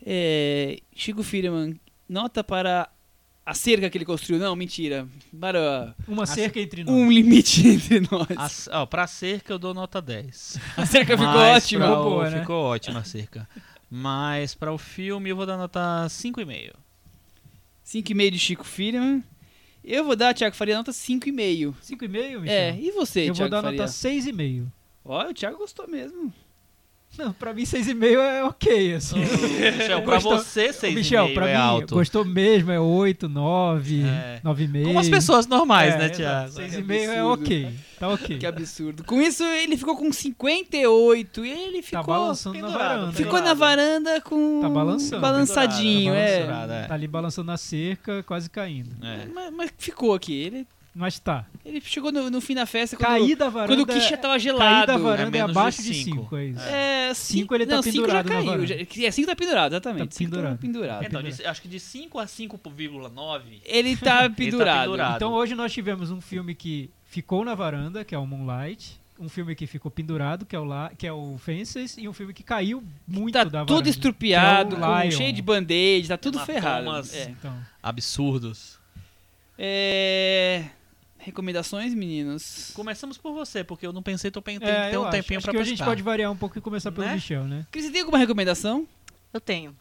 [0.04, 1.80] É, Chico Firman,
[2.10, 2.90] nota para
[3.50, 4.40] a cerca que ele construiu.
[4.40, 5.08] Não, mentira.
[5.40, 6.94] Para Uma cerca entre nós.
[6.94, 8.68] um limite entre nós.
[8.70, 10.58] A, ó, pra cerca eu dou nota 10.
[10.76, 11.86] A cerca ficou Mas ótima.
[11.88, 12.40] pra o- boa, né?
[12.42, 13.48] Ficou ótima a cerca.
[13.90, 16.74] Mas para o filme eu vou dar nota 5,5.
[17.86, 19.24] 5,5 de Chico Firman.
[19.84, 21.74] Eu vou dar, Thiago Faria, nota 5,5.
[21.82, 22.44] 5,5, Michel?
[22.48, 23.80] É, e você, Eu vou Thiago dar Faria?
[23.80, 24.68] nota 6,5.
[25.06, 26.34] Ó, o Thiago gostou mesmo.
[27.18, 29.20] Não, pra mim 6,5 é ok, assim.
[29.20, 31.96] Michel, pra Gostou- você Ô, Michel, 6,5 pra é mim, alto.
[31.96, 34.40] gostou mesmo, é 8, 9, É.
[34.44, 34.84] 9,5.
[34.86, 36.10] Como as pessoas normais, É, né.
[36.10, 36.52] Thiago?
[36.52, 37.70] 6,5 é ok.
[38.00, 38.38] Tá ok.
[38.38, 39.04] Que absurdo.
[39.04, 42.04] Com isso, ele ficou com 58 e ele Tá ficou...
[42.04, 43.12] balançando na varanda.
[43.14, 44.62] Ficou na varanda com...
[44.62, 45.22] Tá balançando.
[45.22, 46.82] Balançadinho, Pendurado, é.
[46.84, 46.88] é.
[46.88, 48.92] Tá ali balançando na cerca, quase caindo.
[49.04, 49.26] É.
[49.34, 50.34] Mas, mas ficou aqui.
[50.40, 50.68] Ele,
[51.00, 51.46] Mas tá.
[51.64, 53.76] ele chegou no, no fim da festa quando, da varanda.
[53.76, 54.88] quando o Kish já tava gelado.
[54.88, 56.24] da varanda É é, abaixo de cinco.
[56.24, 56.60] 5, é isso.
[56.62, 58.46] É, Cinco ele tá não, cinco pendurado já na caiu.
[58.52, 58.68] varanda.
[58.68, 60.10] Já, é, cinco tá pendurado, exatamente.
[60.10, 60.58] Tá Cinco tá pendurado.
[60.60, 61.06] pendurado.
[61.06, 63.62] Então, de- acho que de 5 a 5,9.
[63.64, 64.86] Ele tá pendurado.
[64.86, 65.16] pendurado.
[65.18, 69.00] Então hoje nós tivemos um filme que ficou na varanda, que é o Moonlight.
[69.20, 71.96] Um filme que ficou pendurado, que é o, La que é o Fences.
[71.98, 73.68] E um filme que caiu muito Tá da varanda.
[73.76, 75.12] tudo estrupiado, que é o com- Lion.
[75.12, 76.82] cheio de band-aid, tá tudo ferrado.
[76.84, 77.14] Hematomas.
[77.16, 77.24] É.
[77.30, 78.78] Então, Absurdos.
[79.60, 80.66] É,
[81.20, 82.72] Recomendações, meninos?
[82.74, 85.12] Começamos por você, porque eu não pensei, tô pensando, é, ter eu um acho.
[85.12, 87.16] tempinho acho pra que a gente pode variar um pouco e começar pelo Né?
[87.16, 87.66] Michel, né?
[87.72, 88.88] Cris, você tem alguma recomendação?
[89.34, 89.76] Eu tenho.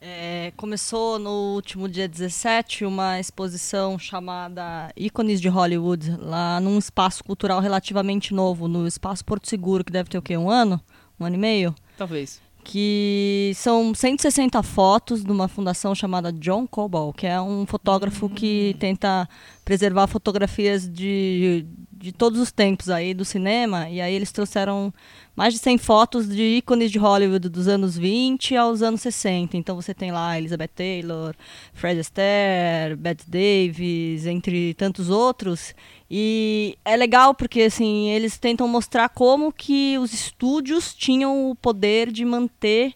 [0.00, 7.24] É, começou no último dia 17 uma exposição chamada Ícones de Hollywood, lá num espaço
[7.24, 10.36] cultural relativamente novo, no Espaço Porto Seguro, que deve ter o quê?
[10.36, 10.80] Um ano?
[11.18, 11.74] Um ano e meio?
[11.96, 12.40] Talvez.
[12.68, 18.76] Que são 160 fotos de uma fundação chamada John Cobol, que é um fotógrafo que
[18.78, 19.26] tenta
[19.64, 24.92] preservar fotografias de, de todos os tempos aí do cinema, e aí eles trouxeram
[25.38, 29.56] mais de 100 fotos de ícones de Hollywood dos anos 20 aos anos 60.
[29.56, 31.32] Então você tem lá Elizabeth Taylor,
[31.72, 35.76] Fred Astaire, Bette Davis, entre tantos outros.
[36.10, 42.10] E é legal porque assim, eles tentam mostrar como que os estúdios tinham o poder
[42.10, 42.92] de manter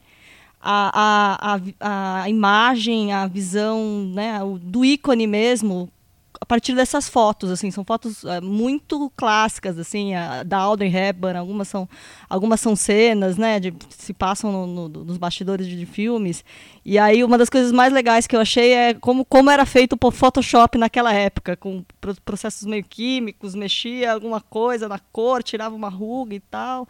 [0.61, 5.89] a, a, a, a imagem, a visão né, do ícone mesmo
[6.43, 11.39] a partir dessas fotos, assim, são fotos eh, muito clássicas, assim, a- da Audrey Hepburn,
[11.39, 11.89] algumas são,
[12.29, 16.45] algumas são cenas, né, de, se passam no- no- nos bastidores de, de filmes,
[16.85, 19.97] e aí uma das coisas mais legais que eu achei é como, como era feito
[20.03, 25.77] o Photoshop naquela época, com pro- processos meio químicos, mexia alguma coisa na cor, tirava
[25.77, 26.89] uma ruga e tal,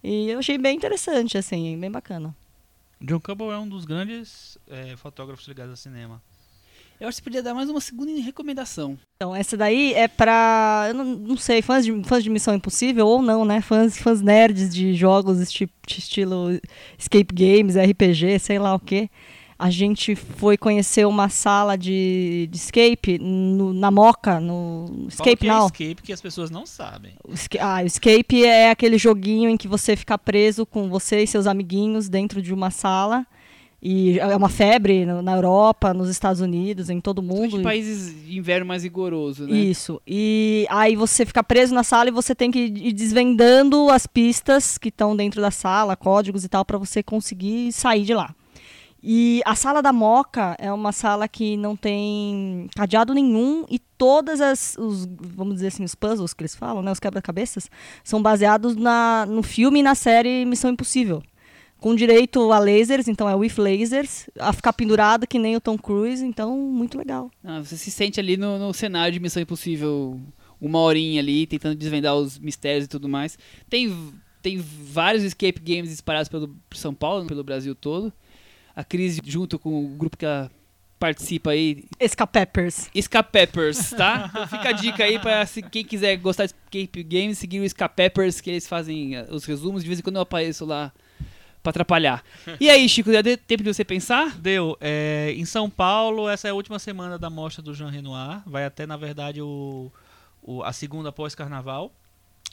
[0.00, 2.32] e eu achei bem interessante, assim, bem bacana.
[3.00, 6.22] John Campbell é um dos grandes é, fotógrafos ligados ao cinema.
[7.02, 8.96] Eu acho que você podia dar mais uma segunda recomendação.
[9.16, 10.84] Então, essa daí é pra.
[10.88, 13.60] Eu não, não sei, fãs de, fãs de Missão Impossível ou não, né?
[13.60, 16.60] Fãs, fãs nerds de jogos esti- de estilo
[16.96, 19.10] escape games, RPG, sei lá o quê.
[19.58, 25.36] A gente foi conhecer uma sala de, de escape no- na Moca, no Fala Escape
[25.36, 25.66] que é Now.
[25.66, 27.12] escape que as pessoas não sabem.
[27.24, 31.26] O Ah, o Escape é aquele joguinho em que você fica preso com você e
[31.26, 33.26] seus amiguinhos dentro de uma sala.
[33.84, 37.56] E é uma febre na Europa, nos Estados Unidos, em todo mundo.
[37.56, 39.56] de países de inverno mais rigoroso, né?
[39.56, 40.00] Isso.
[40.06, 44.78] E aí você fica preso na sala e você tem que ir desvendando as pistas
[44.78, 48.32] que estão dentro da sala, códigos e tal, para você conseguir sair de lá.
[49.02, 54.40] E a sala da Moca é uma sala que não tem cadeado nenhum e todas
[54.40, 57.68] as, os, vamos dizer assim, os puzzles que eles falam, né, os quebra-cabeças,
[58.04, 61.20] são baseados na, no filme e na série Missão Impossível.
[61.82, 65.76] Com direito a lasers, então é with lasers, a ficar pendurado que nem o Tom
[65.76, 67.28] Cruise, então muito legal.
[67.42, 70.20] Ah, você se sente ali no, no cenário de Missão Impossível,
[70.60, 73.36] uma horinha ali, tentando desvendar os mistérios e tudo mais.
[73.68, 73.92] Tem,
[74.40, 78.12] tem vários escape games espalhados pelo São Paulo, pelo Brasil todo.
[78.76, 80.52] A Cris, junto com o grupo que ela
[81.00, 82.90] participa aí, Escapeppers.
[82.94, 84.30] Escapeppers, tá?
[84.30, 87.64] Então fica a dica aí pra se, quem quiser gostar de Escape Games, seguir o
[87.64, 89.82] Escapeppers, que eles fazem eh, os resumos.
[89.82, 90.92] De vez em quando eu apareço lá
[91.62, 92.24] pra atrapalhar.
[92.58, 94.36] E aí, Chico, deu tempo de você pensar?
[94.38, 94.76] Deu.
[94.80, 98.42] É, em São Paulo, essa é a última semana da mostra do Jean Renoir.
[98.46, 99.90] Vai até, na verdade, o,
[100.42, 101.92] o- a segunda pós-carnaval.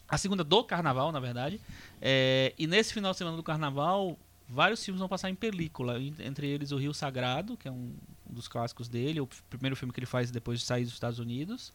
[0.08, 1.60] A segunda do carnaval, na verdade.
[2.02, 4.18] É, e nesse final de semana do carnaval,
[4.48, 6.00] vários filmes vão passar em película.
[6.00, 7.92] en- Entre eles o Rio Sagrado, que é um
[8.30, 11.74] dos clássicos dele, o primeiro filme que ele faz depois de sair dos Estados Unidos.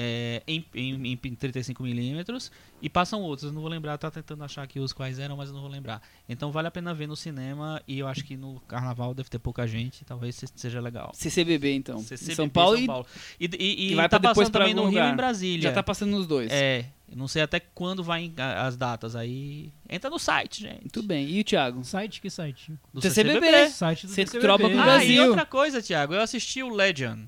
[0.00, 2.50] É, em, em, em 35mm
[2.80, 5.48] e passam outros, eu não vou lembrar, tá tentando achar aqui os quais eram, mas
[5.48, 6.00] eu não vou lembrar.
[6.28, 9.38] Então vale a pena ver no cinema e eu acho que no carnaval deve ter
[9.40, 11.10] pouca gente, talvez se- seja legal.
[11.14, 11.98] CCBB, então.
[11.98, 13.06] CCBB, São Paulo, São e Paulo.
[13.40, 13.48] E, e,
[13.88, 15.12] e e vai tá pra depois passando também no algum Rio e lugar.
[15.12, 15.62] em Brasília.
[15.68, 16.48] já tá passando nos dois.
[16.52, 16.84] É,
[17.16, 19.72] não sei até quando vai as datas aí.
[19.88, 20.82] Entra no site, gente.
[20.82, 21.28] Muito bem.
[21.28, 21.82] E o Thiago?
[21.84, 22.20] Site?
[22.20, 22.72] Que site?
[22.94, 23.70] Do CCBB.
[23.70, 24.40] Site do Centro CCBB.
[24.40, 25.10] Tropa pro Ah, Brasil.
[25.24, 27.26] e outra coisa, Thiago, eu assisti o Legend.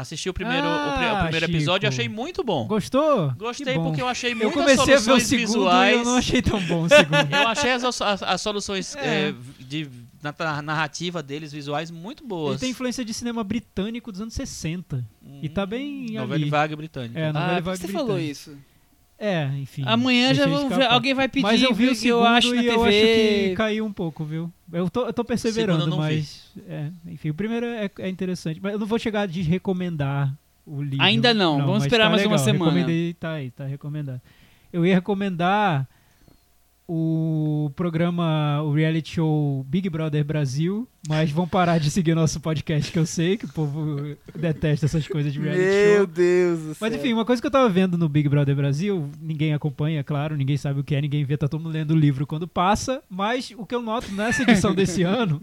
[0.00, 2.66] Assisti o primeiro, o pri- o Ah, primeiro episódio e achei muito bom.
[2.68, 3.32] Gostou?
[3.36, 5.96] Gostei porque eu achei Eu muitas comecei a ver o soluções segundo visuais.
[5.96, 7.34] e eu não achei tão bom o segundo.
[7.34, 9.30] Eu achei as, as- as soluções É.
[9.30, 9.88] é, de,
[10.22, 12.52] na, na narrativa deles, visuais, muito boas.
[12.52, 15.04] Ele tem influência de cinema britânico dos anos 60.
[15.42, 16.48] E tá bem Novela ali.
[16.48, 17.18] vaga britânica.
[17.18, 17.98] É, novela Ah, vaga que você britânica.
[18.06, 18.56] falou isso?
[19.18, 19.82] É, enfim.
[19.84, 22.62] Amanhã já vão- alguém vai pedir, Mas eu vi viu, o que eu acho na
[22.62, 22.88] eu TV.
[22.88, 24.52] acho que caiu um pouco, viu?
[24.72, 26.52] Eu tô, eu tô perseverando, não mas...
[26.68, 28.60] É, enfim, o primeiro é, é interessante.
[28.62, 30.32] Mas eu não vou chegar a desrecomendar
[30.64, 31.04] o livro.
[31.04, 32.44] Ainda não, vamos mas esperar tá mais uma legal.
[32.44, 32.70] semana.
[32.70, 34.20] Recomendei, tá aí, tá recomendado.
[34.72, 35.88] Eu ia recomendar
[36.90, 42.90] o programa, o reality show Big Brother Brasil, mas vão parar de seguir nosso podcast,
[42.90, 46.06] que eu sei que o povo detesta essas coisas de reality show.
[46.06, 49.52] Deus do Mas enfim, uma coisa que eu tava vendo no Big Brother Brasil, ninguém
[49.52, 52.26] acompanha, claro, ninguém sabe o que é, ninguém vê, tá todo mundo lendo o livro
[52.26, 55.42] quando passa, mas o que eu noto nessa edição desse ano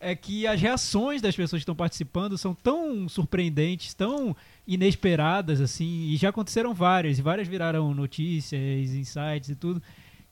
[0.00, 4.34] é que as reações das pessoas que estão participando são tão surpreendentes, tão
[4.66, 9.82] inesperadas, assim, e já aconteceram várias, e várias viraram notícias, insights e tudo,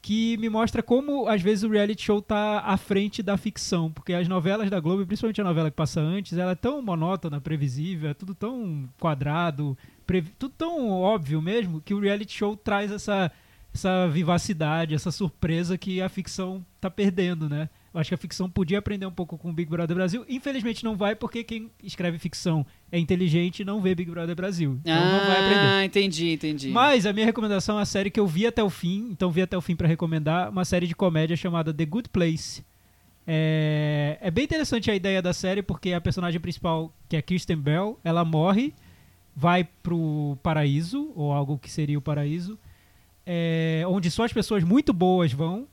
[0.05, 4.13] que me mostra como, às vezes, o reality show tá à frente da ficção, porque
[4.13, 8.11] as novelas da Globo, principalmente a novela que passa antes, ela é tão monótona, previsível,
[8.11, 9.79] é tudo tão quadrado,
[10.39, 13.33] tudo tão óbvio mesmo, que o reality show traz essa,
[13.73, 17.71] essa vivacidade, essa surpresa que a ficção tá perdendo, né?
[17.95, 20.27] Eu acho que a ficção podia aprender um pouco com o Big Brother Brasil.
[20.29, 24.81] Infelizmente não vai, porque quem escreve ficção é inteligente e não vê Big Brother Brasil.
[24.81, 25.61] Então não vai aprender.
[25.61, 26.71] Ah, entendi, entendi.
[26.71, 29.43] Mas a minha recomendação é uma série que eu vi até o fim, então vi
[29.43, 32.65] até o fim pra recomendar, uma série de comédia chamada The Good Place.
[33.25, 37.59] É, é bem interessante a ideia da série, porque a personagem principal, que é Kristen
[37.59, 38.75] Bell, ela morre,
[39.37, 42.59] vai pro paraíso, ou algo que seria o paraíso,
[43.25, 45.69] é, onde só as pessoas muito boas vão,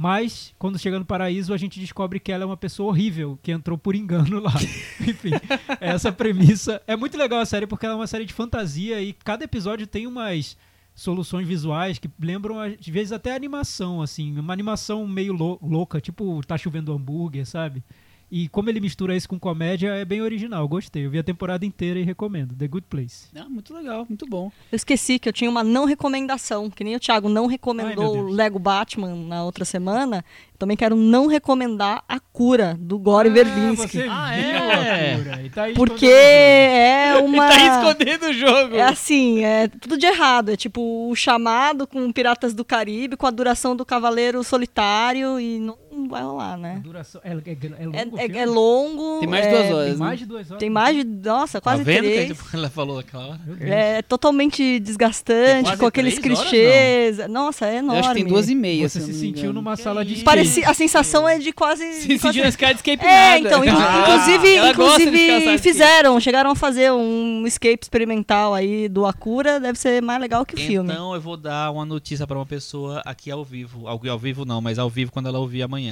[0.00, 3.50] mas quando chega no paraíso a gente descobre que ela é uma pessoa horrível, que
[3.50, 4.52] entrou por engano lá.
[5.02, 5.32] Enfim,
[5.80, 6.80] essa premissa.
[6.86, 9.88] É muito legal a série porque ela é uma série de fantasia e cada episódio
[9.88, 10.56] tem umas
[10.94, 16.40] soluções visuais que lembram às vezes até animação, assim, uma animação meio lou- louca, tipo
[16.46, 17.82] tá chovendo hambúrguer, sabe?
[18.30, 20.68] E como ele mistura isso com comédia, é bem original.
[20.68, 21.06] Gostei.
[21.06, 22.54] Eu vi a temporada inteira e recomendo.
[22.54, 23.28] The Good Place.
[23.34, 24.52] Ah, muito legal, muito bom.
[24.70, 28.14] Eu esqueci que eu tinha uma não recomendação, que nem o Thiago não Ai, recomendou
[28.14, 28.28] meu o.
[28.28, 30.18] Lego Batman na outra semana.
[30.52, 33.88] Eu também quero não recomendar a cura do Gore Ah, Verbinski.
[33.98, 35.12] você Ah, viu é?
[35.14, 37.48] a cura, e tá aí Porque é uma.
[37.48, 38.74] Tá escondendo o jogo.
[38.76, 40.50] É assim, é tudo de errado.
[40.50, 45.58] É tipo o chamado com Piratas do Caribe, com a duração do Cavaleiro Solitário e
[45.60, 46.80] não vai rolar, A né?
[46.84, 49.18] duração- É, é, é longo É, é- é longo.
[49.20, 49.84] Tem mais de é- duas horas.
[49.88, 49.98] Tem né?
[50.04, 50.60] mais de duas horas.
[50.60, 51.04] Tem mais de.
[51.04, 52.28] Nossa, quase tá vendo que a três.
[52.28, 53.40] gente- ela falou aquela hora?
[53.60, 57.18] É totalmente desgastante, com aqueles clichês.
[57.28, 57.96] Nossa, é enorme.
[57.96, 58.88] Eu acho que tem duas e meia.
[58.88, 60.70] Você se se não sentiu numa sala de Pareci, skate.
[60.70, 61.84] a sensação é de quase.
[61.94, 63.38] Se quase- sentiu na escada de escape É, nada.
[63.38, 69.06] então, inclu- Ah, inclusive, inclusive sabe, fizeram, chegaram a fazer um escape experimental aí do
[69.06, 70.90] Akura, deve ser mais legal que o filme.
[70.92, 73.86] Então eu vou dar uma notícia pra uma pessoa aqui ao vivo.
[73.88, 75.87] Ao, ao vivo não, mas ao vivo quando ela ouvir amanhã.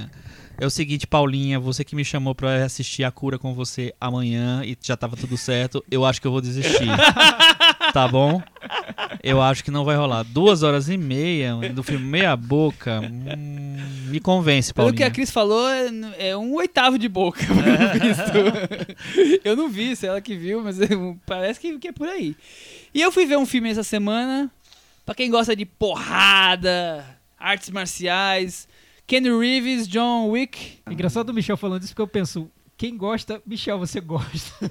[0.59, 4.63] É o seguinte, Paulinha, você que me chamou pra assistir a cura com você amanhã
[4.65, 6.89] e já tava tudo certo, eu acho que eu vou desistir.
[7.93, 8.43] tá bom?
[9.23, 10.23] Eu acho que não vai rolar.
[10.23, 13.01] Duas horas e meia do filme Meia Boca.
[13.01, 13.77] hum,
[14.09, 14.97] me convence, Pelo Paulinha.
[14.97, 19.39] que a Cris falou, é, é um oitavo de boca, pelo visto.
[19.45, 20.79] Eu não vi, sei ela que viu, mas
[21.27, 22.35] parece que, que é por aí.
[22.95, 24.51] E eu fui ver um filme essa semana,
[25.05, 27.05] pra quem gosta de porrada,
[27.39, 28.67] artes marciais,
[29.07, 30.79] Ken Reeves, John Wick.
[30.91, 34.71] Engraçado o Michel falando isso porque eu penso, quem gosta, Michel, você gosta.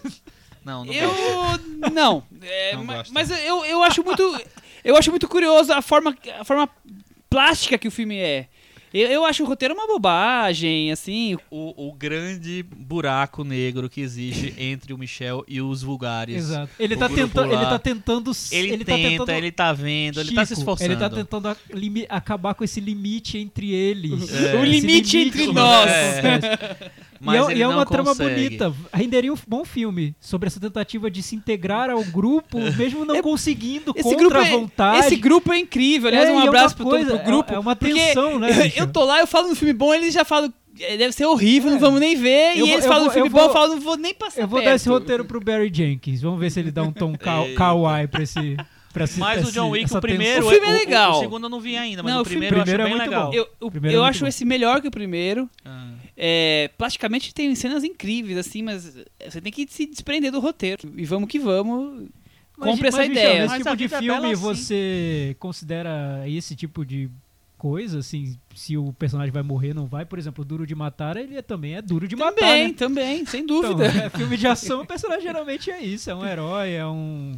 [0.63, 1.93] Não, não Eu gosto.
[1.93, 3.13] não, é, Não ma- gosta.
[3.13, 4.23] mas eu, eu acho muito
[4.83, 6.67] eu acho muito curioso a forma a forma
[7.29, 8.47] plástica que o filme é.
[8.97, 11.37] Eu, eu acho o roteiro uma bobagem, assim.
[11.51, 16.35] O, o grande buraco negro que existe entre o Michel e os vulgares.
[16.37, 16.69] Exato.
[16.79, 18.31] Ele tá, tentando, ele tá tentando.
[18.51, 20.91] Ele, tá tenta, tentando ele tá vendo, ele tá se Chico, esforçando.
[20.93, 24.33] Ele tá tentando a- limi- acabar com esse limite entre eles.
[24.33, 24.55] É.
[24.55, 25.89] O Esse limite entre que nós.
[25.91, 26.91] acontece.
[27.19, 28.43] Mas e é, e é não uma trama consegue.
[28.43, 28.73] bonita.
[28.93, 33.21] Renderia um bom filme sobre essa tentativa de se integrar ao grupo, mesmo não É-
[33.21, 34.99] conseguindo Esse contra grupo, a é, vontade.
[34.99, 36.07] esse grupo é incrível.
[36.09, 37.53] Aliás, É, um é abraço pro, coisa, todo, pro grupo.
[37.53, 40.13] é- é uma tensão, né, Eu, eu tô lá, eu falo no filme bom, eles
[40.13, 40.53] já falam.
[40.79, 41.79] "É, Deve ser horrível, não É.
[41.79, 42.51] vamos nem ver.
[42.51, 43.95] Eu e vou- eles falam vou- no filme eu bom, vou- eu falo, não vou
[43.97, 44.69] nem passar Eu vou perto.
[44.71, 46.21] dar esse roteiro pro Barry Jenkins.
[46.21, 47.13] Vamos ver se ele dá um tom
[47.55, 48.57] kawaii pra esse.
[48.95, 50.47] Pra esse Mas o John Wick, essa o primeiro.
[50.47, 51.11] O filme é o- o- legal.
[51.17, 52.97] O, segundo eu não vi ainda, mas Não, o o primeiro, primeiro eu é acho
[52.97, 53.29] bem muito legal.
[53.29, 53.35] bom.
[53.37, 53.47] Eu, é
[53.77, 54.27] eu muito acho bom.
[54.27, 55.49] esse melhor que o primeiro.
[55.65, 55.89] Ah.
[56.15, 58.95] É, plasticamente tem cenas incríveis, assim, mas
[59.29, 60.93] você tem que se desprender do roteiro.
[60.95, 62.07] E vamos que vamos.
[62.57, 63.45] Mas, Compre essa mas, Michel, ideia.
[63.47, 64.35] Esse tipo a de é filme bela assim.
[64.41, 67.09] você considera esse tipo de
[67.57, 70.05] coisa, assim, se o personagem vai morrer, não vai?
[70.05, 72.73] Por exemplo, o Duro de Matar, ele é- também é duro de matar, Também, né?
[72.73, 73.85] também, sem Então, dúvida.
[73.87, 77.33] é, filme de ação, o personagem geralmente é isso, é um herói, é um...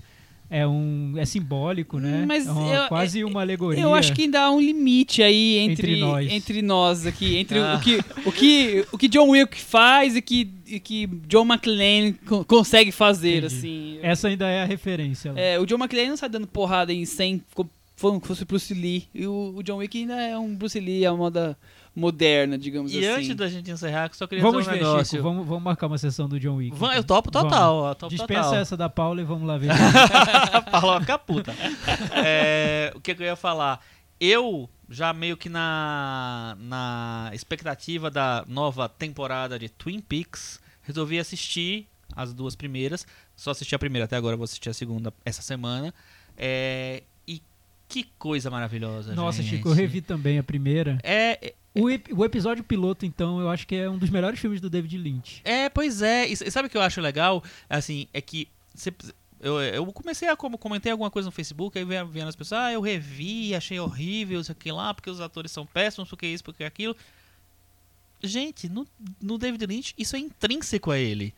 [0.50, 1.14] É um.
[1.18, 2.24] É simbólico, né?
[2.26, 3.82] Mas é uma- eu- quase uma alegoria.
[3.84, 6.32] Eu acho que ainda há um limite aí entre, Entre nós.
[6.32, 7.76] entre nós aqui, entre Ah.
[7.76, 12.14] o, que, o, que, o que John Wick faz e que, e que John McClane
[12.26, 13.46] co- consegue fazer, Entendi.
[13.58, 14.00] assim.
[14.02, 15.34] Essa ainda é a referência.
[15.34, 15.40] lá.
[15.40, 17.70] É, o John McClane não sai dando porrada em 100 como
[18.00, 19.06] como fosse Bruce Lee.
[19.12, 21.58] E o, o John Wick ainda é um Bruce Lee à moda
[21.98, 23.08] moderna, digamos E assim.
[23.24, 25.18] antes da gente encerrar, eu só queria Vamos dizer um ver, negócio.
[25.18, 25.24] Chico.
[25.24, 26.76] Vamos, vamos marcar uma sessão do John Wick.
[26.76, 26.94] Então.
[26.94, 27.50] eu topo Vamos.
[27.52, 28.60] total, ó, topo Dispensa total.
[28.60, 29.72] essa da Paula e vamos lá ver.
[30.70, 31.56] Falou a puta.
[32.24, 33.84] É, o que, que eu ia falar?
[34.20, 41.88] Eu, já meio que na, na expectativa da nova temporada de Twin Peaks, resolvi assistir
[42.16, 43.08] as duas primeiras.
[43.36, 45.92] Só assisti a primeira até agora, vou assistir a segunda essa semana.
[46.38, 47.42] É, e
[47.90, 49.58] que coisa maravilhosa, Nossa, gente.
[49.58, 51.00] Chico, eu revi também a primeira.
[51.04, 54.70] É, O, o episódio piloto, então, eu acho que é um dos melhores filmes do
[54.70, 55.42] David Lynch.
[55.44, 56.28] É, pois é.
[56.28, 57.44] E sabe o que eu acho legal?
[57.70, 58.94] Assim, é que cê-
[59.40, 62.62] eu, eu comecei a como comentei alguma coisa no Facebook, aí vieram, vieram as pessoas,
[62.62, 66.44] ah, eu revi, achei horrível, isso aqui lá, porque os atores são péssimos, porque isso,
[66.44, 66.96] porque aquilo.
[68.24, 68.88] Gente, no,
[69.22, 71.36] no David Lynch, isso é intrínseco a ele.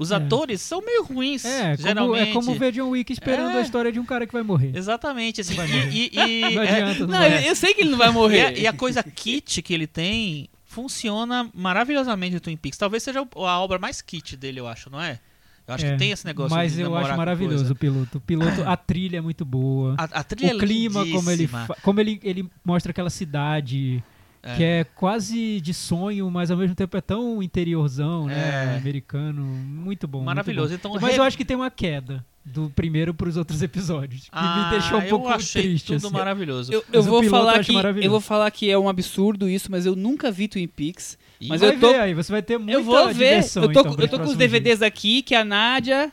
[0.00, 0.16] Os É.
[0.16, 2.30] atores são meio ruins, É, como, geralmente.
[2.30, 3.58] é como ver John Wick esperando É.
[3.58, 4.72] a história de um cara que vai morrer.
[4.74, 5.90] Exatamente, assim, Vai morrer.
[5.92, 8.56] e- e- Não é- adianta, não, Não, eu, sei que ele não vai morrer.
[8.58, 12.78] e a coisa kit que ele tem funciona maravilhosamente no Twin Peaks.
[12.78, 15.20] Talvez seja a obra mais kit dele, eu acho, não é?
[15.68, 17.72] Eu acho É, que tem esse negócio Mas eu acho maravilhoso coisa.
[17.72, 18.18] o piloto.
[18.18, 19.94] O piloto, a trilha é muito boa.
[19.98, 21.48] A, a trilha o clima, é como ele,
[21.82, 24.02] como ele, ele mostra aquela cidade
[24.42, 24.56] É.
[24.56, 28.74] que é quase de sonho, mas ao mesmo tempo é tão interiorzão, né?
[28.74, 28.76] É.
[28.78, 29.42] Americano.
[29.44, 30.18] Muito bom.
[30.18, 30.68] muito Maravilhoso.
[30.70, 30.74] bom.
[30.76, 34.22] Então, Mas re- eu acho que tem uma queda do primeiro pros outros episódios.
[34.24, 35.86] Que Ah, me deixou um pouco eu achei triste.
[35.88, 36.14] tudo assim.
[36.16, 36.72] maravilhoso.
[36.72, 38.06] Eu, eu o vou piloto eu falar acho que maravilhoso.
[38.06, 41.18] eu vou falar que é um absurdo isso, mas eu nunca vi Twin Peaks.
[41.46, 43.12] Mas Vai eu tô- ver aí, você vai ter muita eu vou ver.
[43.12, 46.10] diversão, eu tô, então, eu tô com os DVDs aqui que a Nádia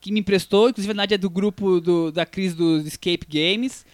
[0.00, 3.84] que me emprestou, inclusive a Nádia é do grupo do, da Cris dos Escape Games.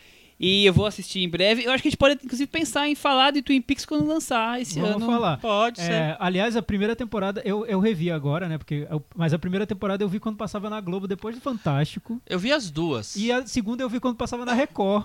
[0.42, 1.64] E eu vou assistir em breve.
[1.64, 4.58] Eu acho que a gente pode, inclusive, pensar em falar de Twin Peaks quando lançar
[4.58, 5.06] esse Vamos ano.
[5.06, 5.36] falar.
[5.36, 5.92] Pode ser.
[5.92, 8.56] É, aliás, a primeira temporada eu, eu revi agora, né?
[8.56, 12.22] Porque eu- mas a primeira temporada eu vi quando passava na Globo depois do Fantástico.
[12.26, 13.16] Eu vi as duas.
[13.16, 15.04] E a segunda eu vi quando passava na Record.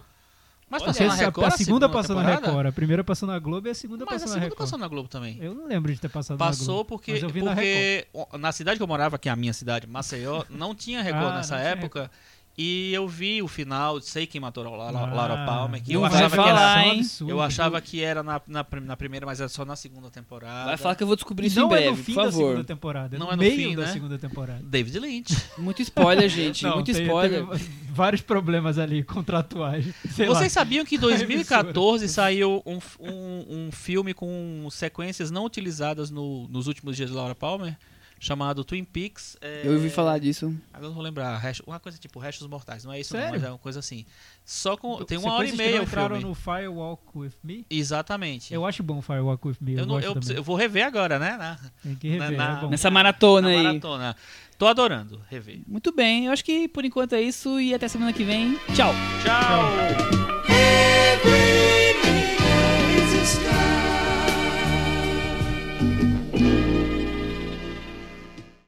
[0.70, 2.48] Mas Porque passou na a- Record a segunda passou na temporada?
[2.48, 2.66] Record.
[2.68, 4.58] A primeira passou na Globo e a segunda Mas a passou na segunda Record.
[4.58, 5.38] passou na Globo também.
[5.42, 6.86] Eu não lembro de ter passado na Passou Globo.
[6.86, 8.08] porque, mas eu vi na Record.
[8.14, 11.26] porque na cidade que eu morava, que é a minha cidade, Maceió, não tinha Record
[11.34, 12.10] Ah, nessa época.
[12.58, 16.06] E eu vi o final, sei quem matou a Lara, Ah, Lara Palmer, que eu
[16.06, 16.88] achava que falar, era.
[16.94, 17.00] Hein?
[17.02, 17.30] absurdo.
[17.32, 20.66] Eu achava que era na, na, na primeira, mas era só na segunda temporada.
[20.68, 22.32] Vai falar que eu vou descobrir isso não em breve, é no fim por da
[22.32, 23.92] segunda temporada, é Não no é no meio fim, da né?
[23.92, 24.62] segunda temporada.
[24.64, 25.36] David Lynch.
[25.60, 26.64] Muito spoiler, gente.
[26.64, 27.46] Não, muito tem- spoiler.
[27.46, 29.86] teve vários problemas ali contratuais.
[30.14, 30.62] Sei Vocês lá.
[30.62, 36.68] sabiam que em 2014 saiu um, um, um filme com sequências não utilizadas no- nos
[36.68, 37.76] últimos dias de Laura Palmer?
[38.20, 39.38] Chamado Twin Peaks.
[39.42, 40.48] é, Eu ouvi falar disso.
[40.74, 41.42] Agora eu não vou lembrar.
[41.68, 42.84] Uma coisa tipo Restos Mortais.
[42.86, 43.36] Não é isso, não, Sério?
[43.40, 44.06] mas é uma coisa assim.
[44.44, 45.04] Só com.
[45.04, 46.24] Tem uma hora e meia não o entraram filme.
[46.30, 47.66] no Firewalk With Me.
[47.70, 48.54] Exatamente.
[48.54, 49.74] Eu acho bom Firewalk With Me.
[49.74, 50.38] Eu, Eu, não- gosto eu, também.
[50.38, 51.36] eu vou rever agora, né?
[51.38, 52.70] Na, Tem que rever, na- é bom.
[52.70, 53.64] Nessa maratona na aí.
[53.64, 54.16] maratona.
[54.58, 55.60] Tô adorando rever.
[55.68, 56.28] Muito bem.
[56.28, 58.58] Eu acho que por enquanto é isso e até semana que vem.
[58.74, 58.94] Tchau.
[59.24, 60.95] Tchau.